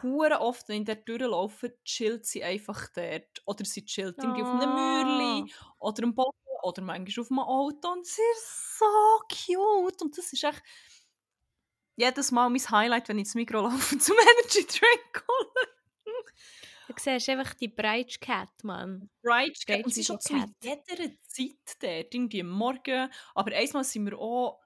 [0.02, 3.42] hure oft, wenn ich dort durchlaufe, chillt sie einfach dort.
[3.46, 7.88] Oder sie chillt irgendwie auf einem Mürli oder am Boden oder manchmal auf einem Auto
[7.92, 8.84] und sie ist so
[9.28, 10.62] cute und das ist echt
[11.96, 15.68] jedes Mal mein Highlight, wenn ich ins Mikro laufe zum Energy Drink holen.
[16.88, 19.10] Du siehst einfach die Breitsch Cat, Mann.
[19.22, 19.84] Breitsch Cat.
[19.84, 23.10] Und sie ist schon zu jeder Zeit dort, irgendwie am Morgen.
[23.34, 24.60] Aber einmal sind wir auch,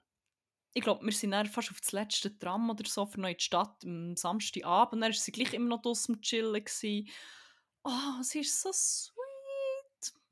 [0.74, 3.84] ich glaube, wir sind dann fast auf das letzte Tram oder so für neue Stadt
[3.84, 4.94] am Samstagabend.
[4.94, 6.64] Und dann war sie gleich immer noch draussen chillen.
[6.64, 7.08] Gewesen.
[7.84, 9.12] Oh, sie ist so sweet.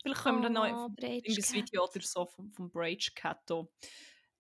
[0.03, 3.51] Vielleicht können wir dann noch oh, ein Video oder so vom, vom Breitsch Cat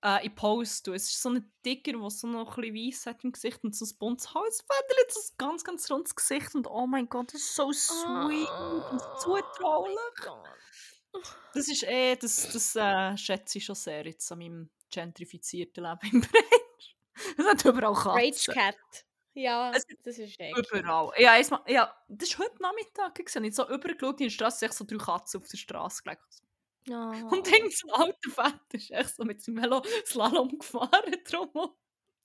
[0.02, 3.22] äh, in Post Es ist so ein Dicker, der so noch ein bisschen weiss hat
[3.24, 6.86] im Gesicht und so ein buntes Halsbändchen, so ein ganz, ganz rundes Gesicht und oh
[6.86, 9.98] mein Gott, das ist so sweet oh, und zutraulich.
[10.27, 11.18] Oh
[11.52, 16.15] das ist eh, das, das äh, schätze ich schon sehr jetzt an meinem gentrifizierten Leben
[16.15, 16.97] im Brecht.
[17.37, 18.12] Es hat überall Katzen.
[18.12, 19.05] Rage Cat.
[19.35, 20.57] Ja, es, das ist echt.
[20.73, 21.12] Überall.
[21.19, 23.19] Ja, erstmal, ja, das war heute Nachmittag.
[23.21, 26.23] Ich habe so übergeschaut in der Straße, ich so drei Katzen auf der Straße gelegt.
[26.89, 26.93] Oh.
[26.93, 30.91] Und dann so ein alter Vater ist echt so mit seinem Velo Slalom gefahren
[31.31, 31.75] drum.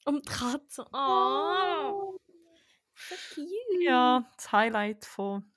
[0.05, 0.85] Um die Katze.
[0.93, 2.17] Oh.
[2.95, 3.83] So cute.
[3.83, 5.51] Ja, das Highlight von,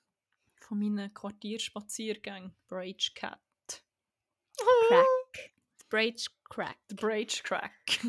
[0.59, 2.55] von meinen Quartierspaziergängen.
[2.67, 3.39] Brage Cat.
[4.57, 5.53] Crack.
[5.89, 6.77] Brage Crack.
[6.95, 7.99] Brage Crack.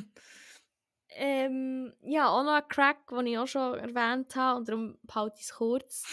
[1.10, 5.36] ähm, ja, auch noch ein Crack, den ich auch schon erwähnt habe, und darum behalte
[5.38, 6.04] ich es kurz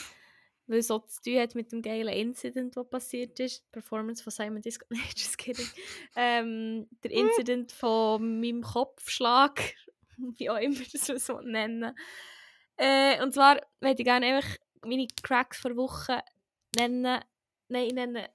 [0.67, 3.63] weil es so zu tun hat mit dem geilen Incident, der passiert ist.
[3.63, 4.85] Die Performance von Simon Disco.
[4.89, 5.67] Nein, just kidding.
[6.15, 9.61] Ähm, der Incident von meinem Kopfschlag,
[10.17, 11.95] wie auch immer das so nennen.
[12.75, 16.19] Äh, und zwar möchte ich gerne einfach meine Cracks vor Wochen
[16.75, 17.21] nennen.
[17.69, 18.27] Nein, nennen.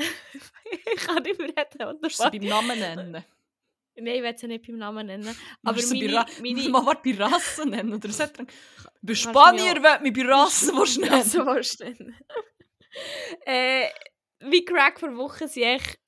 [0.00, 1.82] Ich kann nicht mehr reden.
[1.82, 3.24] Oder du sie beim Namen nennen?
[3.96, 5.36] Nein, ich will sie nicht beim Namen nennen.
[5.62, 6.68] Aber meine, Ra meine...
[6.68, 7.94] Mal was bei Rassen nennen.
[7.94, 8.24] Oder so.
[9.02, 11.48] Bei Spanier will mich bei Rassen nennen.
[11.48, 12.16] Rassen nennen.
[13.46, 13.88] äh,
[14.40, 15.98] wie Crack vor Wochen sind echt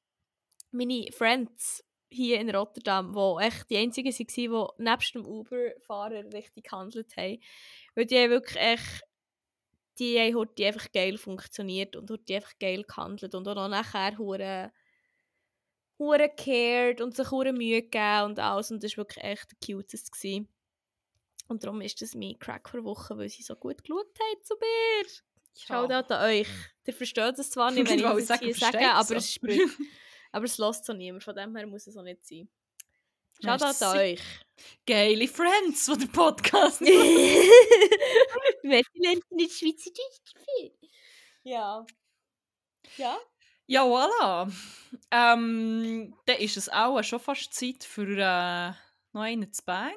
[0.71, 6.65] meine Friends hier in Rotterdam, die echt die einzigen waren, die nebst dem Uber-Fahrer richtig
[6.65, 7.41] gehandelt haben.
[7.95, 9.03] Weil die haben wirklich echt
[9.99, 14.73] die haben die einfach geil funktioniert und die einfach geil gehandelt und auch nachher hure
[15.99, 19.77] hure cared und sich hure Mühe gegeben und alles und das war wirklich echt der
[19.77, 20.49] cutest gewesen.
[21.49, 24.55] Und darum ist das mein Crack für Woche, weil sie so gut geschaut haben zu
[24.55, 25.11] mir.
[25.55, 26.01] Schaut ja.
[26.01, 26.49] an euch.
[26.87, 29.39] Ihr versteht es zwar nicht, wenn ich, ich das hier sage, aber es,
[30.33, 31.25] aber es lässt so niemand.
[31.25, 32.49] Von dem her muss es auch nicht sein.
[33.43, 34.21] Schaut an euch.
[34.87, 40.35] Geile Friends, die der Podcast Wer lernt nicht Schweizerdeutsch?
[41.43, 41.85] Ja.
[42.97, 43.19] Ja?
[43.67, 44.53] Ja, voilà.
[45.11, 48.73] Ähm, dann ist es auch schon fast Zeit für äh,
[49.13, 49.97] noch einen zu bangen.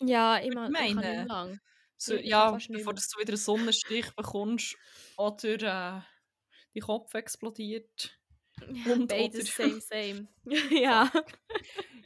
[0.00, 0.66] Ja, immer.
[0.66, 1.60] Ich meine, ich lang.
[1.96, 4.76] So, ja, bevor du wieder einen Sonnenstich bekommst
[5.16, 6.00] oder äh,
[6.74, 8.15] dein Kopf explodiert.
[8.72, 10.28] Ja, und, beides same, same.
[10.70, 11.10] ja.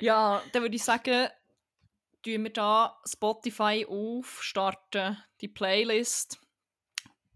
[0.01, 1.29] ja, dann würde ich sagen,
[2.23, 6.41] tun wir da Spotify auf, starten die Playlist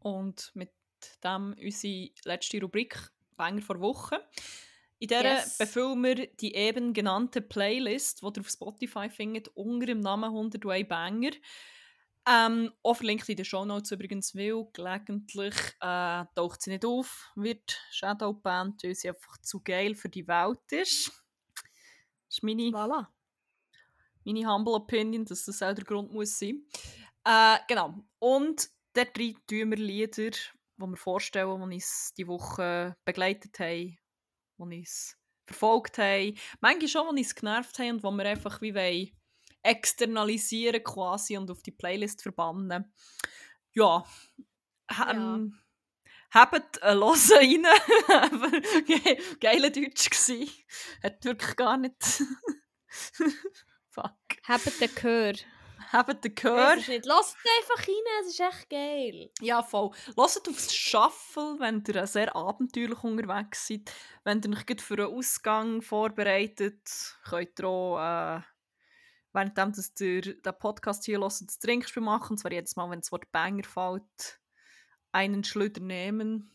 [0.00, 0.70] und mit
[1.22, 4.26] dem unsere letzte Rubrik Banger vor Woche.
[4.98, 5.58] In der yes.
[5.58, 10.88] befüllen wir die eben genannte Playlist, die ihr auf Spotify findet, unter dem Namen 101
[10.88, 11.32] Banger.
[12.26, 17.30] Ähm, auch verlinkt in den Show Notes übrigens, weil gelegentlich äh, taucht sie nicht auf,
[17.34, 21.08] wird Shadowband, weil sie einfach zu geil für die Welt ist.
[22.28, 23.06] Das ist meine, voilà.
[24.24, 26.64] meine humble Opinion, dass das auch der Grund muss sein.
[27.24, 28.02] Äh, genau.
[28.18, 30.32] Und dort tun wir Lieder, die
[30.78, 33.98] wir vorstellen, die uns die Woche begleitet haben,
[34.58, 36.38] die uns verfolgt haben.
[36.60, 39.10] Manchmal schon, die uns genervt haben und die wir einfach wie wollen
[39.64, 42.92] externalisieren quasi und auf die Playlist verbannen.
[43.72, 44.04] Ja,
[45.10, 45.58] ähm,
[46.32, 46.40] ja.
[46.40, 47.66] habt ein Hören rein.
[49.40, 50.48] Geile Deutsch gsi.
[51.02, 51.96] Hat wirklich gar nicht...
[53.90, 54.14] Fuck.
[54.44, 55.32] Habt den Gehör.
[55.92, 56.76] Habt den Gehör.
[56.76, 57.06] nicht.
[57.06, 59.30] Lasst einfach rein, es ist echt geil.
[59.40, 59.90] Ja, voll.
[60.16, 63.92] Lasst aufs Shuffle, wenn ihr sehr abenteuerlich unterwegs seid.
[64.24, 66.82] Wenn ihr euch für einen Ausgang vorbereitet,
[67.24, 68.42] könnt ihr auch, äh,
[69.34, 72.32] währenddem dass ihr den Podcast hier hört, das Trinkspiel machen.
[72.32, 74.40] Und zwar jedes Mal, wenn das Wort Banger fällt,
[75.12, 76.50] einen Schlüter nehmen.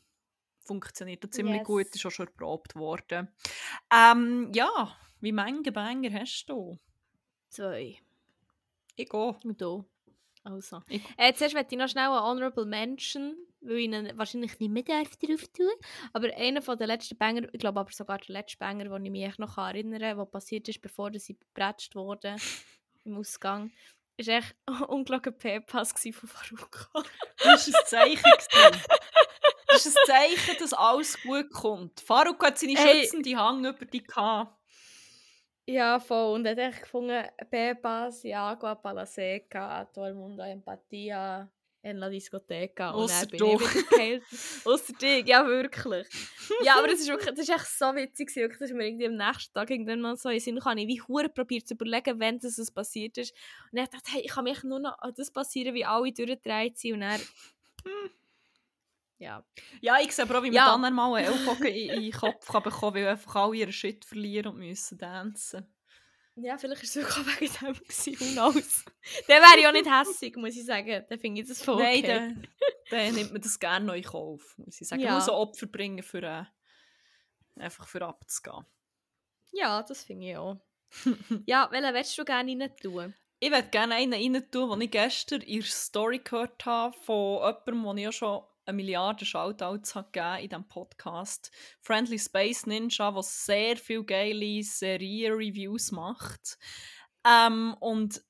[0.62, 1.68] Funktioniert auch ziemlich yes.
[1.68, 3.28] gut, ist auch schon erprobt worden.
[3.92, 6.80] Ähm, ja, wie viele Banger hast du?
[7.50, 7.98] Zwei.
[8.96, 9.38] Ich gehe.
[9.44, 9.86] Und du?
[10.50, 10.82] Also.
[10.90, 14.72] Ich- Äh, zuerst möchte ich noch schnell eine Honorable Mention, weil ich ihn wahrscheinlich nicht
[14.72, 15.70] mehr darf drauf tun
[16.14, 19.12] Aber einer von den letzten Banger, ich glaube aber sogar der letzte Banger, den ich
[19.12, 22.36] mich noch erinnern kann, was passiert ist, bevor sie gebretscht wurde
[23.06, 23.72] im Ausgang,
[24.18, 24.56] ist echt
[24.90, 27.04] ungelogen P-Pass von Faruko.
[27.42, 28.24] Das war ein Zeichen.
[29.68, 32.02] Das ist ein Zeichen, dass alles gut kommt.
[32.02, 33.02] Faruk hat seine Hey.
[33.04, 34.59] schützende Hang über die gehabt.
[35.74, 36.36] Ja, voll.
[36.36, 37.24] Und er hat echt gefunden,
[38.24, 41.50] ja, Agua para la Seca, todo el mundo empatia,
[41.82, 42.92] en la discoteca.
[42.92, 43.46] Und Ausser du.
[44.66, 46.08] Ausser dich, ja, wirklich.
[46.64, 49.16] Ja, aber das ist wirklich, das ist echt so witzig, gewesen, dass mir irgendwie am
[49.16, 52.58] nächsten Tag irgendwann mal so in Sinn ich wie hure probiert zu überlegen, wenn das
[52.58, 53.34] es passiert ist.
[53.72, 56.12] Und dann dachte ich, hey, ich kann mich nur noch an das passieren, wie alle
[56.12, 56.96] durchgedreht sind.
[56.96, 57.22] Und dann...
[59.20, 59.46] Ja.
[59.82, 60.66] Ja, ich sehe aber auch, wie man Ja.
[60.72, 64.48] dann einmal einen Ellbogen in, den Kopf kann bekommen weil einfach alle ihren Shit verlieren
[64.54, 65.68] und müssen tanzen.
[66.36, 68.86] Ja, vielleicht war es auch wegen dem gewesen, who knows.
[69.28, 71.06] Dann wäre ich auch nicht hässig, muss ich sagen.
[71.10, 72.02] Dann finde ich das voll okay.
[72.02, 72.48] Nein,
[72.90, 75.02] dann, dann nimmt man das gerne neu in Kauf, muss ich sagen.
[75.02, 75.10] Ja.
[75.10, 76.46] Man muss so Opfer bringen, für, äh,
[77.62, 78.66] einfach für abzugehen.
[79.52, 80.62] Ja, das finde ich auch.
[81.46, 83.14] ja, welchen willst du gerne rein tun?
[83.42, 87.40] Ich würde gerne einen rein tun, den ich gestern in der Story gehört habe von
[87.40, 91.52] jemandem, den ich ja schon eine Milliarde Shoutouts habe gegeben in diesem Podcast.
[91.82, 96.58] Friendly Space Ninja, der sehr viele geile Serien-Reviews macht.
[97.28, 98.24] Ähm, und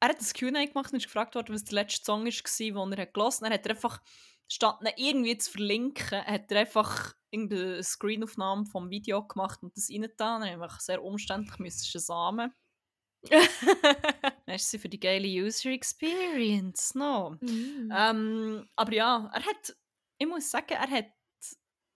[0.00, 2.98] er hat ein Q&A gemacht und ist gefragt worden, was der letzte Song war, den
[2.98, 3.52] er gelesen hat.
[3.52, 4.02] Er hat einfach,
[4.48, 9.90] statt ihn irgendwie zu verlinken, hat er einfach irgendeine Screenaufnahme vom Video gemacht und das
[9.90, 10.42] reingetan.
[10.42, 12.52] Er hat einfach sehr umständlich müssen shazamen.
[14.46, 16.94] Merci für die geile User Experience.
[16.94, 17.36] No.
[17.40, 17.90] Mm.
[17.94, 19.76] Ähm, aber ja, er hat,
[20.18, 21.06] ich muss sagen, er hat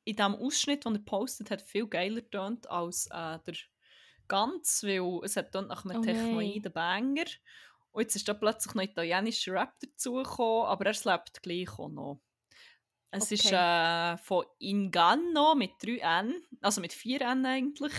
[0.05, 3.55] in dem Ausschnitt, den er postet, hat viel geiler tönt als äh, der
[4.29, 6.63] ganz, weil es hat tönt nach einem Oh Technoid nein.
[6.63, 7.25] der Banger.
[7.93, 12.21] Und jetzt ist da plötzlich noch italienischer Rap dazugekommen, aber er slappt gleich auch noch.
[13.11, 14.15] Es ist Okay.
[14.15, 17.93] äh, von Inganno mit 3 N, also mit 4 N eigentlich.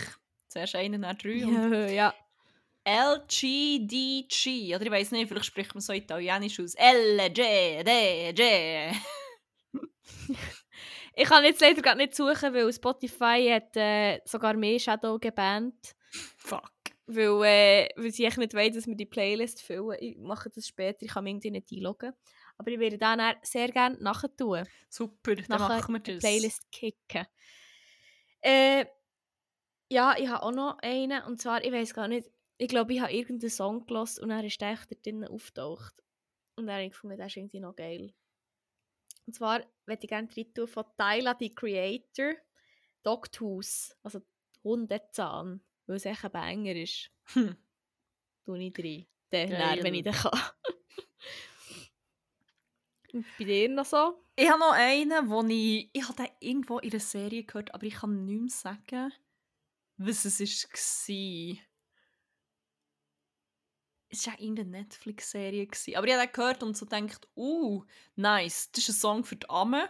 [0.48, 2.14] Zuerst einen, dann 3 und ja, ja.
[2.84, 4.74] LGDG.
[4.74, 6.74] Oder ich weiß nicht, vielleicht spricht man so italienisch aus.
[6.74, 8.40] LGDG.
[11.14, 15.94] Ich kann jetzt leider gerade nicht suchen, weil Spotify hat äh, sogar mehr Shadow gebannt.
[16.38, 16.72] Fuck.
[17.06, 19.98] Weil, äh, weil sie echt nicht wollen, dass wir die Playlist füllen.
[20.00, 22.12] Ich mache das später, ich kann mich irgendwie nicht einloggen.
[22.56, 24.64] Aber ich werde dann sehr gerne nachher tun.
[24.88, 26.22] Super, dann Nachher machen wir die das.
[26.22, 27.26] Playlist kicken.
[28.40, 28.86] Äh,
[29.90, 31.22] ja, ich habe auch noch einen.
[31.24, 34.44] Und zwar, ich weiß gar nicht, ich glaube, ich habe irgendeinen Song gelassen und er
[34.44, 35.94] ist echt da drinnen auftaucht.
[36.56, 38.12] Und dann habe ich gefunden, das ist irgendwie noch geil.
[39.26, 42.34] Und zwar möchte ich gerne drin tun von Tyler, die Creator,
[43.02, 44.20] Dogtooth, also
[44.62, 47.10] Hundezahn, weil es echt ein Banger ist.
[47.32, 47.56] Hm.
[48.44, 49.08] Tue ich.
[49.30, 49.58] Dann, Geil.
[49.58, 50.32] dann, wenn ich den kann.
[53.12, 54.24] Und bei dir noch so?
[54.36, 55.90] Ich habe noch einen, wo ich...
[55.92, 59.12] Ich habe den irgendwo in einer Serie gehört, aber ich kann nicht mehr sagen,
[59.98, 61.56] was es war.
[64.14, 65.66] Es war ja irgendeine Netflix-Serie.
[65.96, 67.82] Aber ich habe den gehört und so gedacht, uh,
[68.14, 69.88] nice, das ist ein Song für die Amme.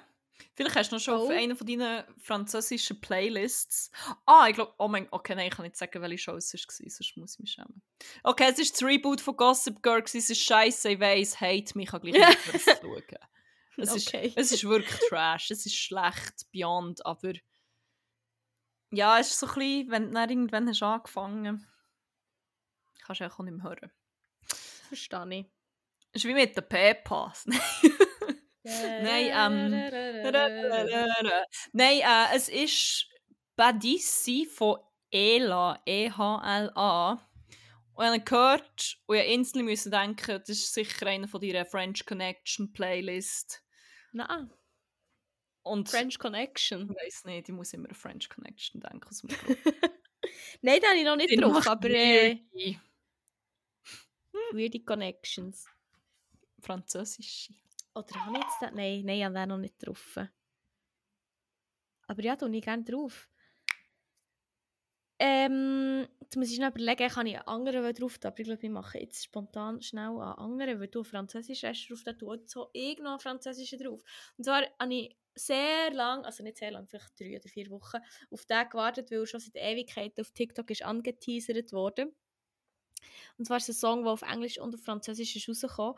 [0.55, 1.33] Vielleicht hast du noch schon auf Oh.
[1.33, 3.91] einer von deinen französischen Playlists.
[4.27, 6.61] Ah, ich glaube, oh mein okay, nein, ich kann nicht sagen, welche Show es war,
[6.91, 7.83] sonst muss ich mich schämen.
[8.23, 11.85] Okay, es ist das Reboot von Gossip Girl, es ist scheiße, ich weiss, hate mich,
[11.87, 12.15] ich kann gleich
[12.55, 13.03] nicht mehr schauen.
[13.77, 14.29] Es, Okay.
[14.29, 17.33] ist, es ist wirklich trash, es ist schlecht, beyond, aber
[18.93, 21.67] ja, es ist so ein bisschen, wenn du dann irgendwann hast angefangen
[23.05, 23.91] kannst du auch nicht mehr hören.
[24.93, 25.47] Verstehe ich.
[26.13, 27.47] Es ist wie mit den P-Pass.
[28.63, 28.63] Nein,
[31.73, 33.07] Nein, äh, es ist
[33.57, 37.13] Badissi von Ela, E-H-L-A.
[37.95, 41.65] Und ich habe gehört und ich instant musste denken, das ist sicher einer von deiner
[41.65, 43.63] French Connection Playlist.
[44.13, 44.53] Nein,
[45.63, 46.91] Und French Connection.
[46.91, 49.09] ich weiß nicht, ich muss immer an French Connection denken.
[49.09, 49.59] Aus dem Grund.
[50.61, 52.41] Nein, da habe ich noch nicht Den drauf, aber äh,
[54.53, 55.67] weirde Connections.
[56.61, 57.55] Französische.
[57.95, 58.75] Oder habe ich jetzt den?
[58.75, 60.19] Nein, nein, ich habe den noch nicht drauf.
[62.07, 63.29] Aber ja, tue ich gerne drauf.
[65.19, 68.67] Ähm, jetzt muss ich noch überlegen, kann ich einen anderen drauf tun, aber ich glaube,
[68.67, 72.71] ich mache jetzt spontan schnell einen anderen, weil du Französisch hast drauf, dann tue so
[72.73, 74.03] irgendeinen Französischen drauf.
[74.37, 77.99] Und zwar habe ich sehr lang, also nicht sehr lang, vielleicht drei oder vier Wochen,
[78.31, 82.13] auf den gewartet, weil er schon seit Ewigkeiten auf TikTok ist angeteasert worden.
[83.39, 85.95] Und zwar ist es ein Song, der auf Englisch und auf Französisch ist rausgekommen.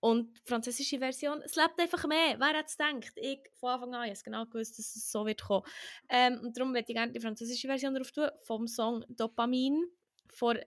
[0.00, 2.36] Und die französische Version, es lebt einfach mehr.
[2.38, 3.12] Wer hätte es gedacht?
[3.16, 5.66] Ich von Anfang an, habe genau gewusst, dass es so wird kommen.
[6.08, 9.84] Ähm, und darum möchte ich gerne die französische Version drauf tun, vom Song Dopamin
[10.32, 10.58] von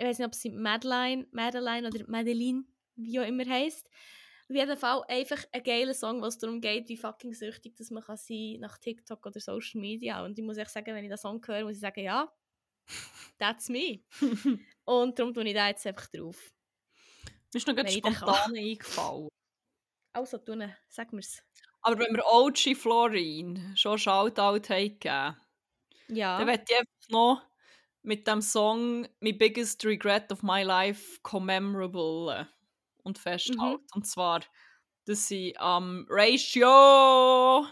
[0.00, 2.64] ich weiß nicht, ob sie Madeline, Madeline oder Madeline,
[2.96, 3.90] wie auch immer heisst.
[4.48, 8.02] Auf jeden Fall einfach ein geiler Song, was darum geht, wie fucking süchtig dass man
[8.02, 10.24] kann sein nach TikTok oder Social Media.
[10.24, 12.32] Und ich muss echt sagen, wenn ich den Song höre, muss ich sagen, ja,
[13.38, 14.02] that's me.
[14.84, 16.50] Und darum tue ich da jetzt einfach drauf.
[17.52, 19.28] Mir ist noch ganz spontan eingefallen.
[20.12, 21.42] Also, tun, sag mir's.
[21.82, 25.00] Aber wenn wir OG Florin schon Shoutout haben
[26.08, 26.38] Ja.
[26.38, 27.42] dann werde ich einfach noch
[28.02, 32.48] mit dem Song My Biggest Regret of My Life commemorable
[33.02, 33.84] und festhalten.
[33.94, 34.40] Und zwar,
[35.06, 37.66] dass ich am Ratio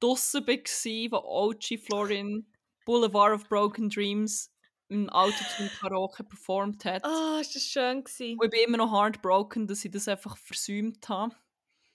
[0.00, 2.52] draussen war, wo OG Florin
[2.88, 4.50] Boulevard of Broken Dreams
[4.88, 7.04] im Autotune Karaoke performt hat.
[7.04, 8.38] Ah, ist das schön gewesen.
[8.38, 11.36] Und ich bin immer noch heartbroken, dass ich das einfach versäumt habe.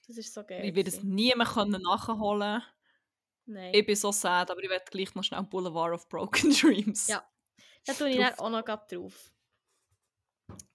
[0.07, 0.63] Das ist so geil.
[0.63, 2.61] Ich werde es nie mehr können nachholen
[3.45, 3.73] Nein.
[3.73, 7.07] Ich bin so sad, aber ich werde gleich noch schnell Boulevard of Broken Dreams.
[7.07, 7.27] Ja.
[7.87, 9.33] Da tue ich dann auch noch drauf.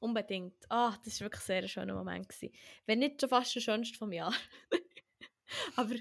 [0.00, 0.56] Unbedingt.
[0.68, 2.28] Ah, das war wirklich sehr ein schöner Moment.
[2.28, 2.52] Gewesen.
[2.86, 4.34] Wenn nicht schon fast der schönste vom Jahr.
[5.76, 5.94] Aber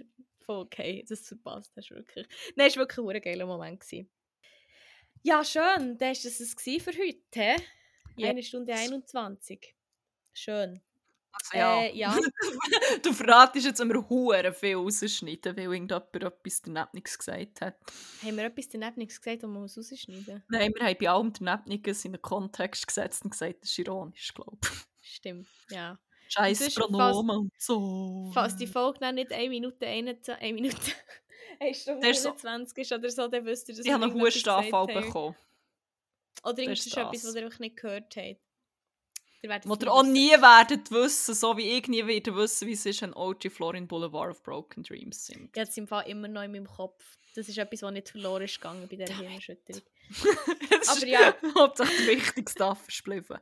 [0.47, 2.27] voll okay, das verpasst hast du wirklich.
[2.55, 3.79] Nein, es war wirklich ein geiler Moment.
[3.79, 4.09] Gewesen.
[5.21, 5.97] Ja, schön.
[5.97, 7.19] Dann war das es für heute.
[7.33, 7.55] He?
[8.15, 8.29] Ja.
[8.29, 9.75] Eine Stunde 21.
[10.33, 10.81] Schön.
[11.31, 11.81] Also, ja.
[11.81, 12.17] Äh, ja.
[13.03, 17.75] du verratest jetzt, wir Huren viel rausschneiden, weil irgendjemand etwas daneben nichts gesagt hat.
[18.23, 21.33] Haben wir etwas daneben nichts gesagt, wo man muss rausschneiden Nein, wir haben bei allem
[21.33, 24.69] daneben nichts in den Kontext gesetzt und gesagt, das ist ironisch, glaube ich.
[25.15, 25.99] Stimmt, ja.
[26.29, 28.29] Scheiß Pronomen und so.
[28.33, 30.77] Falls die Folge dann nicht 1 Minute 21, 1 Minute,
[31.59, 34.05] 1 Stunde Der ist so- 21 ist oder so, dann wisst ihr, dass Ich habe
[34.05, 34.93] einen Hustenanfall haben.
[34.93, 35.35] bekommen.
[36.43, 37.25] Oder irgendetwas, das.
[37.25, 38.39] was ihr einfach nicht gehört habt.
[39.43, 42.85] Wo ihr nie auch nie werdet wissen, so wie ich nie werde wissen, wie es
[42.85, 45.55] ist, ein OG Florin Boulevard of Broken Dreams singt.
[45.55, 47.17] Habe es im Fall immer noch in meinem Kopf.
[47.35, 49.83] Das ist etwas, was nicht verloren ist gegangen bei dieser Hirnerschütterung.
[50.87, 51.35] Aber ja.
[51.55, 53.37] Hauptsache das Wichtigste abgeblieben.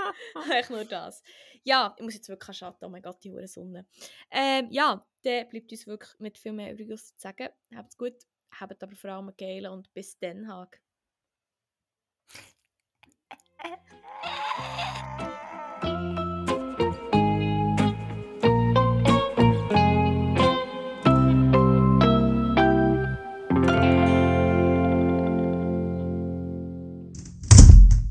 [0.50, 1.22] Echt nur das.
[1.62, 2.84] Ja, ich muss jetzt wirklich schatten.
[2.84, 3.86] Oh mein Gott, die hure Sonne.
[4.30, 7.48] Ähm, ja, dann bleibt uns wirklich mit viel mehr übrig zu sagen.
[7.74, 8.14] Habt's gut,
[8.58, 10.80] habt aber vor allem einen geilen und bis dann Hag.